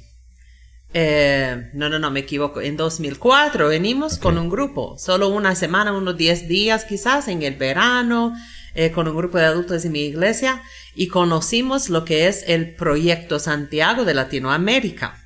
Eh, 0.95 1.71
no, 1.75 1.89
no, 1.89 1.99
no, 1.99 2.11
me 2.11 2.21
equivoco. 2.21 2.61
En 2.61 2.77
2004 2.77 3.69
venimos 3.69 4.19
con 4.19 4.37
un 4.37 4.49
grupo, 4.49 4.97
solo 4.99 5.29
una 5.29 5.55
semana, 5.55 5.93
unos 5.93 6.17
10 6.17 6.49
días 6.49 6.85
quizás 6.85 7.29
en 7.29 7.43
el 7.43 7.55
verano. 7.55 8.35
Eh, 8.75 8.91
con 8.93 9.09
un 9.09 9.17
grupo 9.17 9.39
de 9.39 9.47
adultos 9.47 9.83
de 9.83 9.91
mi 9.91 10.03
iglesia 10.03 10.63
y 10.95 11.09
conocimos 11.09 11.89
lo 11.89 12.05
que 12.05 12.29
es 12.29 12.45
el 12.47 12.75
Proyecto 12.75 13.39
Santiago 13.39 14.05
de 14.05 14.15
Latinoamérica, 14.15 15.19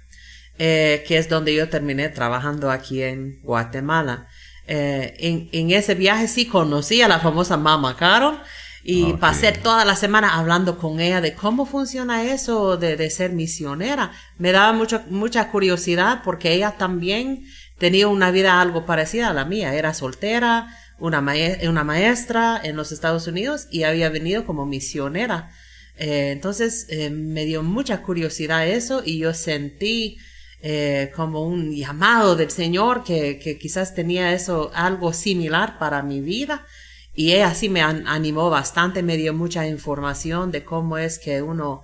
eh, 0.58 1.04
que 1.06 1.18
es 1.18 1.28
donde 1.28 1.54
yo 1.54 1.68
terminé 1.68 2.08
trabajando 2.08 2.70
aquí 2.70 3.02
en 3.02 3.40
Guatemala. 3.42 4.28
Eh, 4.68 5.14
en, 5.18 5.48
en, 5.52 5.70
ese 5.72 5.94
viaje 5.94 6.28
sí 6.28 6.46
conocí 6.46 7.02
a 7.02 7.08
la 7.08 7.18
famosa 7.18 7.56
Mama 7.56 7.96
Carol 7.96 8.40
y 8.84 9.12
pasé 9.14 9.52
toda 9.52 9.84
la 9.84 9.96
semana 9.96 10.38
hablando 10.38 10.78
con 10.78 11.00
ella 11.00 11.20
de 11.20 11.34
cómo 11.34 11.66
funciona 11.66 12.24
eso 12.24 12.76
de, 12.76 12.96
de 12.96 13.10
ser 13.10 13.32
misionera. 13.32 14.12
Me 14.38 14.52
daba 14.52 14.72
mucho, 14.72 15.02
mucha 15.08 15.50
curiosidad 15.50 16.22
porque 16.24 16.52
ella 16.52 16.76
también 16.78 17.44
tenía 17.78 18.08
una 18.08 18.30
vida 18.30 18.60
algo 18.60 18.86
parecida 18.86 19.28
a 19.28 19.34
la 19.34 19.44
mía. 19.44 19.74
Era 19.74 19.94
soltera, 19.94 20.76
una, 21.02 21.20
una 21.68 21.84
maestra 21.84 22.60
en 22.62 22.76
los 22.76 22.92
Estados 22.92 23.26
Unidos 23.26 23.66
y 23.70 23.82
había 23.82 24.08
venido 24.08 24.46
como 24.46 24.66
misionera. 24.66 25.50
Eh, 25.96 26.30
entonces 26.30 26.86
eh, 26.88 27.10
me 27.10 27.44
dio 27.44 27.62
mucha 27.62 28.02
curiosidad 28.02 28.66
eso 28.68 29.02
y 29.04 29.18
yo 29.18 29.34
sentí 29.34 30.16
eh, 30.62 31.10
como 31.16 31.44
un 31.44 31.74
llamado 31.74 32.36
del 32.36 32.50
Señor 32.50 33.02
que, 33.02 33.40
que, 33.40 33.58
quizás 33.58 33.94
tenía 33.94 34.32
eso 34.32 34.70
algo 34.74 35.12
similar 35.12 35.76
para 35.78 36.02
mi 36.02 36.20
vida 36.20 36.64
y 37.14 37.32
ella 37.32 37.52
sí 37.52 37.68
me 37.68 37.82
animó 37.82 38.48
bastante, 38.48 39.02
me 39.02 39.16
dio 39.16 39.34
mucha 39.34 39.66
información 39.66 40.52
de 40.52 40.64
cómo 40.64 40.98
es 40.98 41.18
que 41.18 41.42
uno 41.42 41.82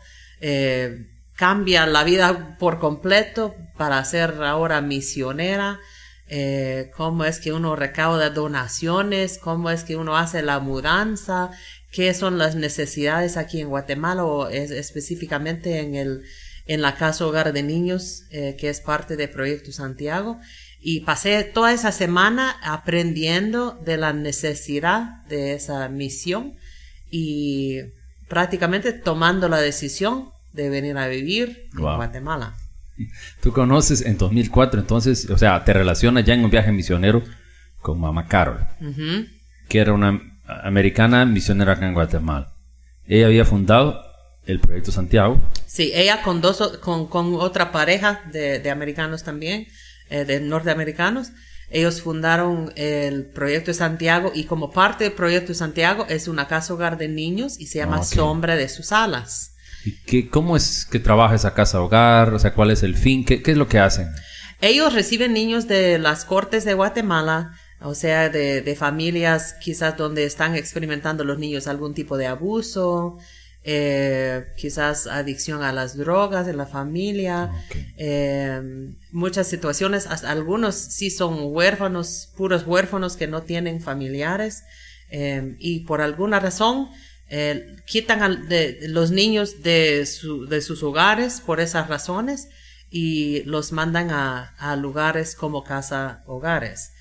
cambia 1.34 1.86
la 1.86 2.04
vida 2.04 2.56
por 2.58 2.78
completo 2.78 3.56
para 3.76 4.02
ser 4.04 4.42
ahora 4.44 4.80
misionera 4.80 5.80
eh, 6.28 6.90
cómo 6.96 7.24
es 7.24 7.40
que 7.40 7.52
uno 7.52 7.76
recauda 7.76 8.30
donaciones, 8.30 9.38
cómo 9.38 9.70
es 9.70 9.84
que 9.84 9.96
uno 9.96 10.16
hace 10.16 10.42
la 10.42 10.60
mudanza, 10.60 11.50
qué 11.90 12.12
son 12.14 12.38
las 12.38 12.54
necesidades 12.54 13.36
aquí 13.36 13.60
en 13.60 13.68
Guatemala 13.68 14.24
o 14.24 14.48
es, 14.48 14.70
específicamente 14.70 15.80
en 15.80 15.94
el 15.94 16.22
en 16.66 16.82
la 16.82 16.96
casa 16.96 17.26
hogar 17.26 17.54
de 17.54 17.62
niños 17.62 18.24
eh, 18.30 18.54
que 18.58 18.68
es 18.68 18.82
parte 18.82 19.16
de 19.16 19.26
Proyecto 19.26 19.72
Santiago 19.72 20.38
y 20.80 21.00
pasé 21.00 21.42
toda 21.42 21.72
esa 21.72 21.92
semana 21.92 22.56
aprendiendo 22.62 23.72
de 23.84 23.96
la 23.96 24.12
necesidad 24.12 25.24
de 25.28 25.54
esa 25.54 25.88
misión 25.88 26.56
y 27.10 27.80
prácticamente 28.28 28.92
tomando 28.92 29.48
la 29.48 29.58
decisión 29.58 30.28
de 30.52 30.68
venir 30.68 30.96
a 30.98 31.08
vivir 31.08 31.68
en 31.72 31.80
Guatemala. 31.80 32.54
Tú 33.42 33.52
conoces 33.52 34.02
en 34.02 34.18
2004, 34.18 34.80
entonces, 34.80 35.28
o 35.30 35.38
sea, 35.38 35.64
te 35.64 35.72
relacionas 35.72 36.24
ya 36.24 36.34
en 36.34 36.44
un 36.44 36.50
viaje 36.50 36.72
misionero 36.72 37.22
con 37.80 38.00
Mama 38.00 38.26
Carol, 38.26 38.66
que 39.68 39.78
era 39.78 39.92
una 39.92 40.20
americana 40.46 41.24
misionera 41.24 41.72
acá 41.74 41.86
en 41.86 41.94
Guatemala. 41.94 42.52
Ella 43.06 43.26
había 43.26 43.44
fundado 43.44 44.02
el 44.44 44.60
Proyecto 44.60 44.90
Santiago. 44.90 45.40
Sí, 45.66 45.92
ella 45.94 46.22
con, 46.22 46.40
dos, 46.40 46.78
con, 46.78 47.06
con 47.06 47.34
otra 47.34 47.70
pareja 47.70 48.22
de, 48.32 48.58
de 48.58 48.70
americanos 48.70 49.22
también, 49.22 49.66
eh, 50.10 50.24
de 50.24 50.40
norteamericanos. 50.40 51.32
Ellos 51.70 52.00
fundaron 52.00 52.72
el 52.76 53.26
Proyecto 53.26 53.74
Santiago 53.74 54.32
y 54.34 54.44
como 54.44 54.70
parte 54.70 55.04
del 55.04 55.12
Proyecto 55.12 55.52
Santiago 55.52 56.06
es 56.08 56.26
una 56.26 56.48
casa 56.48 56.72
hogar 56.72 56.96
de 56.96 57.08
niños 57.08 57.60
y 57.60 57.66
se 57.66 57.78
llama 57.78 58.02
Sombra 58.02 58.56
de 58.56 58.70
sus 58.70 58.90
alas. 58.90 59.54
¿Y 59.84 59.92
qué, 60.04 60.28
cómo 60.28 60.56
es 60.56 60.86
que 60.86 60.98
trabaja 60.98 61.34
esa 61.34 61.54
casa 61.54 61.80
hogar? 61.80 62.34
O 62.34 62.38
sea, 62.38 62.54
¿cuál 62.54 62.70
es 62.70 62.82
el 62.82 62.96
fin? 62.96 63.24
¿Qué, 63.24 63.42
qué 63.42 63.52
es 63.52 63.56
lo 63.56 63.68
que 63.68 63.78
hacen? 63.78 64.08
Ellos 64.60 64.92
reciben 64.92 65.32
niños 65.32 65.68
de 65.68 65.98
las 65.98 66.24
cortes 66.24 66.64
de 66.64 66.74
Guatemala, 66.74 67.52
o 67.80 67.94
sea, 67.94 68.28
de, 68.28 68.60
de 68.60 68.76
familias 68.76 69.54
quizás 69.60 69.96
donde 69.96 70.24
están 70.24 70.56
experimentando 70.56 71.24
los 71.24 71.38
niños 71.38 71.68
algún 71.68 71.94
tipo 71.94 72.16
de 72.16 72.26
abuso, 72.26 73.18
eh, 73.70 74.46
quizás 74.56 75.06
adicción 75.06 75.62
a 75.62 75.72
las 75.72 75.96
drogas 75.96 76.48
en 76.48 76.56
la 76.56 76.64
familia, 76.64 77.52
eh, 77.98 78.62
muchas 79.12 79.46
situaciones, 79.46 80.06
hasta 80.06 80.30
algunos 80.30 80.74
sí 80.74 81.10
son 81.10 81.38
huérfanos, 81.42 82.32
puros 82.36 82.66
huérfanos 82.66 83.16
que 83.16 83.26
no 83.26 83.42
tienen 83.42 83.80
familiares 83.82 84.64
eh, 85.10 85.56
y 85.58 85.80
por 85.80 86.00
alguna 86.00 86.40
razón 86.40 86.88
eh, 87.30 87.76
quitan 87.84 88.22
a 88.22 88.28
de, 88.28 88.78
los 88.88 89.10
niños 89.10 89.62
de, 89.62 90.06
su, 90.06 90.46
de, 90.46 90.62
sus 90.62 90.82
hogares 90.82 91.40
por 91.40 91.60
esas 91.60 91.88
razones 91.88 92.48
y 92.90 93.42
los 93.42 93.72
mandan 93.72 94.10
a, 94.10 94.54
a 94.58 94.76
lugares 94.76 95.34
como 95.34 95.62
casa 95.62 96.22
hogares. 96.26 96.92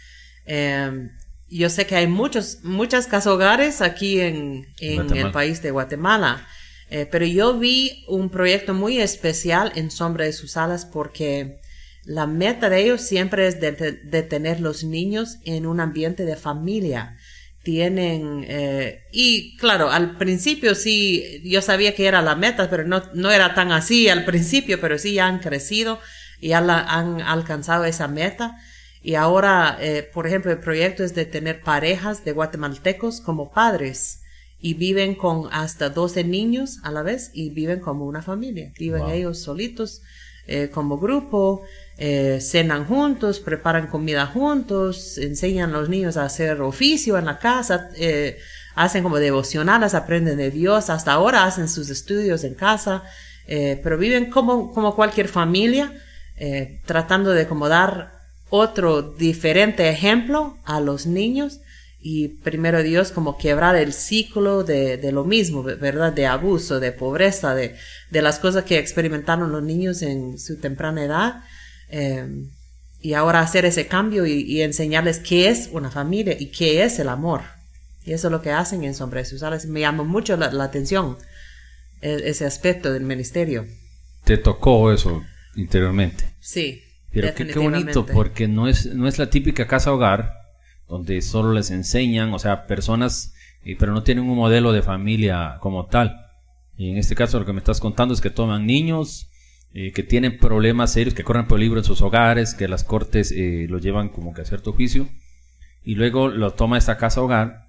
Eh, 0.46 1.10
yo 1.50 1.70
sé 1.70 1.86
que 1.88 1.96
hay 1.96 2.08
muchos, 2.08 2.60
muchas 2.64 3.08
casa 3.08 3.32
hogares 3.32 3.82
aquí 3.82 4.20
en, 4.20 4.68
en 4.80 5.16
el 5.16 5.32
país 5.32 5.62
de 5.62 5.72
Guatemala, 5.72 6.46
eh, 6.90 7.08
pero 7.10 7.26
yo 7.26 7.58
vi 7.58 8.04
un 8.08 8.30
proyecto 8.30 8.74
muy 8.74 9.00
especial 9.00 9.72
en 9.76 9.92
Sombra 9.92 10.26
de 10.26 10.34
sus 10.34 10.58
alas 10.58 10.86
porque 10.86 11.62
la 12.04 12.28
meta 12.28 12.70
de 12.70 12.84
ellos 12.84 13.02
siempre 13.02 13.48
es 13.48 13.62
de, 13.62 13.72
de 13.72 14.24
tener 14.24 14.60
los 14.60 14.84
niños 14.84 15.38
en 15.46 15.66
un 15.66 15.80
ambiente 15.80 16.26
de 16.26 16.36
familia 16.36 17.18
tienen, 17.64 18.46
eh, 18.48 19.04
y 19.12 19.58
claro, 19.58 19.90
al 19.92 20.18
principio 20.18 20.74
sí, 20.76 21.42
yo 21.44 21.62
sabía 21.62 21.94
que 21.96 22.08
era 22.08 22.22
la 22.22 22.36
meta, 22.36 22.70
pero 22.70 22.86
no, 22.86 23.04
no 23.14 23.32
era 23.32 23.54
tan 23.54 23.72
así 23.72 24.08
al 24.10 24.26
principio, 24.26 24.80
pero 24.80 24.98
sí 24.98 25.14
ya 25.14 25.28
han 25.28 25.40
crecido 25.40 26.00
y 26.40 26.50
ya 26.50 26.60
han 26.60 27.22
alcanzado 27.22 27.86
esa 27.86 28.08
meta. 28.08 28.58
Y 29.02 29.16
ahora, 29.16 29.78
eh, 29.80 30.10
por 30.14 30.28
ejemplo, 30.28 30.52
el 30.52 30.60
proyecto 30.60 31.04
es 31.04 31.14
de 31.14 31.26
tener 31.26 31.62
parejas 31.62 32.26
de 32.26 32.32
guatemaltecos 32.32 33.22
como 33.22 33.52
padres 33.52 34.22
y 34.60 34.74
viven 34.74 35.16
con 35.16 35.50
hasta 35.52 35.90
12 35.90 36.24
niños 36.24 36.80
a 36.84 36.92
la 36.92 37.04
vez 37.04 37.32
y 37.34 37.52
viven 37.52 37.80
como 37.80 38.06
una 38.06 38.22
familia, 38.22 38.72
viven 38.78 39.08
ellos 39.10 39.40
solitos 39.40 40.02
eh, 40.48 40.70
como 40.72 40.98
grupo, 40.98 41.64
eh, 41.98 42.40
cenan 42.42 42.86
juntos, 42.86 43.40
preparan 43.40 43.88
comida 43.88 44.26
juntos, 44.26 45.18
enseñan 45.18 45.74
a 45.76 45.80
los 45.80 45.90
niños 45.90 46.18
a 46.18 46.26
hacer 46.26 46.62
oficio 46.62 47.18
en 47.18 47.26
la 47.26 47.40
casa, 47.40 47.90
eh, 47.96 48.38
hacen 48.76 49.04
como 49.04 49.18
devocionales, 49.18 49.94
aprenden 49.94 50.38
de 50.38 50.52
Dios, 50.52 50.90
hasta 50.90 51.12
ahora 51.14 51.46
hacen 51.46 51.68
sus 51.68 51.90
estudios 51.90 52.44
en 52.44 52.54
casa, 52.54 53.04
pero 53.48 53.98
viven 53.98 54.30
como, 54.30 54.74
como 54.74 54.94
cualquier 54.94 55.30
familia. 55.30 55.94
eh, 56.38 56.80
tratando 56.86 57.32
de 57.32 57.48
como 57.48 57.68
dar 57.68 58.12
otro 58.50 59.02
diferente 59.02 59.90
ejemplo 59.90 60.58
a 60.64 60.80
los 60.80 61.06
niños 61.08 61.60
y 62.00 62.28
primero 62.28 62.84
Dios 62.84 63.12
como 63.12 63.38
quebrar 63.38 63.76
el 63.76 63.92
ciclo 63.92 64.64
de, 64.64 64.98
de 64.98 65.12
lo 65.12 65.24
mismo, 65.24 65.64
¿verdad? 65.64 66.14
De 66.14 66.28
abuso, 66.28 66.80
de 66.80 66.92
pobreza, 66.92 67.56
de, 67.56 67.76
de, 68.12 68.22
las 68.22 68.40
cosas 68.40 68.64
que 68.64 68.78
experimentaron 68.78 69.52
los 69.52 69.64
niños 69.64 70.02
en 70.04 70.38
su 70.38 70.60
temprana 70.60 71.04
edad. 71.04 71.44
Eh, 71.90 72.46
y 73.02 73.14
ahora 73.14 73.40
hacer 73.40 73.66
ese 73.66 73.88
cambio 73.88 74.26
y, 74.26 74.42
y, 74.42 74.62
enseñarles 74.62 75.20
qué 75.20 75.50
es 75.50 75.70
una 75.72 75.90
familia 75.90 76.36
y 76.40 76.48
qué 76.48 76.84
es 76.84 77.00
el 77.00 77.10
amor. 77.10 77.42
Y 78.06 78.14
eso 78.14 78.28
es 78.28 78.32
lo 78.32 78.42
que 78.42 78.52
hacen 78.52 78.84
en 78.84 78.94
Sombras 78.94 79.34
Usuales. 79.34 79.66
Me 79.66 79.82
llamó 79.82 80.06
mucho 80.06 80.38
la, 80.38 80.52
la 80.52 80.66
atención 80.66 81.18
e, 82.02 82.22
ese 82.26 82.46
aspecto 82.46 82.94
del 82.94 83.04
ministerio. 83.04 83.66
¿Te 84.24 84.38
tocó 84.38 84.92
eso 84.92 85.24
interiormente? 85.56 86.26
Sí. 86.40 86.84
Pero 87.12 87.34
qué, 87.34 87.48
qué 87.48 87.60
bonito, 87.60 88.06
porque 88.06 88.48
no 88.48 88.68
es, 88.68 88.86
no 88.86 89.08
es 89.08 89.18
la 89.18 89.30
típica 89.30 89.68
casa 89.68 89.92
hogar 89.92 90.37
donde 90.88 91.22
solo 91.22 91.54
les 91.54 91.72
enseñan, 91.72 92.34
o 92.34 92.40
sea, 92.40 92.66
personas, 92.66 93.34
eh, 93.64 93.76
pero 93.78 93.94
no 93.94 94.04
tienen 94.04 94.26
un 94.26 94.36
modelo 94.36 94.72
de 94.72 94.82
familia 94.82 95.58
como 95.60 95.86
tal. 95.88 96.28
Y 96.78 96.92
en 96.92 96.98
este 96.98 97.16
caso 97.16 97.40
lo 97.40 97.46
que 97.46 97.54
me 97.54 97.60
estás 97.60 97.80
contando 97.80 98.14
es 98.14 98.22
que 98.22 98.30
toman 98.30 98.66
niños 98.66 99.30
eh, 99.74 99.92
que 99.92 100.04
tienen 100.04 100.40
problemas 100.40 100.94
serios, 100.94 101.14
que 101.14 101.24
corren 101.24 101.48
peligro 101.48 101.78
en 101.78 101.84
sus 101.84 102.02
hogares, 102.02 102.54
que 102.54 102.68
las 102.68 102.84
cortes 102.84 103.32
eh, 103.32 103.68
lo 103.70 103.80
llevan 103.80 104.10
como 104.10 104.34
que 104.34 104.42
a 104.42 104.46
cierto 104.46 104.74
juicio, 104.74 105.08
y 105.84 105.96
luego 105.96 106.30
lo 106.30 106.54
toma 106.54 106.78
esta 106.78 106.98
casa 106.98 107.22
hogar 107.22 107.67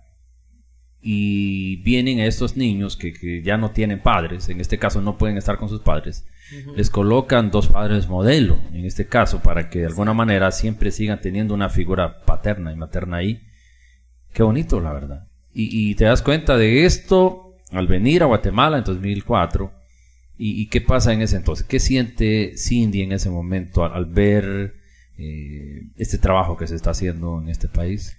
y 1.01 1.77
vienen 1.83 2.21
a 2.21 2.27
estos 2.27 2.57
niños 2.57 2.97
que, 2.97 3.13
que, 3.13 3.43
ya 3.43 3.57
no 3.57 3.71
tienen 3.71 4.01
padres, 4.01 4.49
en 4.49 4.61
este 4.61 4.79
caso 4.79 5.01
no 5.01 5.17
pueden 5.17 5.37
estar 5.37 5.57
con 5.57 5.69
sus 5.69 5.81
padres, 5.81 6.27
uh 6.53 6.71
-huh. 6.71 6.77
les 6.77 6.91
colocan 6.91 7.51
dos 7.51 7.69
padres 7.69 8.09
modelo, 8.09 8.59
en 8.73 8.85
este 8.85 9.07
caso, 9.07 9.41
para 9.41 9.71
que 9.71 9.81
de 9.81 9.87
alguna 9.87 10.13
manera 10.13 10.51
siempre 10.51 10.91
sigan 10.91 11.21
teniendo 11.21 11.55
una 11.55 11.69
figura 11.69 12.25
paterna 12.25 12.73
y 12.73 12.77
materna 12.77 13.19
ahí. 13.19 13.43
Qué 14.33 14.43
bonito, 14.43 14.81
la 14.81 14.93
verdad. 14.93 15.29
Y, 15.53 15.91
y 15.91 15.95
te 15.95 16.05
das 16.05 16.23
cuenta 16.23 16.57
de 16.57 16.85
esto 16.85 17.57
al 17.71 17.87
venir 17.87 18.23
a 18.23 18.27
Guatemala 18.27 18.79
en 18.79 18.85
2004. 18.85 19.73
¿Y, 20.37 20.63
y 20.63 20.67
qué 20.69 20.81
pasa 20.81 21.13
en 21.13 21.23
ese 21.23 21.37
entonces? 21.37 21.67
¿Qué 21.67 21.81
siente 21.81 22.55
Cindy 22.57 23.03
en 23.03 23.13
ese 23.13 23.29
momento 23.31 23.85
al, 23.85 23.93
al 23.93 24.07
ver 24.07 24.75
eh, 25.17 25.83
este 25.97 26.19
trabajo 26.19 26.57
que 26.57 26.67
se 26.69 26.77
está 26.77 26.91
haciendo 26.91 27.41
en 27.41 27.49
este 27.49 27.69
país? 27.69 28.17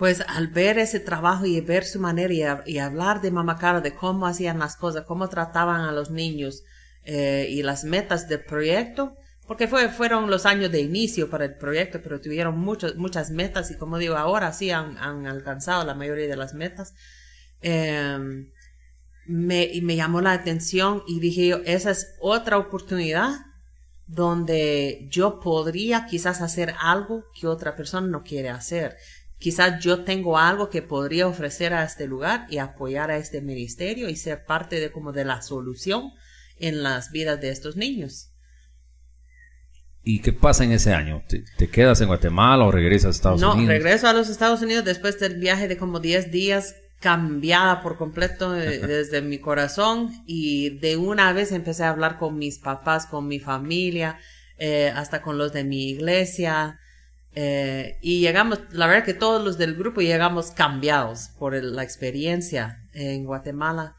Pues 0.00 0.22
al 0.26 0.48
ver 0.48 0.78
ese 0.78 0.98
trabajo 0.98 1.44
y 1.44 1.60
ver 1.60 1.84
su 1.84 2.00
manera 2.00 2.62
y, 2.64 2.78
hablar 2.78 3.20
de 3.20 3.30
Mamá 3.30 3.58
Cara, 3.58 3.82
de 3.82 3.94
cómo 3.94 4.26
hacían 4.26 4.58
las 4.58 4.74
cosas, 4.74 5.04
cómo 5.04 5.28
trataban 5.28 5.82
a 5.82 5.92
los 5.92 6.10
niños 6.10 6.62
eh, 7.04 7.48
y 7.50 7.62
las 7.62 7.84
metas 7.84 8.26
del 8.26 8.42
proyecto, 8.42 9.14
porque 9.46 9.68
fue, 9.68 9.90
fueron 9.90 10.30
los 10.30 10.46
años 10.46 10.72
de 10.72 10.80
inicio 10.80 11.28
para 11.28 11.44
el 11.44 11.54
proyecto, 11.54 12.00
pero 12.02 12.18
tuvieron 12.18 12.58
muchas 12.58 13.30
metas 13.30 13.70
y 13.70 13.76
como 13.76 13.98
digo, 13.98 14.16
ahora 14.16 14.54
sí 14.54 14.70
han, 14.70 14.96
alcanzado 14.96 15.84
la 15.84 15.94
mayoría 15.94 16.28
de 16.28 16.36
las 16.36 16.54
metas. 16.54 16.94
Eh, 17.60 18.46
me, 19.26 19.70
me 19.82 19.96
llamó 19.96 20.22
la 20.22 20.32
atención 20.32 21.02
y 21.08 21.20
dije 21.20 21.46
yo, 21.46 21.60
esa 21.66 21.90
es 21.90 22.14
otra 22.20 22.56
oportunidad 22.56 23.32
donde 24.06 25.06
yo 25.10 25.40
podría 25.40 26.06
quizás 26.06 26.40
hacer 26.40 26.74
algo 26.80 27.26
que 27.38 27.46
otra 27.46 27.76
persona 27.76 28.06
no 28.06 28.22
quiere 28.22 28.48
hacer 28.48 28.96
quizás 29.40 29.82
yo 29.82 30.04
tengo 30.04 30.38
algo 30.38 30.68
que 30.68 30.82
podría 30.82 31.26
ofrecer 31.26 31.72
a 31.72 31.82
este 31.82 32.06
lugar 32.06 32.46
y 32.50 32.58
apoyar 32.58 33.10
a 33.10 33.16
este 33.16 33.40
ministerio 33.40 34.08
y 34.08 34.14
ser 34.14 34.44
parte 34.44 34.78
de 34.78 34.92
como 34.92 35.12
de 35.12 35.24
la 35.24 35.42
solución 35.42 36.12
en 36.58 36.82
las 36.82 37.10
vidas 37.10 37.40
de 37.40 37.50
estos 37.50 37.74
niños. 37.74 38.28
¿Y 40.02 40.20
qué 40.20 40.32
pasa 40.32 40.64
en 40.64 40.72
ese 40.72 40.92
año? 40.92 41.22
¿Te, 41.26 41.42
te 41.56 41.68
quedas 41.68 42.00
en 42.00 42.08
Guatemala 42.08 42.64
o 42.64 42.70
regresas 42.70 43.08
a 43.08 43.10
Estados 43.10 43.40
no, 43.40 43.54
Unidos? 43.54 43.66
No, 43.66 43.72
regreso 43.72 44.08
a 44.08 44.12
los 44.12 44.28
Estados 44.28 44.62
Unidos 44.62 44.84
después 44.84 45.18
del 45.18 45.38
viaje 45.38 45.68
de 45.68 45.76
como 45.76 46.00
10 46.00 46.30
días 46.30 46.74
cambiada 47.00 47.80
por 47.82 47.96
completo 47.96 48.52
desde 48.52 49.22
mi 49.22 49.38
corazón 49.38 50.10
y 50.26 50.78
de 50.80 50.98
una 50.98 51.32
vez 51.32 51.50
empecé 51.50 51.84
a 51.84 51.90
hablar 51.90 52.18
con 52.18 52.36
mis 52.36 52.58
papás, 52.58 53.06
con 53.06 53.26
mi 53.26 53.40
familia, 53.40 54.18
eh, 54.58 54.92
hasta 54.94 55.22
con 55.22 55.38
los 55.38 55.50
de 55.54 55.64
mi 55.64 55.88
iglesia, 55.88 56.78
eh, 57.34 57.98
y 58.02 58.20
llegamos, 58.20 58.60
la 58.72 58.86
verdad 58.86 59.04
que 59.04 59.14
todos 59.14 59.42
los 59.44 59.56
del 59.56 59.74
grupo 59.74 60.00
llegamos 60.00 60.50
cambiados 60.50 61.30
por 61.38 61.54
el, 61.54 61.76
la 61.76 61.84
experiencia 61.84 62.84
en 62.92 63.24
Guatemala 63.24 63.94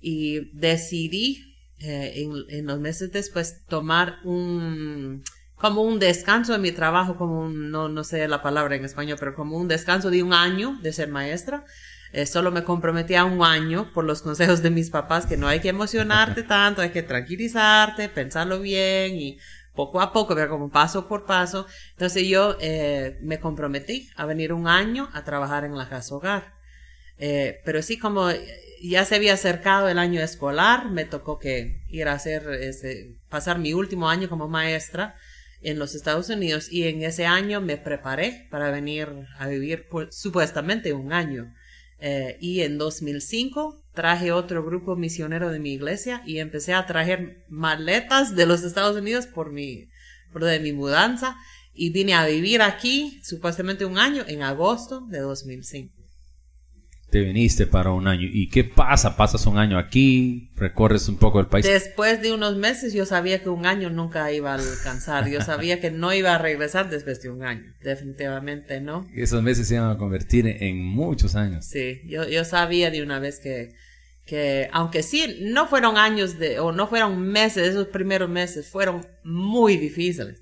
y 0.00 0.50
decidí 0.52 1.56
eh, 1.78 2.12
en, 2.16 2.32
en, 2.48 2.66
los 2.66 2.78
meses 2.78 3.10
después 3.10 3.64
tomar 3.66 4.16
un 4.24 5.22
como 5.56 5.82
un 5.82 5.98
descanso 5.98 6.52
de 6.52 6.58
mi 6.58 6.72
trabajo, 6.72 7.16
como 7.16 7.40
un, 7.40 7.70
no, 7.70 7.88
no 7.88 8.04
sé 8.04 8.28
la 8.28 8.42
palabra 8.42 8.76
en 8.76 8.84
español, 8.84 9.16
pero 9.18 9.34
como 9.34 9.56
un 9.56 9.66
descanso 9.66 10.10
de 10.10 10.22
un 10.22 10.34
año 10.34 10.78
de 10.82 10.92
ser 10.92 11.08
maestra. 11.08 11.64
Eh, 12.12 12.26
solo 12.26 12.52
me 12.52 12.62
comprometí 12.62 13.14
a 13.14 13.24
un 13.24 13.42
año 13.42 13.90
por 13.92 14.04
los 14.04 14.22
consejos 14.22 14.62
de 14.62 14.70
mis 14.70 14.90
papás 14.90 15.26
que 15.26 15.36
no 15.36 15.48
hay 15.48 15.60
que 15.60 15.70
emocionarte 15.70 16.42
tanto, 16.44 16.82
hay 16.82 16.90
que 16.90 17.02
tranquilizarte, 17.02 18.08
pensarlo 18.08 18.60
bien 18.60 19.16
y 19.16 19.38
poco 19.74 20.00
a 20.00 20.12
poco, 20.12 20.34
pero 20.34 20.50
como 20.50 20.70
paso 20.70 21.08
por 21.08 21.24
paso. 21.26 21.66
Entonces 21.92 22.26
yo 22.26 22.56
eh, 22.60 23.18
me 23.22 23.40
comprometí 23.40 24.08
a 24.16 24.26
venir 24.26 24.52
un 24.52 24.68
año 24.68 25.08
a 25.12 25.24
trabajar 25.24 25.64
en 25.64 25.76
la 25.76 25.88
casa 25.88 26.14
hogar. 26.14 26.54
Eh, 27.18 27.60
pero 27.64 27.82
sí 27.82 27.98
como 27.98 28.28
ya 28.82 29.04
se 29.04 29.14
había 29.14 29.34
acercado 29.34 29.88
el 29.88 29.98
año 29.98 30.20
escolar, 30.20 30.90
me 30.90 31.04
tocó 31.04 31.38
que 31.38 31.82
ir 31.88 32.08
a 32.08 32.12
hacer, 32.12 32.44
pasar 33.28 33.58
mi 33.58 33.72
último 33.72 34.08
año 34.08 34.28
como 34.28 34.48
maestra 34.48 35.14
en 35.64 35.78
los 35.78 35.94
Estados 35.94 36.28
Unidos 36.28 36.70
y 36.70 36.86
en 36.86 37.02
ese 37.02 37.26
año 37.26 37.60
me 37.60 37.78
preparé 37.78 38.46
para 38.50 38.70
venir 38.70 39.08
a 39.38 39.48
vivir 39.48 39.88
por, 39.88 40.12
supuestamente 40.12 40.92
un 40.92 41.12
año. 41.12 41.52
Eh, 41.98 42.36
y 42.40 42.60
en 42.60 42.76
2005 42.76 43.83
traje 43.94 44.32
otro 44.32 44.64
grupo 44.64 44.96
misionero 44.96 45.50
de 45.50 45.60
mi 45.60 45.72
iglesia 45.72 46.22
y 46.26 46.38
empecé 46.38 46.74
a 46.74 46.86
traer 46.86 47.44
maletas 47.48 48.34
de 48.36 48.46
los 48.46 48.64
Estados 48.64 48.96
Unidos 48.96 49.26
por 49.26 49.52
mi, 49.52 49.88
por 50.32 50.44
de 50.44 50.60
mi 50.60 50.72
mudanza 50.72 51.36
y 51.72 51.90
vine 51.90 52.14
a 52.14 52.26
vivir 52.26 52.62
aquí 52.62 53.20
supuestamente 53.24 53.84
un 53.84 53.98
año 53.98 54.24
en 54.26 54.42
agosto 54.42 55.00
de 55.08 55.20
2005. 55.20 55.92
Te 57.10 57.20
viniste 57.20 57.68
para 57.68 57.92
un 57.92 58.08
año. 58.08 58.26
¿Y 58.28 58.48
qué 58.48 58.64
pasa? 58.64 59.16
Pasas 59.16 59.46
un 59.46 59.56
año 59.56 59.78
aquí, 59.78 60.50
recorres 60.56 61.08
un 61.08 61.16
poco 61.16 61.38
el 61.38 61.46
país. 61.46 61.64
Después 61.64 62.20
de 62.20 62.32
unos 62.32 62.56
meses 62.56 62.92
yo 62.92 63.06
sabía 63.06 63.40
que 63.40 63.48
un 63.48 63.66
año 63.66 63.88
nunca 63.88 64.32
iba 64.32 64.50
a 64.50 64.54
alcanzar. 64.56 65.28
Yo 65.28 65.40
sabía 65.40 65.80
que 65.80 65.92
no 65.92 66.12
iba 66.12 66.34
a 66.34 66.38
regresar 66.38 66.90
después 66.90 67.22
de 67.22 67.30
un 67.30 67.44
año. 67.44 67.72
Definitivamente 67.84 68.80
no. 68.80 69.06
Y 69.14 69.22
esos 69.22 69.44
meses 69.44 69.68
se 69.68 69.76
iban 69.76 69.90
a 69.90 69.96
convertir 69.96 70.48
en 70.48 70.84
muchos 70.84 71.36
años. 71.36 71.66
Sí, 71.66 72.00
yo, 72.06 72.28
yo 72.28 72.44
sabía 72.44 72.90
de 72.90 73.04
una 73.04 73.20
vez 73.20 73.38
que, 73.38 73.76
que 74.24 74.70
aunque 74.72 75.02
sí, 75.02 75.38
no 75.42 75.66
fueron 75.66 75.98
años 75.98 76.38
de, 76.38 76.58
o 76.58 76.72
no 76.72 76.86
fueron 76.86 77.20
meses, 77.20 77.68
esos 77.68 77.88
primeros 77.88 78.28
meses 78.28 78.68
fueron 78.68 79.06
muy 79.22 79.76
difíciles. 79.76 80.40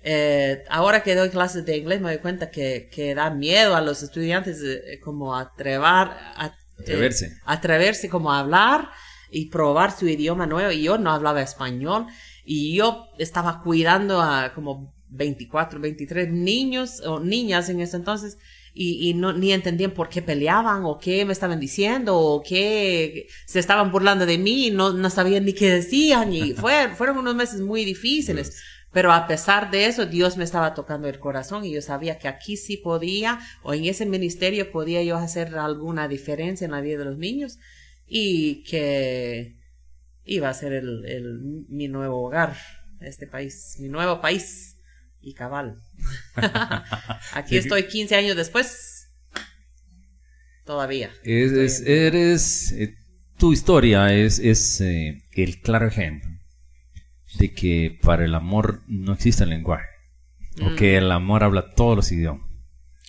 Eh, 0.00 0.62
ahora 0.70 1.02
que 1.02 1.14
doy 1.14 1.28
clases 1.28 1.66
de 1.66 1.76
inglés 1.76 2.00
me 2.00 2.08
doy 2.10 2.18
cuenta 2.18 2.50
que, 2.50 2.88
que 2.90 3.14
da 3.14 3.30
miedo 3.30 3.74
a 3.74 3.80
los 3.80 4.02
estudiantes 4.02 4.62
eh, 4.62 5.00
como 5.00 5.36
atrevar, 5.36 6.16
a, 6.36 6.56
atreverse. 6.78 7.26
Eh, 7.26 7.32
atreverse 7.44 8.08
como 8.08 8.32
a 8.32 8.40
hablar 8.40 8.90
y 9.30 9.50
probar 9.50 9.92
su 9.92 10.08
idioma 10.08 10.46
nuevo. 10.46 10.70
Y 10.70 10.82
yo 10.82 10.98
no 10.98 11.10
hablaba 11.10 11.42
español 11.42 12.06
y 12.44 12.76
yo 12.76 13.08
estaba 13.18 13.60
cuidando 13.62 14.22
a 14.22 14.52
como 14.54 14.94
24, 15.10 15.80
23 15.80 16.30
niños 16.30 17.00
o 17.00 17.20
niñas 17.20 17.68
en 17.68 17.80
ese 17.80 17.96
entonces 17.96 18.38
y, 18.80 19.10
y 19.10 19.14
no, 19.14 19.32
ni 19.32 19.52
entendían 19.52 19.90
por 19.90 20.08
qué 20.08 20.22
peleaban 20.22 20.84
o 20.84 21.00
qué 21.00 21.24
me 21.24 21.32
estaban 21.32 21.58
diciendo 21.58 22.16
o 22.16 22.40
qué 22.44 23.26
se 23.44 23.58
estaban 23.58 23.90
burlando 23.90 24.24
de 24.24 24.38
mí 24.38 24.68
y 24.68 24.70
no, 24.70 24.92
no 24.92 25.10
sabían 25.10 25.44
ni 25.44 25.52
qué 25.52 25.68
decían 25.68 26.32
y 26.32 26.52
fue, 26.54 26.90
fueron 26.94 27.18
unos 27.18 27.34
meses 27.34 27.60
muy 27.60 27.84
difíciles. 27.84 28.50
Yes. 28.50 28.62
Pero 28.92 29.12
a 29.12 29.26
pesar 29.26 29.72
de 29.72 29.86
eso, 29.86 30.06
Dios 30.06 30.36
me 30.36 30.44
estaba 30.44 30.74
tocando 30.74 31.08
el 31.08 31.18
corazón 31.18 31.64
y 31.64 31.72
yo 31.72 31.82
sabía 31.82 32.18
que 32.18 32.28
aquí 32.28 32.56
sí 32.56 32.76
podía, 32.76 33.40
o 33.64 33.74
en 33.74 33.84
ese 33.84 34.06
ministerio 34.06 34.70
podía 34.70 35.02
yo 35.02 35.16
hacer 35.16 35.56
alguna 35.56 36.06
diferencia 36.06 36.64
en 36.64 36.70
la 36.70 36.80
vida 36.80 36.98
de 36.98 37.04
los 37.04 37.18
niños 37.18 37.58
y 38.06 38.62
que 38.62 39.56
iba 40.24 40.48
a 40.48 40.54
ser 40.54 40.72
el, 40.72 41.04
el, 41.04 41.40
mi 41.68 41.88
nuevo 41.88 42.24
hogar, 42.24 42.56
este 43.00 43.26
país, 43.26 43.76
mi 43.80 43.88
nuevo 43.88 44.20
país 44.20 44.77
y 45.28 45.34
cabal. 45.34 45.76
aquí 47.34 47.56
estoy 47.56 47.84
15 47.84 48.16
años 48.16 48.36
después, 48.36 49.08
todavía. 50.64 51.10
Eres, 51.22 51.82
eres 51.86 52.72
eh, 52.72 52.94
tu 53.36 53.52
historia 53.52 54.12
es, 54.14 54.38
es 54.38 54.80
eh, 54.80 55.22
el 55.32 55.60
claro 55.60 55.86
ejemplo 55.86 56.30
de 57.38 57.52
que 57.52 57.98
para 58.02 58.24
el 58.24 58.34
amor 58.34 58.82
no 58.86 59.12
existe 59.12 59.44
el 59.44 59.50
lenguaje. 59.50 59.86
Mm. 60.56 60.66
O 60.66 60.76
que 60.76 60.96
el 60.96 61.10
amor 61.12 61.44
habla 61.44 61.74
todos 61.74 61.96
los 61.96 62.10
idiomas. 62.10 62.48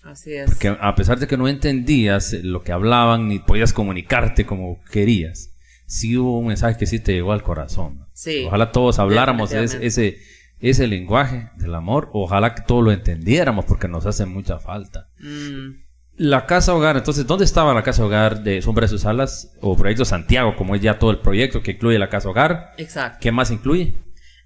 Así 0.03 0.34
es. 0.34 0.45
Porque 0.49 0.76
a 0.80 0.95
pesar 0.95 1.20
de 1.20 1.28
que 1.28 1.38
no 1.38 1.47
entendías 1.47 2.34
lo 2.34 2.63
que 2.63 2.72
hablaban 2.72 3.28
ni 3.28 3.39
podías 3.39 3.74
comunicarte 3.74 4.45
como 4.45 4.82
querías, 4.91 5.51
sí 5.86 6.17
hubo 6.17 6.39
un 6.39 6.47
mensaje 6.47 6.78
que 6.78 6.86
sí 6.86 6.99
te 6.99 7.13
llegó 7.13 7.32
al 7.32 7.43
corazón. 7.43 8.05
Sí. 8.13 8.43
Ojalá 8.45 8.72
todos 8.72 8.99
habláramos 8.99 9.51
ese, 9.51 9.86
ese, 9.86 10.17
ese 10.60 10.88
lenguaje 10.88 11.49
del 11.57 11.74
amor. 11.76 12.10
Ojalá 12.14 12.55
que 12.55 12.62
todos 12.62 12.84
lo 12.84 12.91
entendiéramos 12.91 13.66
porque 13.66 13.88
nos 13.88 14.05
hace 14.05 14.26
mucha 14.26 14.60
falta. 14.60 15.07
Mm, 15.20 15.72
La 16.18 16.45
casa 16.45 16.76
hogar, 16.76 16.97
entonces, 16.97 17.26
¿dónde 17.26 17.45
estaba 17.45 17.74
la 17.74 17.84
casa 17.84 18.03
hogar 18.03 18.43
de 18.43 18.62
Sombra 18.62 18.82
de 18.84 18.89
sus 18.89 19.05
alas 19.05 19.53
o 19.62 19.78
Proyecto 19.78 20.03
Santiago, 20.03 20.55
como 20.57 20.76
es 20.76 20.82
ya 20.82 20.99
todo 20.99 21.12
el 21.12 21.20
proyecto 21.20 21.62
que 21.64 21.72
incluye 21.72 21.97
la 21.97 22.10
casa 22.10 22.28
hogar? 22.30 22.72
exacto. 22.78 23.20
¿Qué 23.22 23.32
más 23.32 23.51
incluye? 23.51 23.93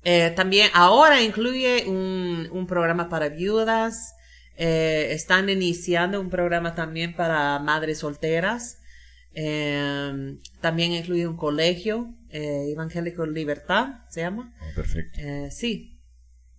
Eh, 0.03 0.31
también 0.35 0.69
ahora 0.73 1.21
incluye 1.23 1.85
un, 1.87 2.47
un 2.51 2.67
programa 2.67 3.09
para 3.09 3.29
viudas. 3.29 4.13
Eh, 4.55 5.07
están 5.13 5.49
iniciando 5.49 6.21
un 6.21 6.29
programa 6.29 6.75
también 6.75 7.15
para 7.15 7.57
madres 7.57 7.99
solteras. 7.99 8.77
Eh, 9.33 10.37
también 10.61 10.91
incluye 10.91 11.25
un 11.27 11.37
colegio 11.37 12.07
eh, 12.29 12.69
evangélico 12.71 13.25
Libertad, 13.25 14.01
se 14.09 14.21
llama. 14.21 14.53
Oh, 14.61 14.75
perfecto. 14.75 15.19
Sí. 15.49 15.97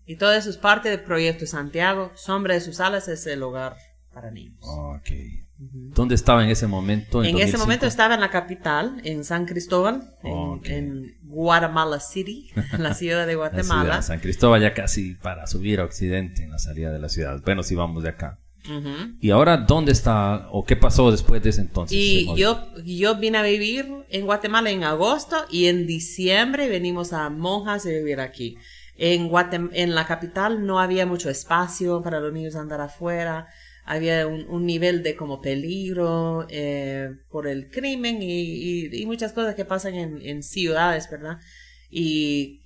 Y 0.06 0.16
todo 0.16 0.32
eso 0.34 0.50
es 0.50 0.56
parte 0.56 0.88
del 0.90 1.00
proyecto 1.00 1.46
Santiago. 1.46 2.12
Sombra 2.14 2.54
de 2.54 2.60
sus 2.60 2.80
alas 2.80 3.08
es 3.08 3.26
el 3.26 3.42
hogar 3.42 3.76
para 4.12 4.30
niños. 4.30 4.58
Ok. 4.62 5.10
¿Dónde 5.56 6.14
estaba 6.16 6.44
en 6.44 6.50
ese 6.50 6.66
momento? 6.66 7.20
En 7.22 7.36
ese 7.36 7.52
2005? 7.52 7.58
momento 7.64 7.86
estaba 7.86 8.14
en 8.14 8.20
la 8.20 8.28
capital, 8.28 9.00
en 9.04 9.24
San 9.24 9.46
Cristóbal, 9.46 10.14
en, 10.22 10.32
Ok. 10.32 10.66
en 10.66 11.16
Guatemala 11.22 12.00
City, 12.00 12.50
la 12.78 12.92
ciudad 12.92 13.26
de 13.26 13.32
La 13.34 13.38
Guatemala. 13.38 13.82
ciudad, 13.82 14.02
San 14.02 14.18
Cristóbal 14.20 14.60
ya 14.60 14.74
casi 14.74 15.14
para 15.14 15.46
subir 15.46 15.80
a 15.80 15.84
Occidente 15.84 16.42
en 16.42 16.50
la 16.50 16.58
salida 16.58 16.90
de 16.92 16.98
la 16.98 17.08
ciudad. 17.08 17.40
Bueno, 17.44 17.62
si 17.62 17.74
vamos 17.76 18.02
de 18.02 18.10
acá. 18.10 18.40
Ujú. 18.68 19.14
¿Y 19.20 19.30
ahora 19.30 19.58
dónde 19.58 19.92
está 19.92 20.48
o 20.50 20.64
qué 20.64 20.74
pasó 20.74 21.10
después 21.10 21.42
de 21.42 21.50
ese 21.50 21.60
entonces? 21.60 21.96
Y 21.96 22.26
yo, 22.36 22.60
yo 22.84 23.14
vine 23.16 23.38
a 23.38 23.42
vivir 23.42 23.86
en 24.10 24.26
Guatemala 24.26 24.70
en 24.70 24.84
agosto 24.84 25.36
y 25.50 25.66
en 25.66 25.86
diciembre 25.86 26.68
venimos 26.68 27.12
a 27.12 27.30
Monjas 27.30 27.86
a 27.86 27.90
vivir 27.90 28.20
aquí. 28.20 28.56
En, 28.96 29.28
Guatem- 29.28 29.70
en 29.72 29.94
la 29.94 30.06
capital 30.06 30.66
no 30.66 30.78
había 30.80 31.06
mucho 31.06 31.30
espacio 31.30 32.02
para 32.02 32.20
los 32.20 32.32
niños 32.32 32.56
andar 32.56 32.80
afuera. 32.80 33.48
Había 33.84 34.26
un, 34.26 34.64
nivel 34.64 35.02
de 35.02 35.14
como 35.14 35.42
peligro 35.42 36.46
eh, 36.48 37.10
por 37.28 37.46
el 37.46 37.70
crimen 37.70 38.18
y, 38.22 39.04
muchas 39.06 39.32
cosas 39.32 39.54
que 39.54 39.66
pasan 39.66 39.94
en, 39.94 40.42
ciudades, 40.42 41.10
¿verdad? 41.10 41.38
Y, 41.90 42.62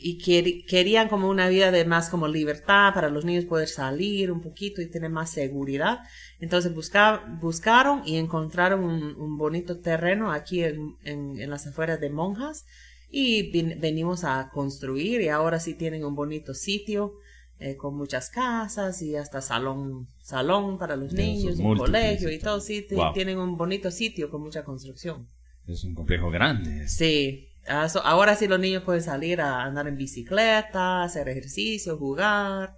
querían 0.69 1.09
como 1.09 1.29
una 1.29 1.49
vida 1.49 1.73
de 1.73 1.85
más 1.85 2.09
como 2.09 2.29
libertad 2.29 2.95
para 2.95 3.11
los 3.11 3.25
niños 3.25 3.47
poder 3.47 3.69
salir 3.69 4.31
un 4.31 4.41
poquito 4.41 4.81
y 4.81 4.91
tener 4.91 5.11
más 5.11 5.31
seguridad. 5.31 5.99
Entonces 6.39 6.73
busca- 6.73 7.25
buscaron 7.41 8.03
y 8.07 8.17
encontraron 8.17 8.85
un, 8.85 9.39
bonito 9.39 9.81
terreno 9.81 10.31
aquí 10.31 10.63
en 10.63 11.51
las 11.51 11.67
afueras 11.67 12.01
de 12.01 12.11
Monjas 12.11 12.65
y 13.11 13.51
venimos 13.77 14.25
a 14.25 14.51
construir 14.53 15.21
y 15.21 15.29
ahora 15.29 15.61
sí 15.61 15.75
tienen 15.75 16.05
un 16.05 16.15
bonito 16.15 16.53
sitio 16.55 17.15
eh, 17.59 17.77
con 17.77 17.97
muchas 17.97 18.31
casas 18.31 19.03
y 19.03 19.17
hasta 19.17 19.41
salón 19.41 20.07
salón 20.21 20.79
para 20.79 20.95
los 20.95 21.13
niños, 21.13 21.59
un 21.59 21.77
colegio 21.77 22.31
y 22.31 22.39
todo, 22.39 22.61
sí, 22.61 22.87
Wow. 22.91 23.13
tienen 23.13 23.39
un 23.39 23.57
bonito 23.57 23.91
sitio 23.91 24.31
con 24.31 24.43
mucha 24.43 24.63
construcción. 24.65 25.27
Es 25.67 25.85
un 25.85 25.95
complejo 25.95 26.31
grande. 26.31 26.89
Sí, 26.89 27.49
ah, 27.67 27.89
ahora 28.05 28.37
sí 28.37 28.47
los 28.47 28.61
niños 28.61 28.85
pueden 28.85 29.03
salir 29.03 29.41
a 29.41 29.65
andar 29.65 29.89
en 29.89 29.97
bicicleta, 29.97 31.03
hacer 31.03 31.29
ejercicio, 31.29 31.97
jugar. 31.99 32.77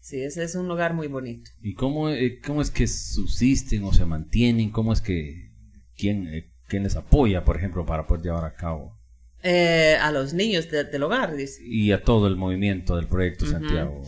Sí, 0.00 0.20
ese 0.22 0.44
es 0.44 0.54
un 0.54 0.66
lugar 0.68 0.94
muy 0.94 1.08
bonito. 1.08 1.50
¿Y 1.62 1.74
cómo, 1.74 2.08
eh, 2.08 2.40
cómo 2.44 2.62
es 2.62 2.70
que 2.70 2.86
subsisten 2.86 3.84
o 3.84 3.92
se 3.92 4.06
mantienen? 4.06 4.70
¿Cómo 4.70 4.92
es 4.92 5.00
que 5.00 5.50
quién, 5.96 6.26
eh, 6.28 6.50
quién 6.68 6.82
les 6.84 6.96
apoya, 6.96 7.44
por 7.44 7.56
ejemplo, 7.56 7.84
para 7.84 8.06
poder 8.06 8.24
llevar 8.24 8.44
a 8.44 8.54
cabo? 8.54 8.99
Eh, 9.42 9.96
a 10.00 10.12
los 10.12 10.34
niños 10.34 10.70
de- 10.70 10.84
del 10.84 11.02
hogar, 11.02 11.34
dice. 11.34 11.62
Y 11.64 11.92
a 11.92 12.02
todo 12.02 12.26
el 12.26 12.36
movimiento 12.36 12.96
del 12.96 13.06
proyecto 13.08 13.46
Santiago. 13.46 14.02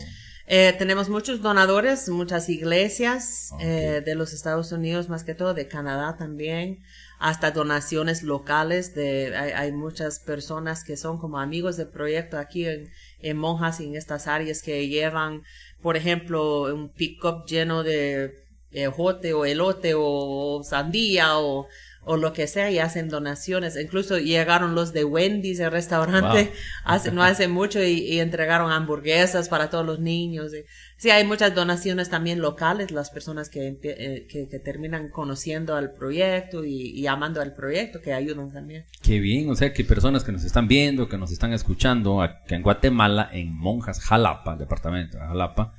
Eh, 0.45 0.75
tenemos 0.77 1.09
muchos 1.09 1.41
donadores, 1.41 2.09
muchas 2.09 2.49
iglesias 2.49 3.49
eh, 3.61 4.01
de 4.05 4.13
los 4.15 4.33
Estados 4.33 4.71
Unidos, 4.71 5.09
más 5.09 5.23
que 5.23 5.33
todo, 5.33 5.53
de 5.53 5.67
Canadá 5.67 6.17
también, 6.17 6.79
hasta 7.17 7.49
donaciones 7.51 8.23
locales. 8.23 8.93
De, 8.93 9.35
hay, 9.35 9.51
hay 9.51 9.71
muchas 9.71 10.19
personas 10.19 10.83
que 10.83 10.97
son 10.97 11.17
como 11.17 11.39
amigos 11.39 11.77
del 11.77 11.87
proyecto 11.87 12.37
aquí 12.37 12.65
en, 12.67 12.89
en 13.19 13.37
Monjas 13.37 13.79
y 13.79 13.85
en 13.85 13.95
estas 13.95 14.27
áreas 14.27 14.61
que 14.61 14.87
llevan, 14.87 15.41
por 15.81 15.95
ejemplo, 15.97 16.63
un 16.75 16.89
pick-up 16.89 17.45
lleno 17.47 17.81
de 17.83 18.43
ejote 18.71 19.33
o 19.33 19.45
elote 19.45 19.93
o 19.95 20.61
sandía 20.63 21.37
o, 21.39 21.67
o 22.05 22.17
lo 22.17 22.33
que 22.33 22.47
sea 22.47 22.69
y 22.71 22.79
hacen 22.79 23.09
donaciones. 23.09 23.77
Incluso 23.77 24.17
llegaron 24.17 24.75
los 24.75 24.93
de 24.93 25.03
Wendy's, 25.03 25.59
el 25.59 25.71
restaurante, 25.71 26.43
Wow. 26.43 26.53
hace, 26.85 27.11
no 27.11 27.23
hace 27.23 27.47
mucho 27.47 27.83
y, 27.83 27.99
y 27.99 28.19
entregaron 28.19 28.71
hamburguesas 28.71 29.49
para 29.49 29.69
todos 29.69 29.85
los 29.85 29.99
niños. 29.99 30.51
Sí, 30.97 31.09
hay 31.09 31.25
muchas 31.25 31.53
donaciones 31.53 32.09
también 32.09 32.39
locales, 32.39 32.91
las 32.91 33.09
personas 33.09 33.49
que, 33.49 33.77
eh, 33.83 34.27
que, 34.29 34.47
que 34.47 34.59
terminan 34.59 35.09
conociendo 35.09 35.75
al 35.75 35.91
proyecto 35.91 36.63
y, 36.63 36.91
y 36.91 37.07
amando 37.07 37.41
al 37.41 37.53
proyecto, 37.53 37.99
que 38.01 38.13
ayudan 38.13 38.51
también. 38.51 38.85
Qué 39.01 39.19
bien, 39.19 39.49
o 39.49 39.55
sea 39.55 39.73
que 39.73 39.83
personas 39.83 40.23
que 40.23 40.31
nos 40.31 40.43
están 40.43 40.67
viendo, 40.67 41.09
que 41.09 41.17
nos 41.17 41.31
están 41.31 41.51
escuchando, 41.53 42.21
acá 42.21 42.55
en 42.55 42.61
Guatemala, 42.61 43.29
en 43.33 43.53
Monjas, 43.57 43.99
Jalapa, 43.99 44.55
departamento 44.55 45.17
de 45.17 45.25
Jalapa, 45.25 45.73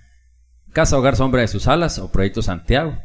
Casa 0.73 0.99
Hogar 0.99 1.17
Sombra 1.17 1.41
de 1.41 1.49
sus 1.49 1.69
Alas 1.69 1.99
o 1.99 2.11
Proyecto 2.11 2.43
Santiago. 2.43 2.99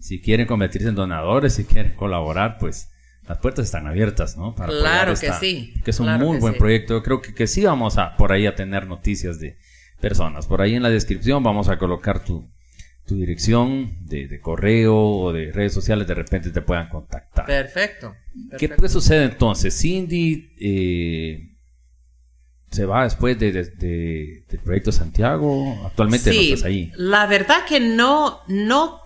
Si 0.00 0.20
quieren 0.20 0.46
convertirse 0.46 0.88
en 0.88 0.94
donadores, 0.94 1.54
si 1.54 1.64
quieren 1.64 1.94
colaborar, 1.94 2.58
pues 2.58 2.88
las 3.28 3.38
puertas 3.38 3.64
están 3.66 3.86
abiertas, 3.86 4.36
¿no? 4.36 4.54
Para 4.54 4.72
Claro 4.72 5.14
que 5.14 5.32
sí, 5.34 5.74
Que 5.84 5.92
es 5.92 6.00
un 6.00 6.06
claro 6.06 6.26
muy 6.26 6.38
buen 6.38 6.54
sí. 6.54 6.58
proyecto. 6.58 6.94
Yo 6.94 7.02
creo 7.02 7.22
que, 7.22 7.32
que 7.34 7.46
sí 7.46 7.64
vamos 7.64 7.96
a 7.98 8.16
por 8.16 8.32
ahí 8.32 8.46
a 8.46 8.54
tener 8.56 8.86
noticias 8.86 9.38
de 9.38 9.56
personas. 10.00 10.46
Por 10.46 10.60
ahí 10.60 10.74
en 10.74 10.82
la 10.82 10.90
descripción 10.90 11.42
vamos 11.44 11.68
a 11.68 11.78
colocar 11.78 12.24
tu, 12.24 12.48
tu 13.06 13.14
dirección 13.16 14.04
de, 14.06 14.26
de 14.26 14.40
correo 14.40 14.96
o 14.96 15.32
de 15.32 15.52
redes 15.52 15.72
sociales. 15.72 16.08
De 16.08 16.14
repente 16.14 16.50
te 16.50 16.62
puedan 16.62 16.88
contactar. 16.88 17.46
Perfecto. 17.46 18.14
¿Qué 18.58 18.68
pues 18.70 18.90
sucede 18.90 19.24
entonces? 19.24 19.72
Cindy 19.78 20.50
eh, 20.58 21.48
se 22.70 22.86
va 22.86 23.04
después 23.04 23.38
de, 23.38 23.52
de- 23.52 23.64
de- 23.66 24.44
del 24.48 24.60
proyecto 24.60 24.90
Santiago. 24.90 25.84
Actualmente 25.86 26.32
no 26.34 26.40
estás 26.40 26.64
ahí. 26.64 26.90
La 26.96 27.26
verdad 27.26 27.64
que 27.68 27.78
no, 27.80 28.40
no, 28.48 29.01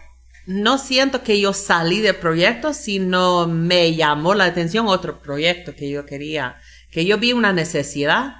no 0.46 0.78
siento 0.78 1.22
que 1.22 1.40
yo 1.40 1.52
salí 1.52 2.00
del 2.00 2.16
proyecto, 2.16 2.72
sino 2.72 3.46
me 3.48 3.94
llamó 3.94 4.34
la 4.34 4.44
atención 4.44 4.86
otro 4.88 5.20
proyecto 5.20 5.74
que 5.74 5.90
yo 5.90 6.06
quería, 6.06 6.56
que 6.90 7.04
yo 7.04 7.18
vi 7.18 7.32
una 7.32 7.52
necesidad 7.52 8.34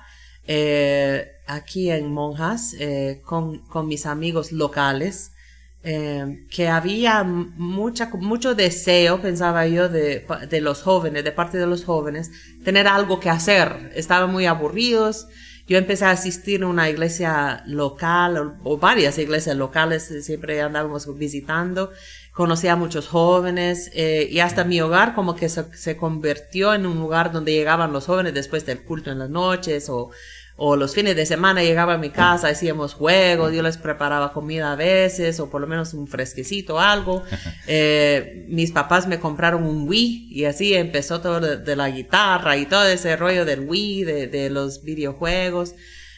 eh, 0.47 1.33
aquí 1.47 1.91
en 1.91 2.13
Monjas 2.13 2.75
eh, 2.79 3.21
con, 3.25 3.61
con 3.67 3.89
mis 3.89 4.07
amigos 4.07 4.53
locales. 4.53 5.33
eh, 5.83 6.47
que 6.51 6.69
había 6.69 7.23
mucha, 7.25 8.11
mucho 8.15 8.55
deseo, 8.57 9.21
pensaba 9.23 9.67
yo, 9.69 9.89
de, 9.89 10.27
de 10.49 10.61
los 10.61 10.83
jóvenes, 10.83 11.23
de 11.25 11.31
parte 11.33 11.59
de 11.59 11.67
los 11.67 11.85
jóvenes, 11.85 12.31
tener 12.65 12.89
algo 12.89 13.21
que 13.21 13.31
hacer. 13.31 13.93
Estaban 13.95 14.33
muy 14.33 14.47
aburridos. 14.47 15.29
Yo 15.67 15.79
empecé 15.79 16.05
a 16.05 16.11
asistir 16.11 16.63
a 16.63 16.69
una 16.69 16.89
iglesia 16.89 17.65
local 17.67 18.37
o, 18.39 18.55
o 18.63 18.79
varias 18.79 19.19
iglesias 19.19 19.57
locales, 19.57 20.11
eh, 20.11 20.23
siempre 20.23 20.61
andábamos 20.61 21.07
visitando. 21.19 21.91
Conocí 22.33 22.69
a 22.69 22.77
muchos 22.77 23.09
jóvenes 23.09 23.91
eh, 23.95 24.29
y 24.31 24.41
hasta 24.41 24.65
mi 24.65 24.81
hogar 24.81 25.15
como 25.15 25.35
que 25.35 25.49
se, 25.49 25.65
se 25.75 25.97
convirtió 25.97 26.75
en 26.75 26.87
un 26.87 26.99
lugar 26.99 27.33
donde 27.33 27.53
llegaban 27.53 27.93
los 27.93 28.07
jóvenes 28.07 28.35
después 28.35 28.65
del 28.67 28.83
culto 28.83 29.11
en 29.11 29.19
las 29.19 29.31
noches 29.31 29.89
o, 29.89 30.11
o 30.59 30.75
los 30.77 30.95
fines 30.95 31.15
de 31.17 31.27
semana 31.27 31.63
llegaba 31.63 31.95
a 31.95 31.99
mi 31.99 32.11
casa, 32.11 32.49
hacíamos 32.49 32.95
juegos, 32.95 33.53
yo 33.53 33.63
les 33.63 33.77
preparaba 33.77 34.33
comida 34.33 34.73
a 34.73 34.77
veces, 34.77 35.39
o 35.39 35.51
por 35.51 35.61
lo 35.61 35.67
menos 35.67 35.93
un 35.95 36.07
fresquecito, 36.07 36.81
algo. 36.81 37.23
Eh, 37.69 38.47
mis 38.49 38.71
papás 38.71 39.07
me 39.09 39.19
compraron 39.19 39.65
un 39.65 39.89
Wii 39.89 40.29
y 40.31 40.45
así 40.45 40.73
empezó 40.75 41.21
todo 41.21 41.41
de, 41.41 41.57
de 41.59 41.75
la 41.77 41.91
guitarra 41.91 42.57
y 42.57 42.65
todo 42.67 42.87
ese 42.87 43.17
rollo 43.17 43.45
del 43.45 43.61
Wii, 43.69 44.05
de, 44.05 44.27
de 44.29 44.51
los 44.51 44.83
videojuegos. 44.85 45.75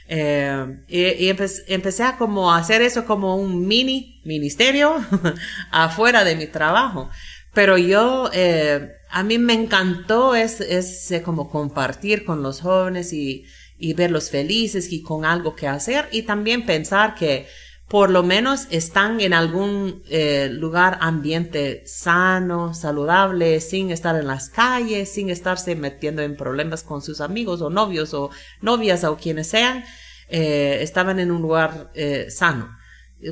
Eh, 0.08 0.78
y 0.88 1.00
y 1.26 1.28
empe- 1.32 1.64
empecé 1.68 2.02
a 2.02 2.16
como 2.16 2.52
hacer 2.54 2.80
eso 2.82 3.04
como 3.06 3.36
un 3.36 3.66
mini 3.66 4.20
ministerio 4.24 4.96
afuera 5.70 6.24
de 6.24 6.36
mi 6.36 6.46
trabajo. 6.46 7.10
Pero 7.54 7.76
yo, 7.78 8.30
eh, 8.32 8.92
a 9.10 9.22
mí 9.22 9.38
me 9.38 9.54
encantó 9.54 10.34
ese, 10.34 10.76
ese 10.78 11.22
como 11.22 11.50
compartir 11.50 12.24
con 12.24 12.42
los 12.42 12.60
jóvenes 12.60 13.12
y, 13.12 13.44
y 13.78 13.94
verlos 13.94 14.30
felices 14.30 14.92
y 14.92 15.02
con 15.02 15.24
algo 15.24 15.54
que 15.54 15.68
hacer 15.68 16.08
y 16.10 16.22
también 16.22 16.66
pensar 16.66 17.14
que 17.14 17.46
por 17.88 18.10
lo 18.10 18.22
menos 18.22 18.66
están 18.70 19.20
en 19.20 19.32
algún 19.32 20.02
eh, 20.10 20.50
lugar 20.52 20.98
ambiente 21.00 21.82
sano, 21.86 22.74
saludable, 22.74 23.60
sin 23.60 23.90
estar 23.90 24.14
en 24.14 24.26
las 24.26 24.50
calles, 24.50 25.10
sin 25.10 25.30
estarse 25.30 25.74
metiendo 25.74 26.20
en 26.20 26.36
problemas 26.36 26.82
con 26.82 27.00
sus 27.00 27.22
amigos 27.22 27.62
o 27.62 27.70
novios 27.70 28.12
o 28.12 28.30
novias 28.60 29.04
o 29.04 29.16
quienes 29.16 29.46
sean, 29.46 29.84
eh, 30.28 30.80
estaban 30.82 31.18
en 31.18 31.30
un 31.30 31.40
lugar 31.40 31.90
eh, 31.94 32.26
sano 32.30 32.76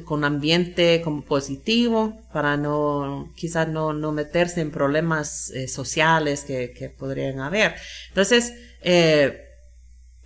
con 0.04 0.24
ambiente 0.24 1.00
como 1.04 1.22
positivo 1.22 2.20
para 2.32 2.56
no 2.56 3.32
quizás 3.36 3.68
no, 3.68 3.92
no 3.92 4.10
meterse 4.10 4.60
en 4.60 4.72
problemas 4.72 5.52
sociales 5.68 6.42
que, 6.44 6.72
que 6.72 6.88
podrían 6.88 7.38
haber. 7.38 7.76
Entonces 8.08 8.52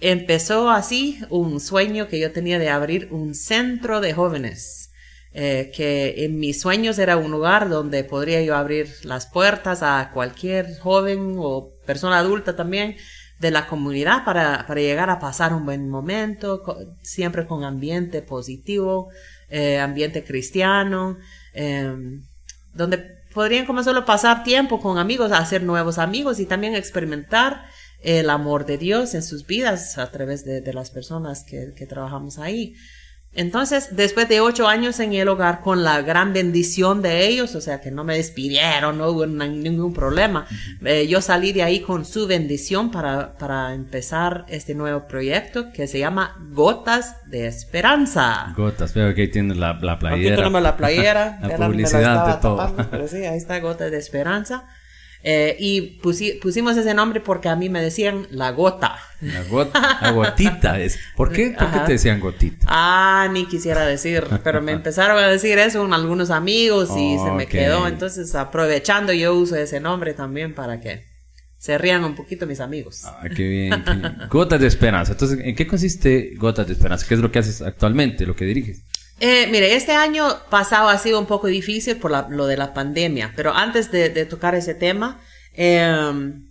empezó 0.00 0.70
así 0.70 1.20
un 1.28 1.60
sueño 1.60 2.08
que 2.08 2.18
yo 2.18 2.32
tenía 2.32 2.58
de 2.58 2.68
abrir 2.68 3.08
un 3.10 3.34
centro 3.34 4.00
de 4.00 4.12
jóvenes. 4.14 4.90
Eh, 5.32 5.70
que 5.72 6.24
en 6.24 6.40
mis 6.40 6.60
sueños 6.60 6.98
era 6.98 7.16
un 7.16 7.30
lugar 7.30 7.68
donde 7.68 8.02
podría 8.02 8.42
yo 8.42 8.56
abrir 8.56 8.92
las 9.04 9.26
puertas 9.26 9.80
a 9.80 10.10
cualquier 10.12 10.76
joven 10.80 11.36
o 11.38 11.70
persona 11.86 12.18
adulta 12.18 12.56
también 12.56 12.96
de 13.38 13.52
la 13.52 13.68
comunidad 13.68 14.24
para, 14.24 14.66
para 14.66 14.80
llegar 14.80 15.08
a 15.08 15.20
pasar 15.20 15.54
un 15.54 15.64
buen 15.64 15.88
momento, 15.88 16.62
siempre 17.02 17.46
con 17.46 17.62
ambiente 17.62 18.22
positivo, 18.22 19.08
eh, 19.48 19.78
ambiente 19.78 20.24
cristiano, 20.24 21.16
em, 21.54 22.22
donde 22.74 22.98
podrían 23.32 23.66
como 23.66 23.82
solo 23.82 24.04
pasar 24.04 24.44
tiempo 24.44 24.80
con 24.80 24.98
amigos, 24.98 25.32
hacer 25.32 25.62
nuevos 25.62 25.98
amigos 25.98 26.38
y 26.38 26.46
también 26.46 26.74
experimentar 26.74 27.64
el 28.02 28.30
amor 28.30 28.66
de 28.66 28.78
Dios 28.78 29.14
en 29.14 29.22
sus 29.22 29.46
vidas 29.46 29.98
a 29.98 30.10
través 30.10 30.44
de, 30.44 30.60
de 30.60 30.72
las 30.72 30.90
personas 30.90 31.44
que, 31.44 31.74
que 31.74 31.86
trabajamos 31.86 32.38
ahí. 32.38 32.74
Entonces, 33.32 33.90
después 33.94 34.28
de 34.28 34.40
ocho 34.40 34.66
años 34.66 34.98
en 34.98 35.12
el 35.12 35.28
hogar, 35.28 35.60
con 35.60 35.84
la 35.84 36.02
gran 36.02 36.32
bendición 36.32 37.00
de 37.00 37.28
ellos, 37.28 37.54
o 37.54 37.60
sea 37.60 37.80
que 37.80 37.92
no 37.92 38.02
me 38.02 38.16
despidieron, 38.16 38.98
no 38.98 39.10
hubo 39.10 39.24
ningún 39.24 39.94
problema, 39.94 40.48
eh, 40.84 41.06
yo 41.06 41.20
salí 41.20 41.52
de 41.52 41.62
ahí 41.62 41.78
con 41.78 42.04
su 42.04 42.26
bendición 42.26 42.90
para, 42.90 43.38
para 43.38 43.72
empezar 43.72 44.46
este 44.48 44.74
nuevo 44.74 45.06
proyecto 45.06 45.70
que 45.70 45.86
se 45.86 46.00
llama 46.00 46.36
Gotas 46.50 47.18
de 47.28 47.46
Esperanza. 47.46 48.52
Gotas, 48.56 48.94
veo 48.94 49.14
que 49.14 49.22
ahí 49.22 49.28
tiene 49.28 49.54
la, 49.54 49.74
la 49.74 49.96
playera. 49.96 50.32
Aquí 50.32 50.36
tenemos 50.36 50.62
la 50.62 50.76
playera, 50.76 51.38
la 51.56 51.68
publicidad 51.68 52.26
de 52.26 52.42
todo. 52.42 52.74
pero 52.90 53.06
sí, 53.06 53.18
ahí 53.18 53.38
está 53.38 53.60
Gotas 53.60 53.92
de 53.92 53.98
Esperanza. 53.98 54.64
Eh, 55.22 55.56
y 55.58 55.82
pusimos 56.00 56.76
ese 56.76 56.94
nombre 56.94 57.20
porque 57.20 57.48
a 57.48 57.56
mí 57.56 57.68
me 57.68 57.82
decían 57.82 58.26
la 58.30 58.52
gota. 58.52 58.96
La 59.20 59.42
gota, 59.42 59.98
la 60.00 60.12
gotita. 60.12 60.80
Es. 60.80 60.98
¿Por 61.14 61.30
qué? 61.30 61.54
¿Por 61.58 61.70
qué 61.70 61.78
te 61.80 61.92
decían 61.92 62.20
gotita? 62.20 62.66
Ah, 62.68 63.28
ni 63.30 63.46
quisiera 63.46 63.84
decir, 63.84 64.24
pero 64.42 64.62
me 64.62 64.72
empezaron 64.72 65.18
a 65.18 65.28
decir 65.28 65.58
eso 65.58 65.82
con 65.82 65.92
algunos 65.92 66.30
amigos 66.30 66.90
y 66.96 67.18
se 67.18 67.30
me 67.32 67.46
quedó. 67.46 67.86
Entonces, 67.86 68.34
aprovechando, 68.34 69.12
yo 69.12 69.34
uso 69.34 69.56
ese 69.56 69.78
nombre 69.80 70.14
también 70.14 70.54
para 70.54 70.80
que 70.80 71.04
se 71.58 71.76
rían 71.76 72.04
un 72.04 72.14
poquito 72.14 72.46
mis 72.46 72.60
amigos. 72.60 73.02
Ah, 73.04 73.24
qué 73.36 73.46
bien. 73.46 73.84
Gotas 74.30 74.58
de 74.58 74.66
esperanza. 74.66 75.12
Entonces, 75.12 75.38
¿en 75.42 75.54
qué 75.54 75.66
consiste 75.66 76.32
Gotas 76.36 76.66
de 76.66 76.72
esperanza? 76.72 77.04
¿Qué 77.06 77.14
es 77.14 77.20
lo 77.20 77.30
que 77.30 77.40
haces 77.40 77.60
actualmente, 77.60 78.24
lo 78.24 78.34
que 78.34 78.46
diriges? 78.46 78.82
Eh, 79.22 79.48
mire, 79.50 79.74
este 79.74 79.92
año 79.92 80.24
pasado 80.48 80.88
ha 80.88 80.96
sido 80.96 81.20
un 81.20 81.26
poco 81.26 81.46
difícil 81.46 81.98
por 81.98 82.30
lo 82.30 82.46
de 82.46 82.56
la 82.56 82.72
pandemia, 82.72 83.34
pero 83.36 83.52
antes 83.54 83.92
de, 83.92 84.08
tocar 84.24 84.54
ese 84.54 84.74
tema, 84.74 85.20
em, 85.52 86.48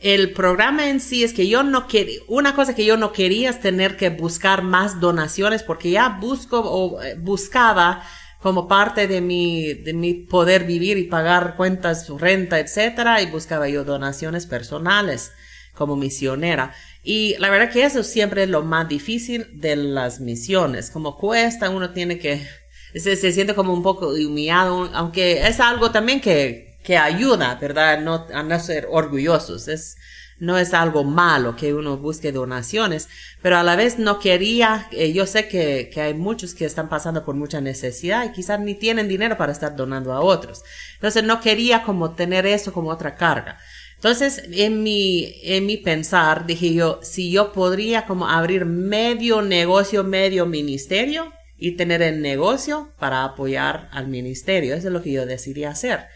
el 0.00 0.32
programa 0.32 0.88
en 0.88 1.00
sí 1.00 1.24
es 1.24 1.34
que 1.34 1.46
yo 1.46 1.62
no 1.62 1.86
quería, 1.86 2.20
una 2.26 2.54
cosa 2.54 2.74
que 2.74 2.86
yo 2.86 2.96
no 2.96 3.12
quería 3.12 3.50
es 3.50 3.60
tener 3.60 3.98
que 3.98 4.08
buscar 4.08 4.62
más 4.62 4.98
donaciones 4.98 5.62
porque 5.62 5.90
ya 5.90 6.08
busco 6.20 6.60
o 6.60 7.02
eh, 7.02 7.16
buscaba 7.18 8.02
como 8.40 8.66
parte 8.66 9.06
de 9.06 9.20
mi, 9.20 9.74
de 9.74 9.92
mi 9.92 10.14
poder 10.14 10.64
vivir 10.64 10.96
y 10.96 11.04
pagar 11.04 11.54
cuentas, 11.56 12.08
renta, 12.08 12.60
etcétera, 12.60 13.20
y 13.20 13.26
buscaba 13.26 13.68
yo 13.68 13.84
donaciones 13.84 14.46
personales 14.46 15.32
como 15.74 15.96
misionera. 15.96 16.72
Y 17.02 17.36
la 17.38 17.50
verdad 17.50 17.72
que 17.72 17.84
eso 17.84 18.02
siempre 18.02 18.42
es 18.42 18.48
lo 18.48 18.62
más 18.62 18.88
difícil 18.88 19.46
de 19.60 19.76
las 19.76 20.20
misiones. 20.20 20.90
Como 20.90 21.16
cuesta, 21.16 21.70
uno 21.70 21.90
tiene 21.90 22.18
que, 22.18 22.46
se, 22.94 23.16
siente 23.16 23.54
como 23.54 23.72
un 23.72 23.82
poco 23.82 24.08
humillado, 24.08 24.90
aunque 24.94 25.46
es 25.46 25.60
algo 25.60 25.90
también 25.90 26.20
que, 26.20 26.78
que 26.82 26.98
ayuda, 26.98 27.56
¿verdad? 27.60 28.00
No, 28.00 28.26
a 28.32 28.42
no 28.42 28.60
ser 28.60 28.86
orgullosos. 28.90 29.68
Es, 29.68 29.96
no 30.40 30.58
es 30.58 30.72
algo 30.74 31.04
malo 31.04 31.54
que 31.54 31.74
uno 31.74 31.98
busque 31.98 32.32
donaciones, 32.32 33.08
pero 33.42 33.58
a 33.58 33.62
la 33.62 33.76
vez 33.76 33.98
no 33.98 34.18
quería, 34.18 34.88
eh, 34.90 35.12
yo 35.12 35.26
sé 35.26 35.48
que, 35.48 35.90
que, 35.92 36.00
hay 36.00 36.14
muchos 36.14 36.54
que 36.54 36.64
están 36.64 36.88
pasando 36.88 37.24
por 37.24 37.34
mucha 37.34 37.60
necesidad 37.60 38.24
y 38.24 38.32
quizás 38.32 38.58
ni 38.58 38.74
tienen 38.74 39.06
dinero 39.06 39.36
para 39.36 39.52
estar 39.52 39.76
donando 39.76 40.12
a 40.14 40.20
otros. 40.20 40.62
Entonces 40.94 41.24
no 41.24 41.40
quería 41.40 41.82
como 41.82 42.14
tener 42.14 42.46
eso 42.46 42.72
como 42.72 42.90
otra 42.90 43.14
carga. 43.16 43.58
Entonces, 44.00 44.44
en 44.50 44.82
mi, 44.82 45.34
en 45.42 45.66
mi 45.66 45.76
pensar, 45.76 46.46
dije 46.46 46.72
yo, 46.72 47.00
si 47.02 47.30
yo 47.30 47.52
podría 47.52 48.06
como 48.06 48.26
abrir 48.26 48.64
medio 48.64 49.42
negocio, 49.42 50.04
medio 50.04 50.46
ministerio 50.46 51.30
y 51.58 51.72
tener 51.72 52.00
el 52.00 52.22
negocio 52.22 52.88
para 52.98 53.24
apoyar 53.24 53.90
al 53.92 54.08
ministerio. 54.08 54.74
Eso 54.74 54.86
es 54.86 54.94
lo 54.94 55.02
que 55.02 55.12
yo 55.12 55.26
decidí 55.26 55.64
hacer. 55.64 56.06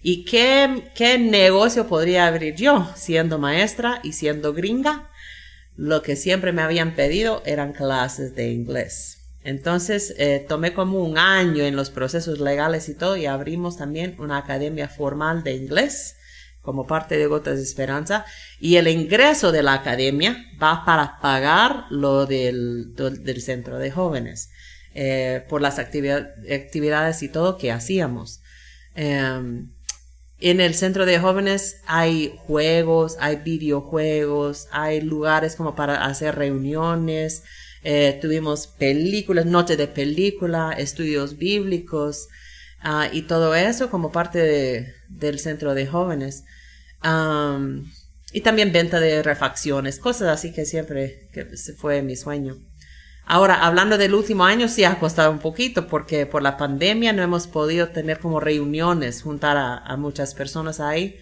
¿Y 0.00 0.24
qué, 0.24 0.90
qué 0.94 1.18
negocio 1.18 1.86
podría 1.88 2.26
abrir 2.26 2.54
yo 2.54 2.90
siendo 2.96 3.38
maestra 3.38 4.00
y 4.02 4.14
siendo 4.14 4.54
gringa? 4.54 5.10
Lo 5.76 6.00
que 6.00 6.16
siempre 6.16 6.52
me 6.52 6.62
habían 6.62 6.94
pedido 6.94 7.42
eran 7.44 7.74
clases 7.74 8.34
de 8.34 8.50
inglés. 8.50 9.18
Entonces 9.44 10.14
eh, 10.16 10.42
tomé 10.48 10.72
como 10.72 11.04
un 11.04 11.18
año 11.18 11.64
en 11.64 11.76
los 11.76 11.90
procesos 11.90 12.40
legales 12.40 12.88
y 12.88 12.94
todo 12.94 13.18
y 13.18 13.26
abrimos 13.26 13.76
también 13.76 14.16
una 14.18 14.38
academia 14.38 14.88
formal 14.88 15.42
de 15.44 15.52
inglés 15.52 16.15
como 16.66 16.86
parte 16.86 17.16
de 17.16 17.26
Gotas 17.26 17.56
de 17.56 17.62
Esperanza 17.62 18.26
y 18.60 18.76
el 18.76 18.88
ingreso 18.88 19.52
de 19.52 19.62
la 19.62 19.72
academia 19.72 20.44
va 20.62 20.84
para 20.84 21.18
pagar 21.20 21.84
lo 21.90 22.26
del, 22.26 22.94
del 22.94 23.40
centro 23.40 23.78
de 23.78 23.90
jóvenes 23.90 24.50
eh, 24.94 25.44
por 25.48 25.62
las 25.62 25.78
actividades 25.78 27.22
y 27.22 27.28
todo 27.28 27.56
que 27.56 27.70
hacíamos. 27.70 28.42
Em, 28.94 29.70
en 30.38 30.60
el 30.60 30.74
centro 30.74 31.06
de 31.06 31.18
jóvenes 31.18 31.80
hay 31.86 32.34
juegos, 32.46 33.16
hay 33.20 33.36
videojuegos, 33.36 34.66
hay 34.72 35.00
lugares 35.00 35.54
como 35.54 35.74
para 35.74 36.04
hacer 36.04 36.34
reuniones, 36.34 37.42
eh, 37.84 38.18
tuvimos 38.20 38.66
películas, 38.66 39.46
noches 39.46 39.78
de 39.78 39.86
película, 39.86 40.72
estudios 40.72 41.38
bíblicos 41.38 42.28
ah, 42.80 43.08
y 43.12 43.22
todo 43.22 43.54
eso 43.54 43.90
como 43.90 44.10
parte 44.10 44.92
del 45.08 45.38
centro 45.38 45.72
de 45.74 45.86
jóvenes 45.86 46.44
y 47.02 48.40
también 48.40 48.72
venta 48.72 49.00
de 49.00 49.22
refacciones, 49.22 49.98
cosas 49.98 50.28
así 50.28 50.52
que 50.52 50.64
siempre 50.64 51.28
que 51.32 51.46
fue 51.78 52.02
mi 52.02 52.16
sueño. 52.16 52.56
Ahora, 53.28 53.66
hablando 53.66 53.98
del 53.98 54.14
último 54.14 54.44
año, 54.44 54.68
sí 54.68 54.84
ha 54.84 55.00
costado 55.00 55.32
un 55.32 55.40
poquito 55.40 55.88
porque 55.88 56.26
por 56.26 56.42
la 56.42 56.56
pandemia 56.56 57.12
no 57.12 57.22
hemos 57.22 57.48
podido 57.48 57.88
tener 57.88 58.20
como 58.20 58.38
reuniones, 58.38 59.22
juntar 59.22 59.56
a, 59.56 59.96
muchas 59.96 60.32
personas 60.34 60.78
ahí. 60.78 61.16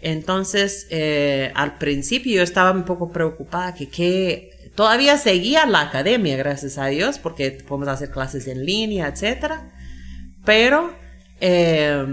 Entonces, 0.00 0.86
eh, 0.90 1.50
al 1.56 1.78
principio 1.78 2.36
yo 2.36 2.42
estaba 2.42 2.70
un 2.70 2.84
poco 2.84 3.10
preocupada 3.10 3.74
que, 3.74 3.88
que 3.88 4.70
todavía 4.76 5.18
seguía 5.18 5.66
la 5.66 5.80
academia, 5.80 6.36
gracias 6.36 6.78
a 6.78 6.86
Dios, 6.86 7.18
porque 7.18 7.50
podemos 7.50 7.88
hacer 7.88 8.10
clases 8.10 8.46
en 8.46 8.64
línea, 8.64 9.08
etcétera. 9.08 9.72
Pero, 10.44 10.94
eh, 11.40 12.06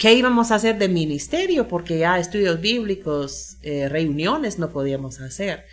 ¿Qué 0.00 0.14
íbamos 0.14 0.50
a 0.50 0.54
hacer 0.54 0.78
de 0.78 0.88
ministerio? 0.88 1.68
Porque 1.68 1.98
ya 1.98 2.18
estudios 2.18 2.58
bíblicos, 2.58 3.58
eh, 3.60 3.86
reuniones 3.86 4.58
no 4.58 4.70
podíamos 4.70 5.20
hacer. 5.20 5.66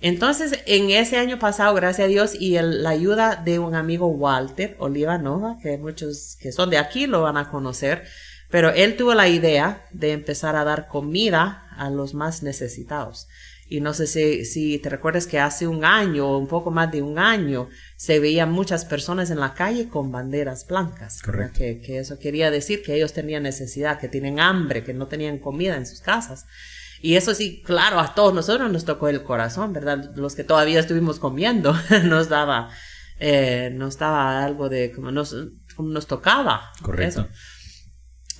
Entonces, 0.00 0.60
en 0.66 0.90
ese 0.90 1.16
año 1.16 1.40
pasado, 1.40 1.74
gracias 1.74 2.04
a 2.04 2.08
Dios 2.08 2.36
y 2.38 2.56
la 2.60 2.90
ayuda 2.90 3.42
de 3.44 3.58
un 3.58 3.74
amigo 3.74 4.06
Walter 4.06 4.76
Oliva 4.78 5.18
Nova, 5.18 5.58
que 5.60 5.78
muchos 5.78 6.36
que 6.40 6.52
son 6.52 6.70
de 6.70 6.78
aquí 6.78 7.08
lo 7.08 7.22
van 7.22 7.36
a 7.36 7.50
conocer, 7.50 8.04
pero 8.50 8.70
él 8.70 8.96
tuvo 8.96 9.14
la 9.14 9.26
idea 9.26 9.84
de 9.90 10.12
empezar 10.12 10.54
a 10.54 10.62
dar 10.62 10.86
comida 10.86 11.66
a 11.76 11.90
los 11.90 12.14
más 12.14 12.44
necesitados. 12.44 13.26
Y 13.68 13.80
no 13.80 13.94
sé 13.94 14.06
si, 14.06 14.44
si 14.44 14.78
te 14.78 14.88
recuerdas 14.88 15.26
que 15.26 15.40
hace 15.40 15.66
un 15.66 15.84
año 15.84 16.28
o 16.28 16.38
un 16.38 16.46
poco 16.46 16.70
más 16.70 16.92
de 16.92 17.02
un 17.02 17.18
año 17.18 17.68
se 17.96 18.20
veían 18.20 18.52
muchas 18.52 18.84
personas 18.84 19.30
en 19.30 19.40
la 19.40 19.54
calle 19.54 19.88
con 19.88 20.12
banderas 20.12 20.66
blancas. 20.66 21.20
Correcto. 21.22 21.58
Que, 21.58 21.80
que, 21.80 21.98
eso 21.98 22.18
quería 22.18 22.50
decir 22.50 22.82
que 22.82 22.94
ellos 22.94 23.12
tenían 23.12 23.42
necesidad, 23.42 23.98
que 23.98 24.08
tienen 24.08 24.38
hambre, 24.38 24.84
que 24.84 24.94
no 24.94 25.08
tenían 25.08 25.38
comida 25.38 25.76
en 25.76 25.86
sus 25.86 26.00
casas. 26.00 26.46
Y 27.02 27.16
eso 27.16 27.34
sí, 27.34 27.62
claro, 27.64 28.00
a 28.00 28.14
todos 28.14 28.32
nosotros 28.32 28.70
nos 28.70 28.84
tocó 28.84 29.08
el 29.08 29.22
corazón, 29.22 29.72
¿verdad? 29.72 30.12
Los 30.16 30.34
que 30.34 30.44
todavía 30.44 30.80
estuvimos 30.80 31.18
comiendo, 31.18 31.74
nos 32.04 32.28
daba, 32.28 32.70
eh, 33.18 33.70
nos 33.74 33.98
daba 33.98 34.44
algo 34.44 34.68
de 34.68 34.92
como 34.92 35.10
nos, 35.10 35.34
como 35.74 35.90
nos 35.90 36.06
tocaba. 36.06 36.72
Correcto. 36.82 37.28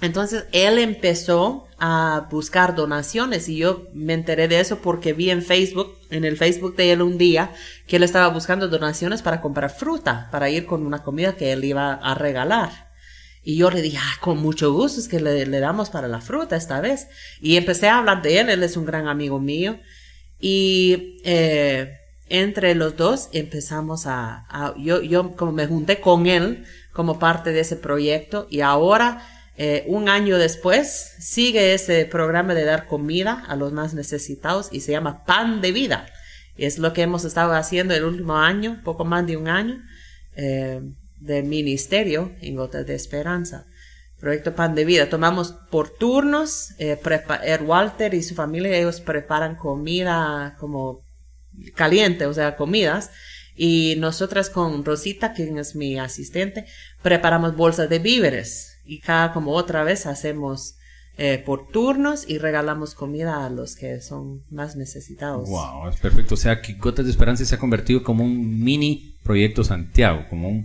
Entonces 0.03 0.45
él 0.53 0.79
empezó 0.79 1.67
a 1.79 2.29
buscar 2.31 2.75
donaciones 2.75 3.49
y 3.49 3.57
yo 3.57 3.89
me 3.95 4.13
enteré 4.13 4.49
de 4.49 4.61
eso 4.61 4.79
porque 4.81 5.13
vi 5.13 5.31
en 5.31 5.43
Facebook, 5.43 5.95
en 6.11 6.25
el 6.25 6.37
Facebook 6.37 6.77
de 6.77 6.93
él 6.93 7.03
un 7.03 7.19
día, 7.19 7.53
que 7.87 7.97
él 7.97 8.03
estaba 8.03 8.29
buscando 8.29 8.69
donaciones 8.69 9.23
para 9.23 9.41
comprar 9.41 9.71
fruta, 9.71 10.29
para 10.31 10.51
ir 10.51 10.67
con 10.67 10.85
una 10.85 11.03
comida 11.03 11.37
que 11.37 11.53
él 11.53 11.65
iba 11.65 11.95
a 11.95 12.15
regalar. 12.15 12.87
Y 13.43 13.57
yo 13.57 13.71
le 13.71 13.81
dije, 13.81 13.99
ah, 14.01 14.17
con 14.21 14.39
mucho 14.39 14.73
gusto, 14.73 15.01
es 15.01 15.09
que 15.09 15.21
le, 15.21 15.47
damos 15.61 15.89
para 15.89 16.09
la 16.09 16.21
fruta 16.21 16.57
esta 16.57 16.81
vez. 16.81 17.07
Y 17.41 17.57
empecé 17.57 17.89
a 17.89 17.99
hablar 17.99 18.21
de 18.21 18.41
él, 18.41 18.51
él 18.51 18.63
es 18.63 18.77
un 18.77 18.85
gran 18.85 19.07
amigo 19.07 19.39
mío. 19.39 19.79
Y 20.41 21.19
eh, 21.25 21.97
entre 22.29 22.75
los 22.75 22.97
dos 22.97 23.29
empezamos 23.33 24.07
a, 24.07 24.47
a, 24.49 24.75
yo, 24.77 25.01
yo 25.01 25.37
como 25.37 25.53
me 25.53 25.67
junté 25.67 26.01
con 26.01 26.27
él 26.27 26.65
como 26.93 27.19
parte 27.19 27.53
de 27.53 27.61
ese 27.61 27.77
proyecto 27.77 28.49
y 28.51 28.63
ahora 28.63 29.23
eh, 29.59 29.85
un 29.87 30.09
año 30.09 30.37
después 30.37 31.15
sigue 31.19 31.73
ese 31.73 32.05
programa 32.05 32.55
de 32.55 32.65
dar 32.65 32.87
comida 32.87 33.45
a 33.49 33.57
los 33.57 33.73
más 33.73 33.95
necesitados 33.95 34.69
y 34.71 34.81
se 34.81 34.93
llama 34.93 35.25
Pan 35.25 35.61
de 35.61 35.73
Vida. 35.73 36.07
Es 36.57 36.79
lo 36.79 36.93
que 36.93 37.03
hemos 37.03 37.25
estado 37.25 37.53
haciendo 37.55 37.95
el 37.95 38.05
último 38.05 38.37
año, 38.37 38.81
poco 38.85 39.05
más 39.05 39.27
de 39.27 39.37
un 39.37 39.49
año, 39.49 39.83
eh, 40.37 40.81
de 41.21 41.43
ministerio 41.43 42.33
en 42.41 42.57
Gotas 42.57 42.87
de 42.87 42.95
Esperanza. 42.95 43.67
Proyecto 44.21 44.55
Pan 44.55 44.75
de 44.75 44.85
Vida. 44.85 45.09
Tomamos 45.09 45.53
por 45.71 45.91
turnos. 45.91 46.71
Eh, 46.79 46.99
er 47.45 47.63
Walter 47.63 48.15
y 48.15 48.23
su 48.23 48.35
familia, 48.35 48.77
ellos 48.77 49.01
preparan 49.01 49.57
comida 49.57 50.57
como 50.59 51.03
caliente, 51.75 52.27
o 52.27 52.35
sea, 52.35 52.57
comidas. 52.57 53.11
Y 53.55 53.95
nosotras 53.99 54.51
con 54.51 54.85
Rosita, 54.85 55.33
quien 55.33 55.59
es 55.59 55.75
mi 55.75 55.99
asistente, 55.99 56.67
preparamos 57.03 57.57
bolsas 57.57 57.89
de 57.89 57.99
víveres. 57.99 58.76
Y 58.87 59.01
cada 59.01 59.33
como 59.33 59.53
otra 59.53 59.85
vez 59.85 60.07
hacemos 60.07 60.77
eh, 61.19 61.43
por 61.45 61.69
turnos 61.69 62.29
y 62.29 62.37
regalamos 62.37 62.95
comida 62.95 63.47
a 63.47 63.51
los 63.51 63.75
que 63.75 64.03
son 64.03 64.43
más 64.51 64.77
necesitados. 64.77 65.49
Wow, 65.49 65.89
es 65.89 65.97
perfecto. 65.97 66.35
O 66.35 66.37
sea, 66.37 66.61
que 66.61 66.75
Gotas 66.75 67.07
de 67.07 67.11
Esperanza 67.11 67.45
se 67.45 67.55
ha 67.55 67.59
convertido 67.59 68.03
como 68.03 68.23
un 68.23 68.63
mini 68.63 69.17
proyecto 69.23 69.65
Santiago, 69.65 70.27
como 70.29 70.63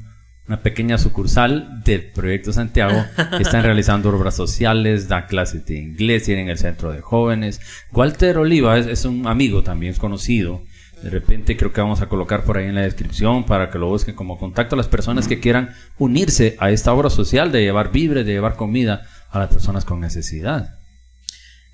una 0.48 0.62
pequeña 0.62 0.98
sucursal 0.98 1.82
del 1.86 2.12
proyecto 2.12 2.52
Santiago 2.52 3.02
que 3.38 3.44
están 3.44 3.64
realizando 3.64 4.10
obras 4.10 4.36
sociales, 4.36 5.08
da 5.08 5.26
clases 5.26 5.66
de 5.66 5.80
inglés, 5.80 6.24
tienen 6.24 6.50
el 6.50 6.58
centro 6.58 6.92
de 6.92 7.00
jóvenes. 7.00 7.62
Walter 7.94 8.38
Oliva 8.38 8.78
es, 8.78 9.06
un 9.06 9.28
amigo 9.28 9.64
también, 9.64 9.94
es 9.94 10.00
conocido. 10.00 10.64
De 11.02 11.10
repente 11.10 11.58
creo 11.58 11.74
que 11.74 11.82
vamos 11.82 12.02
a 12.02 12.08
colocar 12.08 12.44
por 12.44 12.58
ahí 12.58 12.66
en 12.66 12.76
la 12.76 12.82
descripción 12.82 13.46
para 13.46 13.72
que 13.72 13.80
lo 13.80 13.88
busquen 13.88 14.16
como 14.16 14.38
contacto 14.38 14.76
a 14.76 14.78
las 14.78 14.88
personas 14.88 15.28
que 15.28 15.40
quieran 15.40 15.74
unirse 15.98 16.56
a 16.60 16.70
esta 16.70 16.94
obra 16.94 17.10
social 17.10 17.52
de 17.52 17.62
llevar 17.62 17.92
víveres, 17.92 18.26
de 18.26 18.34
llevar 18.34 18.56
comida 18.56 19.08
a 19.32 19.40
las 19.40 19.50
personas 19.50 19.84
con 19.84 20.00
necesidad. 20.00 20.78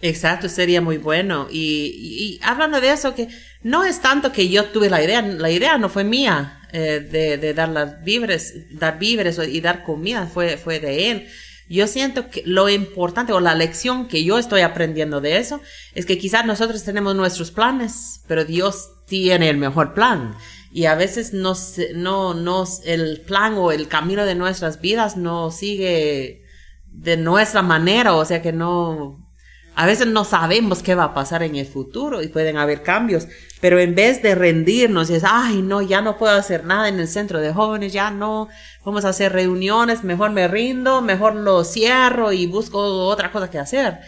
Exacto, 0.01 0.47
sería 0.47 0.80
muy 0.80 0.97
bueno. 0.97 1.47
Y, 1.51 2.39
hablando 2.43 2.80
de 2.80 2.91
eso, 2.91 3.15
que 3.15 3.28
no 3.63 3.84
es 3.84 4.01
tanto 4.01 4.32
que 4.32 4.47
yo 4.47 4.65
tuve 4.65 4.89
la 4.89 5.03
idea, 5.03 5.21
la 5.21 5.49
idea 5.49 5.78
no 5.78 5.89
fue 5.89 6.03
mía 6.03 6.61
eh, 6.71 6.99
de, 7.39 7.53
dar 7.53 7.69
las 7.69 8.03
víveres, 8.03 8.53
dar 8.80 8.99
víveres 8.99 9.39
y 9.39 9.59
dar 9.59 9.84
comida, 9.84 10.28
fue, 10.28 10.57
fue 10.57 10.80
de 10.80 11.11
él. 11.11 11.28
Yo 11.69 11.88
siento 11.88 12.30
que 12.30 12.43
lo 12.45 12.69
importante 12.69 13.34
o 13.34 13.41
la 13.41 13.55
lección 13.55 14.07
que 14.07 14.23
yo 14.23 14.38
estoy 14.38 14.61
aprendiendo 14.61 15.19
de 15.19 15.38
eso 15.38 15.61
es 15.95 16.05
que 16.05 16.17
quizás 16.17 16.45
nosotros 16.45 16.84
tenemos 16.86 17.13
nuestros 17.13 17.51
planes, 17.51 18.21
pero 18.28 18.45
Dios 18.45 18.91
tiene 19.07 19.49
el 19.49 19.57
mejor 19.57 19.93
plan. 19.93 20.35
Y 20.71 20.85
a 20.85 20.95
veces 20.95 21.33
no, 21.33 22.33
nos, 22.33 22.81
el 22.85 23.21
plan 23.21 23.55
o 23.57 23.71
el 23.71 23.87
camino 23.87 24.25
de 24.25 24.35
nuestras 24.35 24.79
vidas 24.79 25.17
no 25.17 25.49
sigue 25.49 26.43
de 26.85 27.17
nuestra 27.17 27.61
manera, 27.61 28.13
o 28.13 28.25
sea 28.25 28.41
que 28.41 28.51
no, 28.51 29.27
a 29.75 29.85
veces 29.85 30.07
no 30.07 30.23
sabemos 30.23 30.83
qué 30.83 30.95
va 30.95 31.05
a 31.05 31.13
pasar 31.13 31.43
en 31.43 31.55
el 31.55 31.65
futuro 31.65 32.21
y 32.21 32.27
pueden 32.27 32.57
haber 32.57 32.81
cambios, 32.83 33.27
pero 33.61 33.79
en 33.79 33.95
vez 33.95 34.21
de 34.23 34.35
rendirnos 34.35 35.09
y 35.09 35.15
es, 35.15 35.23
ay, 35.23 35.61
no, 35.61 35.81
ya 35.81 36.01
no 36.01 36.17
puedo 36.17 36.35
hacer 36.35 36.65
nada 36.65 36.89
en 36.89 36.99
el 36.99 37.07
centro 37.07 37.39
de 37.39 37.53
jóvenes, 37.53 37.93
ya 37.93 38.09
no, 38.09 38.49
vamos 38.83 39.05
a 39.05 39.09
hacer 39.09 39.33
reuniones, 39.33 40.03
mejor 40.03 40.31
me 40.31 40.47
rindo, 40.47 41.01
mejor 41.01 41.35
lo 41.35 41.63
cierro 41.63 42.33
y 42.33 42.47
busco 42.47 42.79
otra 42.79 43.31
cosa 43.31 43.49
que 43.49 43.59
hacer. 43.59 43.99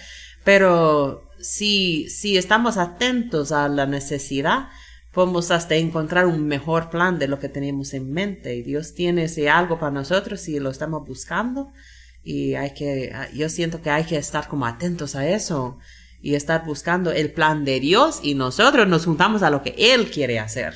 Pero 0.43 1.29
si, 1.39 2.09
si 2.09 2.37
estamos 2.37 2.77
atentos 2.77 3.51
a 3.51 3.69
la 3.69 3.85
necesidad, 3.85 4.69
podemos 5.11 5.51
hasta 5.51 5.75
encontrar 5.75 6.25
un 6.25 6.47
mejor 6.47 6.89
plan 6.89 7.17
de 7.19 7.27
lo 7.27 7.39
que 7.39 7.49
tenemos 7.49 7.93
en 7.93 8.11
mente 8.11 8.55
y 8.55 8.61
Dios 8.61 8.93
tiene 8.93 9.23
ese 9.23 9.49
algo 9.49 9.79
para 9.79 9.91
nosotros 9.91 10.41
si 10.41 10.59
lo 10.59 10.69
estamos 10.69 11.07
buscando 11.07 11.71
y 12.23 12.55
hay 12.55 12.73
que, 12.73 13.11
ah, 13.13 13.27
yo 13.33 13.49
siento 13.49 13.81
que 13.81 13.89
hay 13.89 14.03
que 14.03 14.17
estar 14.17 14.47
como 14.47 14.65
atentos 14.65 15.15
a 15.15 15.27
eso 15.27 15.77
y 16.21 16.35
estar 16.35 16.65
buscando 16.65 17.11
el 17.11 17.31
plan 17.31 17.65
de 17.65 17.79
Dios 17.79 18.19
y 18.21 18.35
nosotros 18.35 18.87
nos 18.87 19.05
juntamos 19.05 19.41
a 19.41 19.49
lo 19.49 19.63
que 19.63 19.73
Él 19.77 20.11
quiere 20.11 20.39
hacer. 20.39 20.73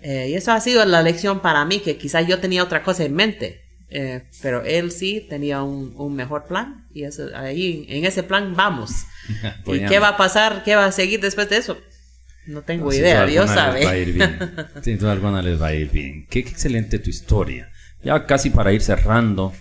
Eh, 0.00 0.28
y 0.30 0.34
eso 0.34 0.52
ha 0.52 0.60
sido 0.60 0.84
la 0.84 1.02
lección 1.02 1.40
para 1.40 1.64
mí, 1.64 1.80
que 1.80 1.96
quizás 1.96 2.26
yo 2.26 2.40
tenía 2.40 2.62
otra 2.62 2.82
cosa 2.82 3.04
en 3.04 3.14
mente, 3.14 3.62
eh, 3.88 4.24
pero 4.42 4.62
Él 4.62 4.90
sí 4.90 5.24
tenía 5.30 5.62
un, 5.62 5.94
un, 5.96 6.14
mejor 6.14 6.44
plan 6.46 6.86
y 6.92 7.04
eso, 7.04 7.28
ahí, 7.34 7.86
en 7.88 8.04
ese 8.04 8.22
plan 8.22 8.54
vamos. 8.54 8.90
¿Y 9.66 9.86
qué 9.86 10.00
va 10.00 10.08
a 10.08 10.16
pasar? 10.16 10.64
¿Qué 10.64 10.74
va 10.74 10.86
a 10.86 10.92
seguir 10.92 11.20
después 11.20 11.48
de 11.48 11.58
eso? 11.58 11.78
No 12.46 12.62
tengo 12.62 12.92
idea, 12.92 13.26
Dios 13.26 13.50
sabe. 13.50 13.80
Les 13.80 13.88
va 13.88 13.92
a 13.92 13.98
ir 13.98 14.12
bien. 14.12 14.38
Sin 14.82 14.98
duda 14.98 15.12
alguna 15.12 15.42
les 15.42 15.60
va 15.60 15.68
a 15.68 15.74
ir 15.74 15.90
bien. 15.90 16.26
Qué, 16.28 16.44
qué 16.44 16.50
excelente 16.50 16.98
tu 16.98 17.10
historia. 17.10 17.70
Ya 18.02 18.26
casi 18.26 18.50
para 18.50 18.72
ir 18.72 18.82
cerrando, 18.82 19.52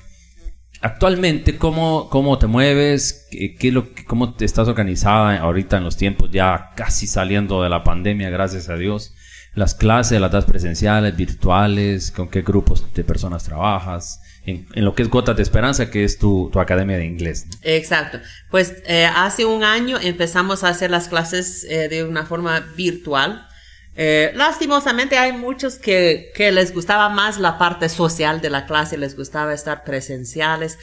Actualmente, 0.84 1.58
¿cómo, 1.58 2.10
cómo 2.10 2.38
te 2.38 2.48
mueves? 2.48 3.30
¿Qué, 3.32 3.72
lo, 3.72 3.88
¿Cómo 4.06 4.34
te 4.34 4.44
estás 4.44 4.68
organizada 4.68 5.38
ahorita 5.38 5.78
en 5.78 5.86
los 5.86 5.96
tiempos 5.96 6.30
ya 6.30 6.72
casi 6.76 7.08
saliendo 7.08 7.64
de 7.64 7.70
la 7.70 7.86
pandemia, 7.86 8.30
gracias 8.30 8.68
a 8.68 8.76
Dios? 8.76 9.14
Las 9.56 9.76
clases, 9.76 10.20
las 10.20 10.34
das 10.34 10.44
presenciales, 10.44 11.16
virtuales, 11.16 12.12
¿con 12.12 12.28
qué 12.28 12.42
grupos 12.42 12.94
de 12.94 13.06
personas 13.06 13.46
trabajas? 13.46 14.20
En, 14.46 14.68
lo 14.76 14.94
que 14.94 15.04
es 15.04 15.10
Gotas 15.10 15.38
de 15.38 15.44
Esperanza, 15.44 15.90
que 15.90 16.04
es 16.04 16.20
tu, 16.20 16.50
tu 16.52 16.60
academia 16.60 16.98
de 16.98 17.06
inglés. 17.06 17.46
Exacto. 17.62 18.20
Pues 18.52 18.76
eh, 18.86 19.06
hace 19.06 19.46
un 19.46 19.64
año 19.64 19.98
empezamos 20.02 20.64
a 20.64 20.70
hacer 20.70 20.92
las 20.92 21.08
clases 21.08 21.66
eh, 21.70 21.88
de 21.88 22.04
una 22.04 22.26
forma 22.26 22.60
virtual. 22.76 23.48
Eh, 23.96 24.32
lastimosamente 24.36 25.18
hay 25.18 25.34
muchos 25.34 25.76
que, 25.76 26.32
que 26.36 26.52
les 26.52 26.74
gustaba 26.74 27.10
más 27.10 27.40
la 27.40 27.58
parte 27.58 27.90
social 27.90 28.42
de 28.42 28.50
la 28.50 28.66
clase, 28.66 28.98
les 28.98 29.16
gustaba 29.16 29.54
estar 29.54 29.84
presenciales. 29.84 30.78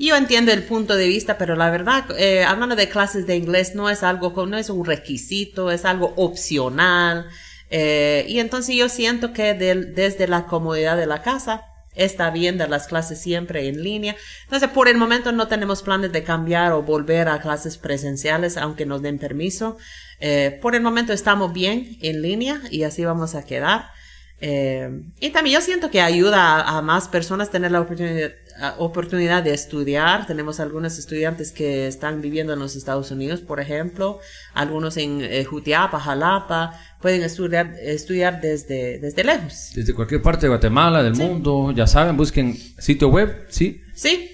Yo 0.00 0.16
entiendo 0.16 0.50
el 0.50 0.62
punto 0.62 0.96
de 0.96 1.08
vista, 1.08 1.36
pero 1.36 1.56
la 1.56 1.68
verdad, 1.68 2.04
eh, 2.18 2.42
hablando 2.42 2.74
de 2.74 2.88
clases 2.88 3.26
de 3.26 3.36
inglés, 3.36 3.74
no 3.74 3.90
es 3.90 4.02
algo, 4.02 4.46
no 4.46 4.56
es 4.56 4.70
un 4.70 4.86
requisito, 4.86 5.70
es 5.70 5.84
algo 5.84 6.14
opcional. 6.16 7.26
Eh, 7.68 8.24
y 8.26 8.38
entonces 8.38 8.74
yo 8.74 8.88
siento 8.88 9.34
que 9.34 9.52
desde 9.52 10.26
la 10.26 10.46
comodidad 10.46 10.96
de 10.96 11.04
la 11.04 11.20
casa, 11.20 11.66
está 12.04 12.30
bien 12.30 12.58
dar 12.58 12.70
las 12.70 12.86
clases 12.86 13.20
siempre 13.20 13.68
en 13.68 13.82
línea. 13.82 14.16
Entonces, 14.44 14.68
por 14.70 14.88
el 14.88 14.96
momento 14.96 15.32
no 15.32 15.48
tenemos 15.48 15.82
planes 15.82 16.12
de 16.12 16.22
cambiar 16.22 16.72
o 16.72 16.82
volver 16.82 17.28
a 17.28 17.40
clases 17.40 17.76
presenciales, 17.76 18.56
aunque 18.56 18.86
nos 18.86 19.02
den 19.02 19.18
permiso. 19.18 19.76
Eh, 20.18 20.58
por 20.62 20.74
el 20.74 20.82
momento 20.82 21.12
estamos 21.12 21.52
bien 21.52 21.96
en 22.00 22.22
línea 22.22 22.60
y 22.70 22.84
así 22.84 23.04
vamos 23.04 23.34
a 23.34 23.44
quedar. 23.44 23.90
Eh, 24.40 25.02
y 25.20 25.30
también 25.30 25.54
yo 25.54 25.60
siento 25.60 25.90
que 25.90 26.00
ayuda 26.00 26.62
a, 26.62 26.80
más 26.80 27.08
personas 27.08 27.50
tener 27.50 27.72
la 27.72 27.82
oportunidad, 27.82 28.30
oportunidad, 28.78 29.42
de 29.42 29.52
estudiar. 29.52 30.26
Tenemos 30.26 30.60
algunos 30.60 30.98
estudiantes 30.98 31.52
que 31.52 31.86
están 31.86 32.20
viviendo 32.20 32.52
en 32.52 32.58
los 32.58 32.76
Estados 32.76 33.10
Unidos, 33.10 33.40
por 33.40 33.60
ejemplo, 33.60 34.18
algunos 34.54 34.96
en 34.96 35.20
eh, 35.22 35.44
Jutiapa, 35.44 36.00
Jalapa, 36.00 36.72
pueden 37.00 37.22
estudiar, 37.22 37.74
estudiar 37.82 38.40
desde, 38.40 38.98
desde 38.98 39.24
lejos. 39.24 39.72
Desde 39.74 39.94
cualquier 39.94 40.22
parte 40.22 40.42
de 40.42 40.48
Guatemala, 40.48 41.02
del 41.02 41.16
mundo, 41.16 41.72
ya 41.72 41.86
saben, 41.86 42.16
busquen 42.16 42.56
sitio 42.78 43.08
web, 43.08 43.46
¿sí? 43.48 43.80
Sí. 43.94 44.30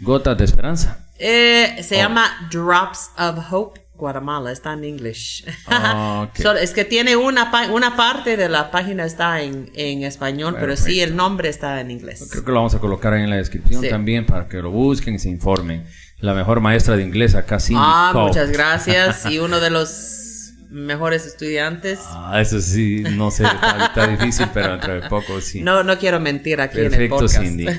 Gotas 0.00 0.38
de 0.38 0.44
Esperanza. 0.44 1.08
se 1.18 1.84
oh. 1.90 1.94
llama 1.94 2.48
Drops 2.50 3.10
of 3.18 3.52
Hope 3.52 3.87
Guatemala, 3.98 4.52
está 4.52 4.72
en 4.72 4.84
inglés. 4.84 5.44
Ah, 5.66 6.28
es 6.60 6.72
que 6.72 6.84
tiene 6.84 7.16
una, 7.16 7.50
una 7.72 7.96
parte 7.96 8.36
de 8.36 8.48
la 8.48 8.70
página 8.70 9.04
está 9.04 9.42
en, 9.42 9.70
en 9.74 10.04
español, 10.04 10.56
pero 10.58 10.76
sí 10.76 11.00
el 11.00 11.16
nombre 11.16 11.48
está 11.48 11.80
en 11.80 11.90
inglés. 11.90 12.28
Creo 12.30 12.44
que 12.44 12.50
lo 12.50 12.56
vamos 12.56 12.74
a 12.74 12.78
colocar 12.78 13.12
ahí 13.12 13.24
en 13.24 13.30
la 13.30 13.36
descripción 13.36 13.86
también 13.88 14.24
para 14.24 14.48
que 14.48 14.58
lo 14.58 14.70
busquen 14.70 15.16
y 15.16 15.18
se 15.18 15.28
informen. 15.28 15.84
La 16.20 16.34
mejor 16.34 16.60
maestra 16.60 16.96
de 16.96 17.02
inglés 17.02 17.34
acá, 17.34 17.60
Cindy 17.60 17.80
Ah, 17.84 18.12
muchas 18.14 18.50
gracias. 18.50 19.26
Y 19.30 19.38
uno 19.38 19.60
de 19.60 19.70
los 19.70 20.54
mejores 20.70 21.26
estudiantes. 21.26 22.00
Ah, 22.04 22.40
eso 22.40 22.60
sí, 22.60 23.04
no 23.12 23.30
sé, 23.30 23.44
está, 23.44 24.06
difícil, 24.06 24.46
pero 24.54 24.72
dentro 24.72 24.94
de 24.94 25.08
poco 25.08 25.40
sí. 25.40 25.60
No, 25.60 25.82
no 25.82 25.98
quiero 25.98 26.20
mentir 26.20 26.60
aquí 26.60 26.80
en 26.80 26.94
el 26.94 27.08
podcast. 27.08 27.38
Cindy. 27.38 27.66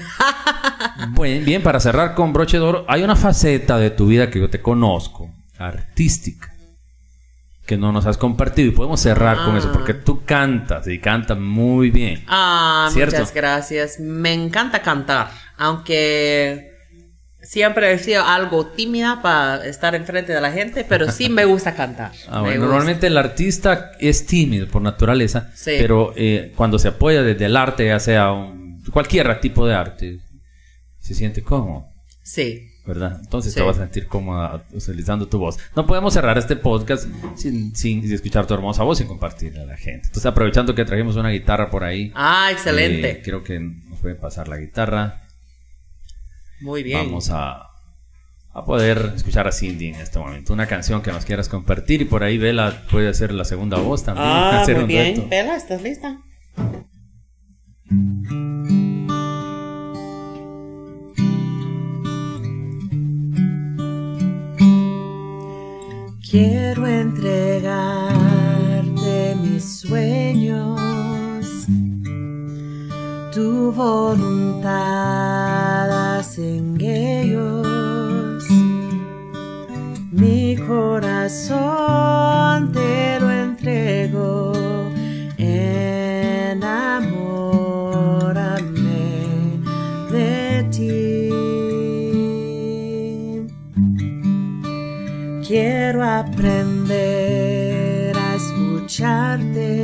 Bueno, 1.12 1.46
bien, 1.46 1.64
para 1.64 1.80
cerrar 1.80 2.14
con 2.14 2.34
broche 2.34 2.58
de 2.58 2.64
oro, 2.64 2.86
hay 2.88 3.04
una 3.04 3.16
faceta 3.16 3.78
de 3.78 3.90
tu 3.90 4.08
vida 4.08 4.30
que 4.30 4.40
yo 4.40 4.50
te 4.50 4.62
conozco 4.62 5.34
artística 5.60 6.54
que 7.70 7.78
no 7.78 7.92
nos 7.92 8.08
has 8.08 8.18
compartido 8.18 8.70
y 8.70 8.72
podemos 8.72 9.00
cerrar 9.00 9.46
con 9.46 9.56
eso 9.56 9.72
porque 9.72 9.94
tú 9.94 10.24
cantas 10.26 10.88
y 10.88 10.98
cantas 10.98 11.38
muy 11.38 11.92
bien. 11.92 12.24
Ah, 12.28 12.90
muchas 12.92 13.32
gracias. 13.32 14.00
Me 14.00 14.34
encanta 14.34 14.82
cantar, 14.82 15.30
aunque 15.56 16.72
siempre 17.44 17.94
he 17.94 18.00
sido 18.00 18.24
algo 18.24 18.66
tímida 18.66 19.22
para 19.22 19.66
estar 19.68 19.94
enfrente 19.94 20.34
de 20.34 20.42
la 20.42 20.52
gente, 20.52 20.84
pero 20.88 21.12
sí 21.12 21.30
me 21.30 21.46
gusta 21.46 21.76
cantar. 21.76 22.12
Ah, 22.28 22.42
normalmente 22.58 23.06
el 23.06 23.18
artista 23.18 23.92
es 24.00 24.26
tímido 24.26 24.68
por 24.68 24.82
naturaleza, 24.82 25.52
pero 25.64 26.14
eh, 26.16 26.54
cuando 26.56 26.80
se 26.80 26.88
apoya 26.88 27.22
desde 27.22 27.46
el 27.46 27.56
arte, 27.56 27.86
ya 27.86 28.00
sea 28.00 28.34
cualquier 28.92 29.40
tipo 29.42 29.68
de 29.68 29.76
arte, 29.76 30.20
se 31.00 31.14
siente 31.14 31.44
cómodo. 31.44 31.86
Sí. 32.24 32.68
¿Verdad? 32.90 33.20
Entonces 33.22 33.54
te 33.54 33.62
vas 33.62 33.78
a 33.78 33.82
sentir 33.82 34.08
cómoda 34.08 34.64
utilizando 34.74 35.28
tu 35.28 35.38
voz. 35.38 35.60
No 35.76 35.86
podemos 35.86 36.12
cerrar 36.12 36.40
este 36.40 36.56
podcast 36.56 37.08
sin, 37.36 37.76
sin 37.76 38.12
escuchar 38.12 38.48
tu 38.48 38.56
hermosa 38.56 38.82
voz 38.84 39.00
y 39.00 39.06
compartir 39.06 39.60
a 39.60 39.66
la 39.66 39.78
gente. 39.78 40.08
Entonces, 40.08 40.26
aprovechando 40.26 40.74
que 40.74 40.84
trajimos 40.86 41.16
una 41.16 41.30
guitarra 41.30 41.70
por 41.70 41.84
ahí. 41.84 42.12
Ah, 42.16 42.50
excelente. 42.52 43.12
Eh, 43.12 43.22
creo 43.24 43.44
que 43.44 43.60
nos 43.60 44.00
puede 44.00 44.16
pasar 44.16 44.48
la 44.48 44.58
guitarra. 44.58 45.22
Muy 46.62 46.82
bien. 46.82 47.06
Vamos 47.06 47.30
a, 47.30 47.68
a 48.54 48.66
poder 48.66 49.14
escuchar 49.16 49.48
a 49.48 49.52
Cindy 49.52 49.90
en 49.90 49.96
este 49.96 50.18
momento. 50.18 50.52
Una 50.52 50.66
canción 50.66 51.04
que 51.04 51.12
nos 51.12 51.26
quieras 51.26 51.48
compartir 51.48 52.02
y 52.02 52.06
por 52.06 52.24
ahí 52.24 52.40
Vela 52.40 52.86
puede 52.90 53.08
hacer 53.08 53.32
la 53.32 53.46
segunda 53.46 53.78
voz 53.78 54.04
también. 54.04 54.28
Ah, 54.30 54.62
hacer 54.62 54.76
muy 54.76 54.84
un 54.84 54.88
bien. 54.88 55.30
Vela, 55.30 55.56
¿estás 55.56 55.84
lista? 55.84 56.18
Quiero 66.30 66.86
entregarte 66.86 68.16
mis 69.42 69.80
sueños, 69.80 70.80
tu 73.34 73.72
voluntad 73.72 75.10
en 76.38 76.80
ellos. 76.80 78.46
Mi 80.12 80.56
corazón 80.68 81.58
te 82.74 83.20
lo 83.20 83.32
entrego, 83.32 84.54
Quiero 95.90 96.06
aprender 96.06 96.56
a 98.16 98.36
escucharte. 98.36 99.82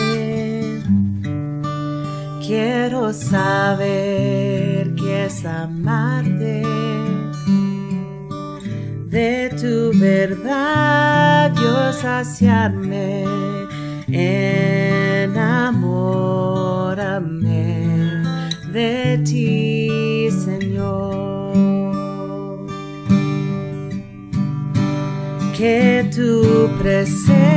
Quiero 2.45 3.11
saber 3.11 4.93
qué 4.93 5.25
es 5.25 5.43
amarte. 5.43 6.61
De 9.07 9.49
tu 9.59 9.97
verdad 9.99 11.51
yo 11.55 11.91
saciarme. 11.91 13.25
Enamórame 14.07 15.33
de 18.71 19.17
ti, 19.25 20.29
Señor. 20.29 21.14
Que 25.57 26.03
tu 26.13 26.69
presencia 26.77 27.55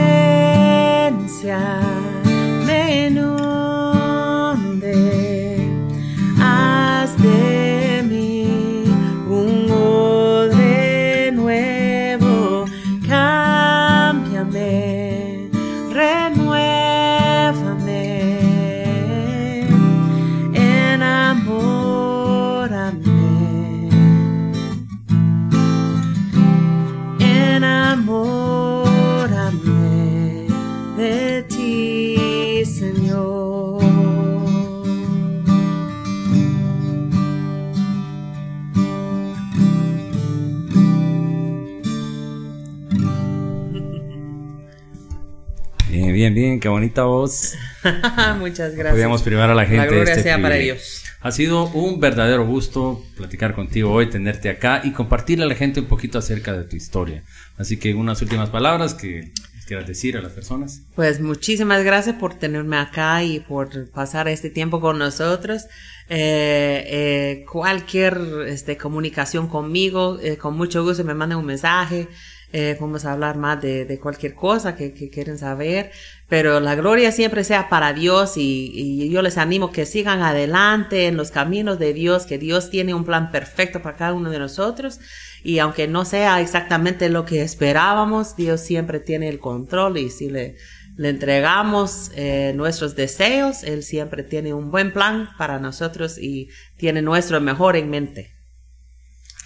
Qué 46.61 46.69
bonita 46.69 47.05
voz. 47.05 47.55
Muchas 48.39 48.75
gracias. 48.75 48.93
Podíamos 48.93 49.23
privar 49.23 49.51
a 49.51 49.55
la 49.55 49.65
gente 49.65 49.77
La 49.79 49.87
gloria 49.87 50.05
de 50.05 50.11
este 50.13 50.23
sea 50.23 50.37
para 50.37 50.55
privilegio. 50.55 50.75
Dios. 50.75 51.05
Ha 51.21 51.33
sido 51.33 51.67
un 51.71 51.99
verdadero 51.99 52.47
gusto 52.47 53.05
platicar 53.17 53.55
contigo 53.55 53.91
hoy, 53.91 54.09
tenerte 54.09 54.51
acá 54.51 54.83
y 54.85 54.93
compartirle 54.93 55.45
a 55.45 55.49
la 55.49 55.55
gente 55.55 55.81
un 55.81 55.87
poquito 55.87 56.19
acerca 56.19 56.53
de 56.53 56.65
tu 56.65 56.77
historia. 56.77 57.25
Así 57.57 57.77
que 57.77 57.95
unas 57.95 58.23
últimas 58.23 58.51
palabras 58.51 58.95
que 58.95 59.33
quieras 59.69 59.87
decir 59.87 60.17
a 60.17 60.23
las 60.23 60.33
personas. 60.33 60.83
Pues 60.97 61.21
muchísimas 61.21 61.85
gracias 61.85 62.17
por 62.17 62.35
tenerme 62.35 62.79
acá 62.79 63.23
y 63.23 63.41
por 63.41 63.91
pasar 63.91 64.27
este 64.27 64.49
tiempo 64.49 64.81
con 64.81 64.99
nosotros. 64.99 65.65
Eh, 66.09 66.85
eh, 66.87 67.45
cualquier 67.51 68.19
este, 68.47 68.79
comunicación 68.79 69.47
conmigo, 69.47 70.19
eh, 70.23 70.39
con 70.39 70.57
mucho 70.57 70.83
gusto 70.83 71.05
me 71.05 71.15
manden 71.15 71.39
un 71.39 71.47
mensaje. 71.47 72.09
Eh, 72.53 72.77
vamos 72.81 73.05
a 73.05 73.13
hablar 73.13 73.37
más 73.37 73.61
de, 73.61 73.85
de 73.85 73.99
cualquier 73.99 74.35
cosa 74.35 74.75
que, 74.75 74.95
que 74.95 75.11
quieren 75.11 75.39
saber. 75.39 75.91
Pero 76.29 76.61
la 76.61 76.75
gloria 76.75 77.13
siempre 77.13 77.45
sea 77.45 77.69
para 77.69 77.93
Dios 77.93 78.37
y, 78.37 78.71
y 78.75 79.11
yo 79.11 79.23
les 79.23 79.39
animo 79.39 79.71
que 79.71 79.87
sigan 79.87 80.23
adelante 80.23 81.07
en 81.07 81.17
los 81.17 81.31
caminos 81.31 81.79
de 81.79 81.93
Dios, 81.93 82.27
que 82.27 82.39
Dios 82.39 82.71
tiene 82.71 82.95
un 82.95 83.05
plan 83.05 83.31
perfecto 83.31 83.83
para 83.83 83.97
cada 83.97 84.15
uno 84.15 84.31
de 84.31 84.39
nosotros. 84.39 85.01
Y 85.43 85.59
aunque 85.59 85.89
no 85.89 86.05
sea 86.05 86.41
exactamente 86.41 87.09
lo 87.09 87.25
que 87.25 87.43
esperábamos, 87.43 88.37
Dios 88.37 88.61
siempre 88.61 89.01
tiene 89.01 89.29
el 89.29 89.39
control 89.39 89.99
y 89.99 90.11
si 90.11 90.29
le, 90.31 90.57
le 90.97 91.11
entregamos 91.11 92.11
eh, 92.17 92.53
nuestros 92.57 92.97
deseos, 92.97 93.63
Él 93.63 93.83
siempre 93.83 94.25
tiene 94.25 94.53
un 94.53 94.71
buen 94.71 94.93
plan 94.93 95.29
para 95.39 95.59
nosotros 95.61 96.19
y 96.19 96.49
tiene 96.77 97.03
nuestro 97.03 97.41
mejor 97.41 97.77
en 97.77 97.89
mente. 97.89 98.38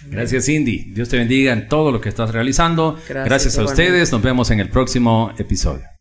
Gracias 0.09 0.45
Cindy, 0.45 0.91
Dios 0.93 1.09
te 1.09 1.17
bendiga 1.17 1.53
en 1.53 1.67
todo 1.67 1.91
lo 1.91 2.01
que 2.01 2.09
estás 2.09 2.31
realizando. 2.31 2.93
Gracias, 2.93 3.25
Gracias 3.25 3.57
a 3.57 3.63
ustedes, 3.63 4.11
nos 4.11 4.21
vemos 4.21 4.51
en 4.51 4.59
el 4.59 4.69
próximo 4.69 5.31
episodio. 5.37 5.92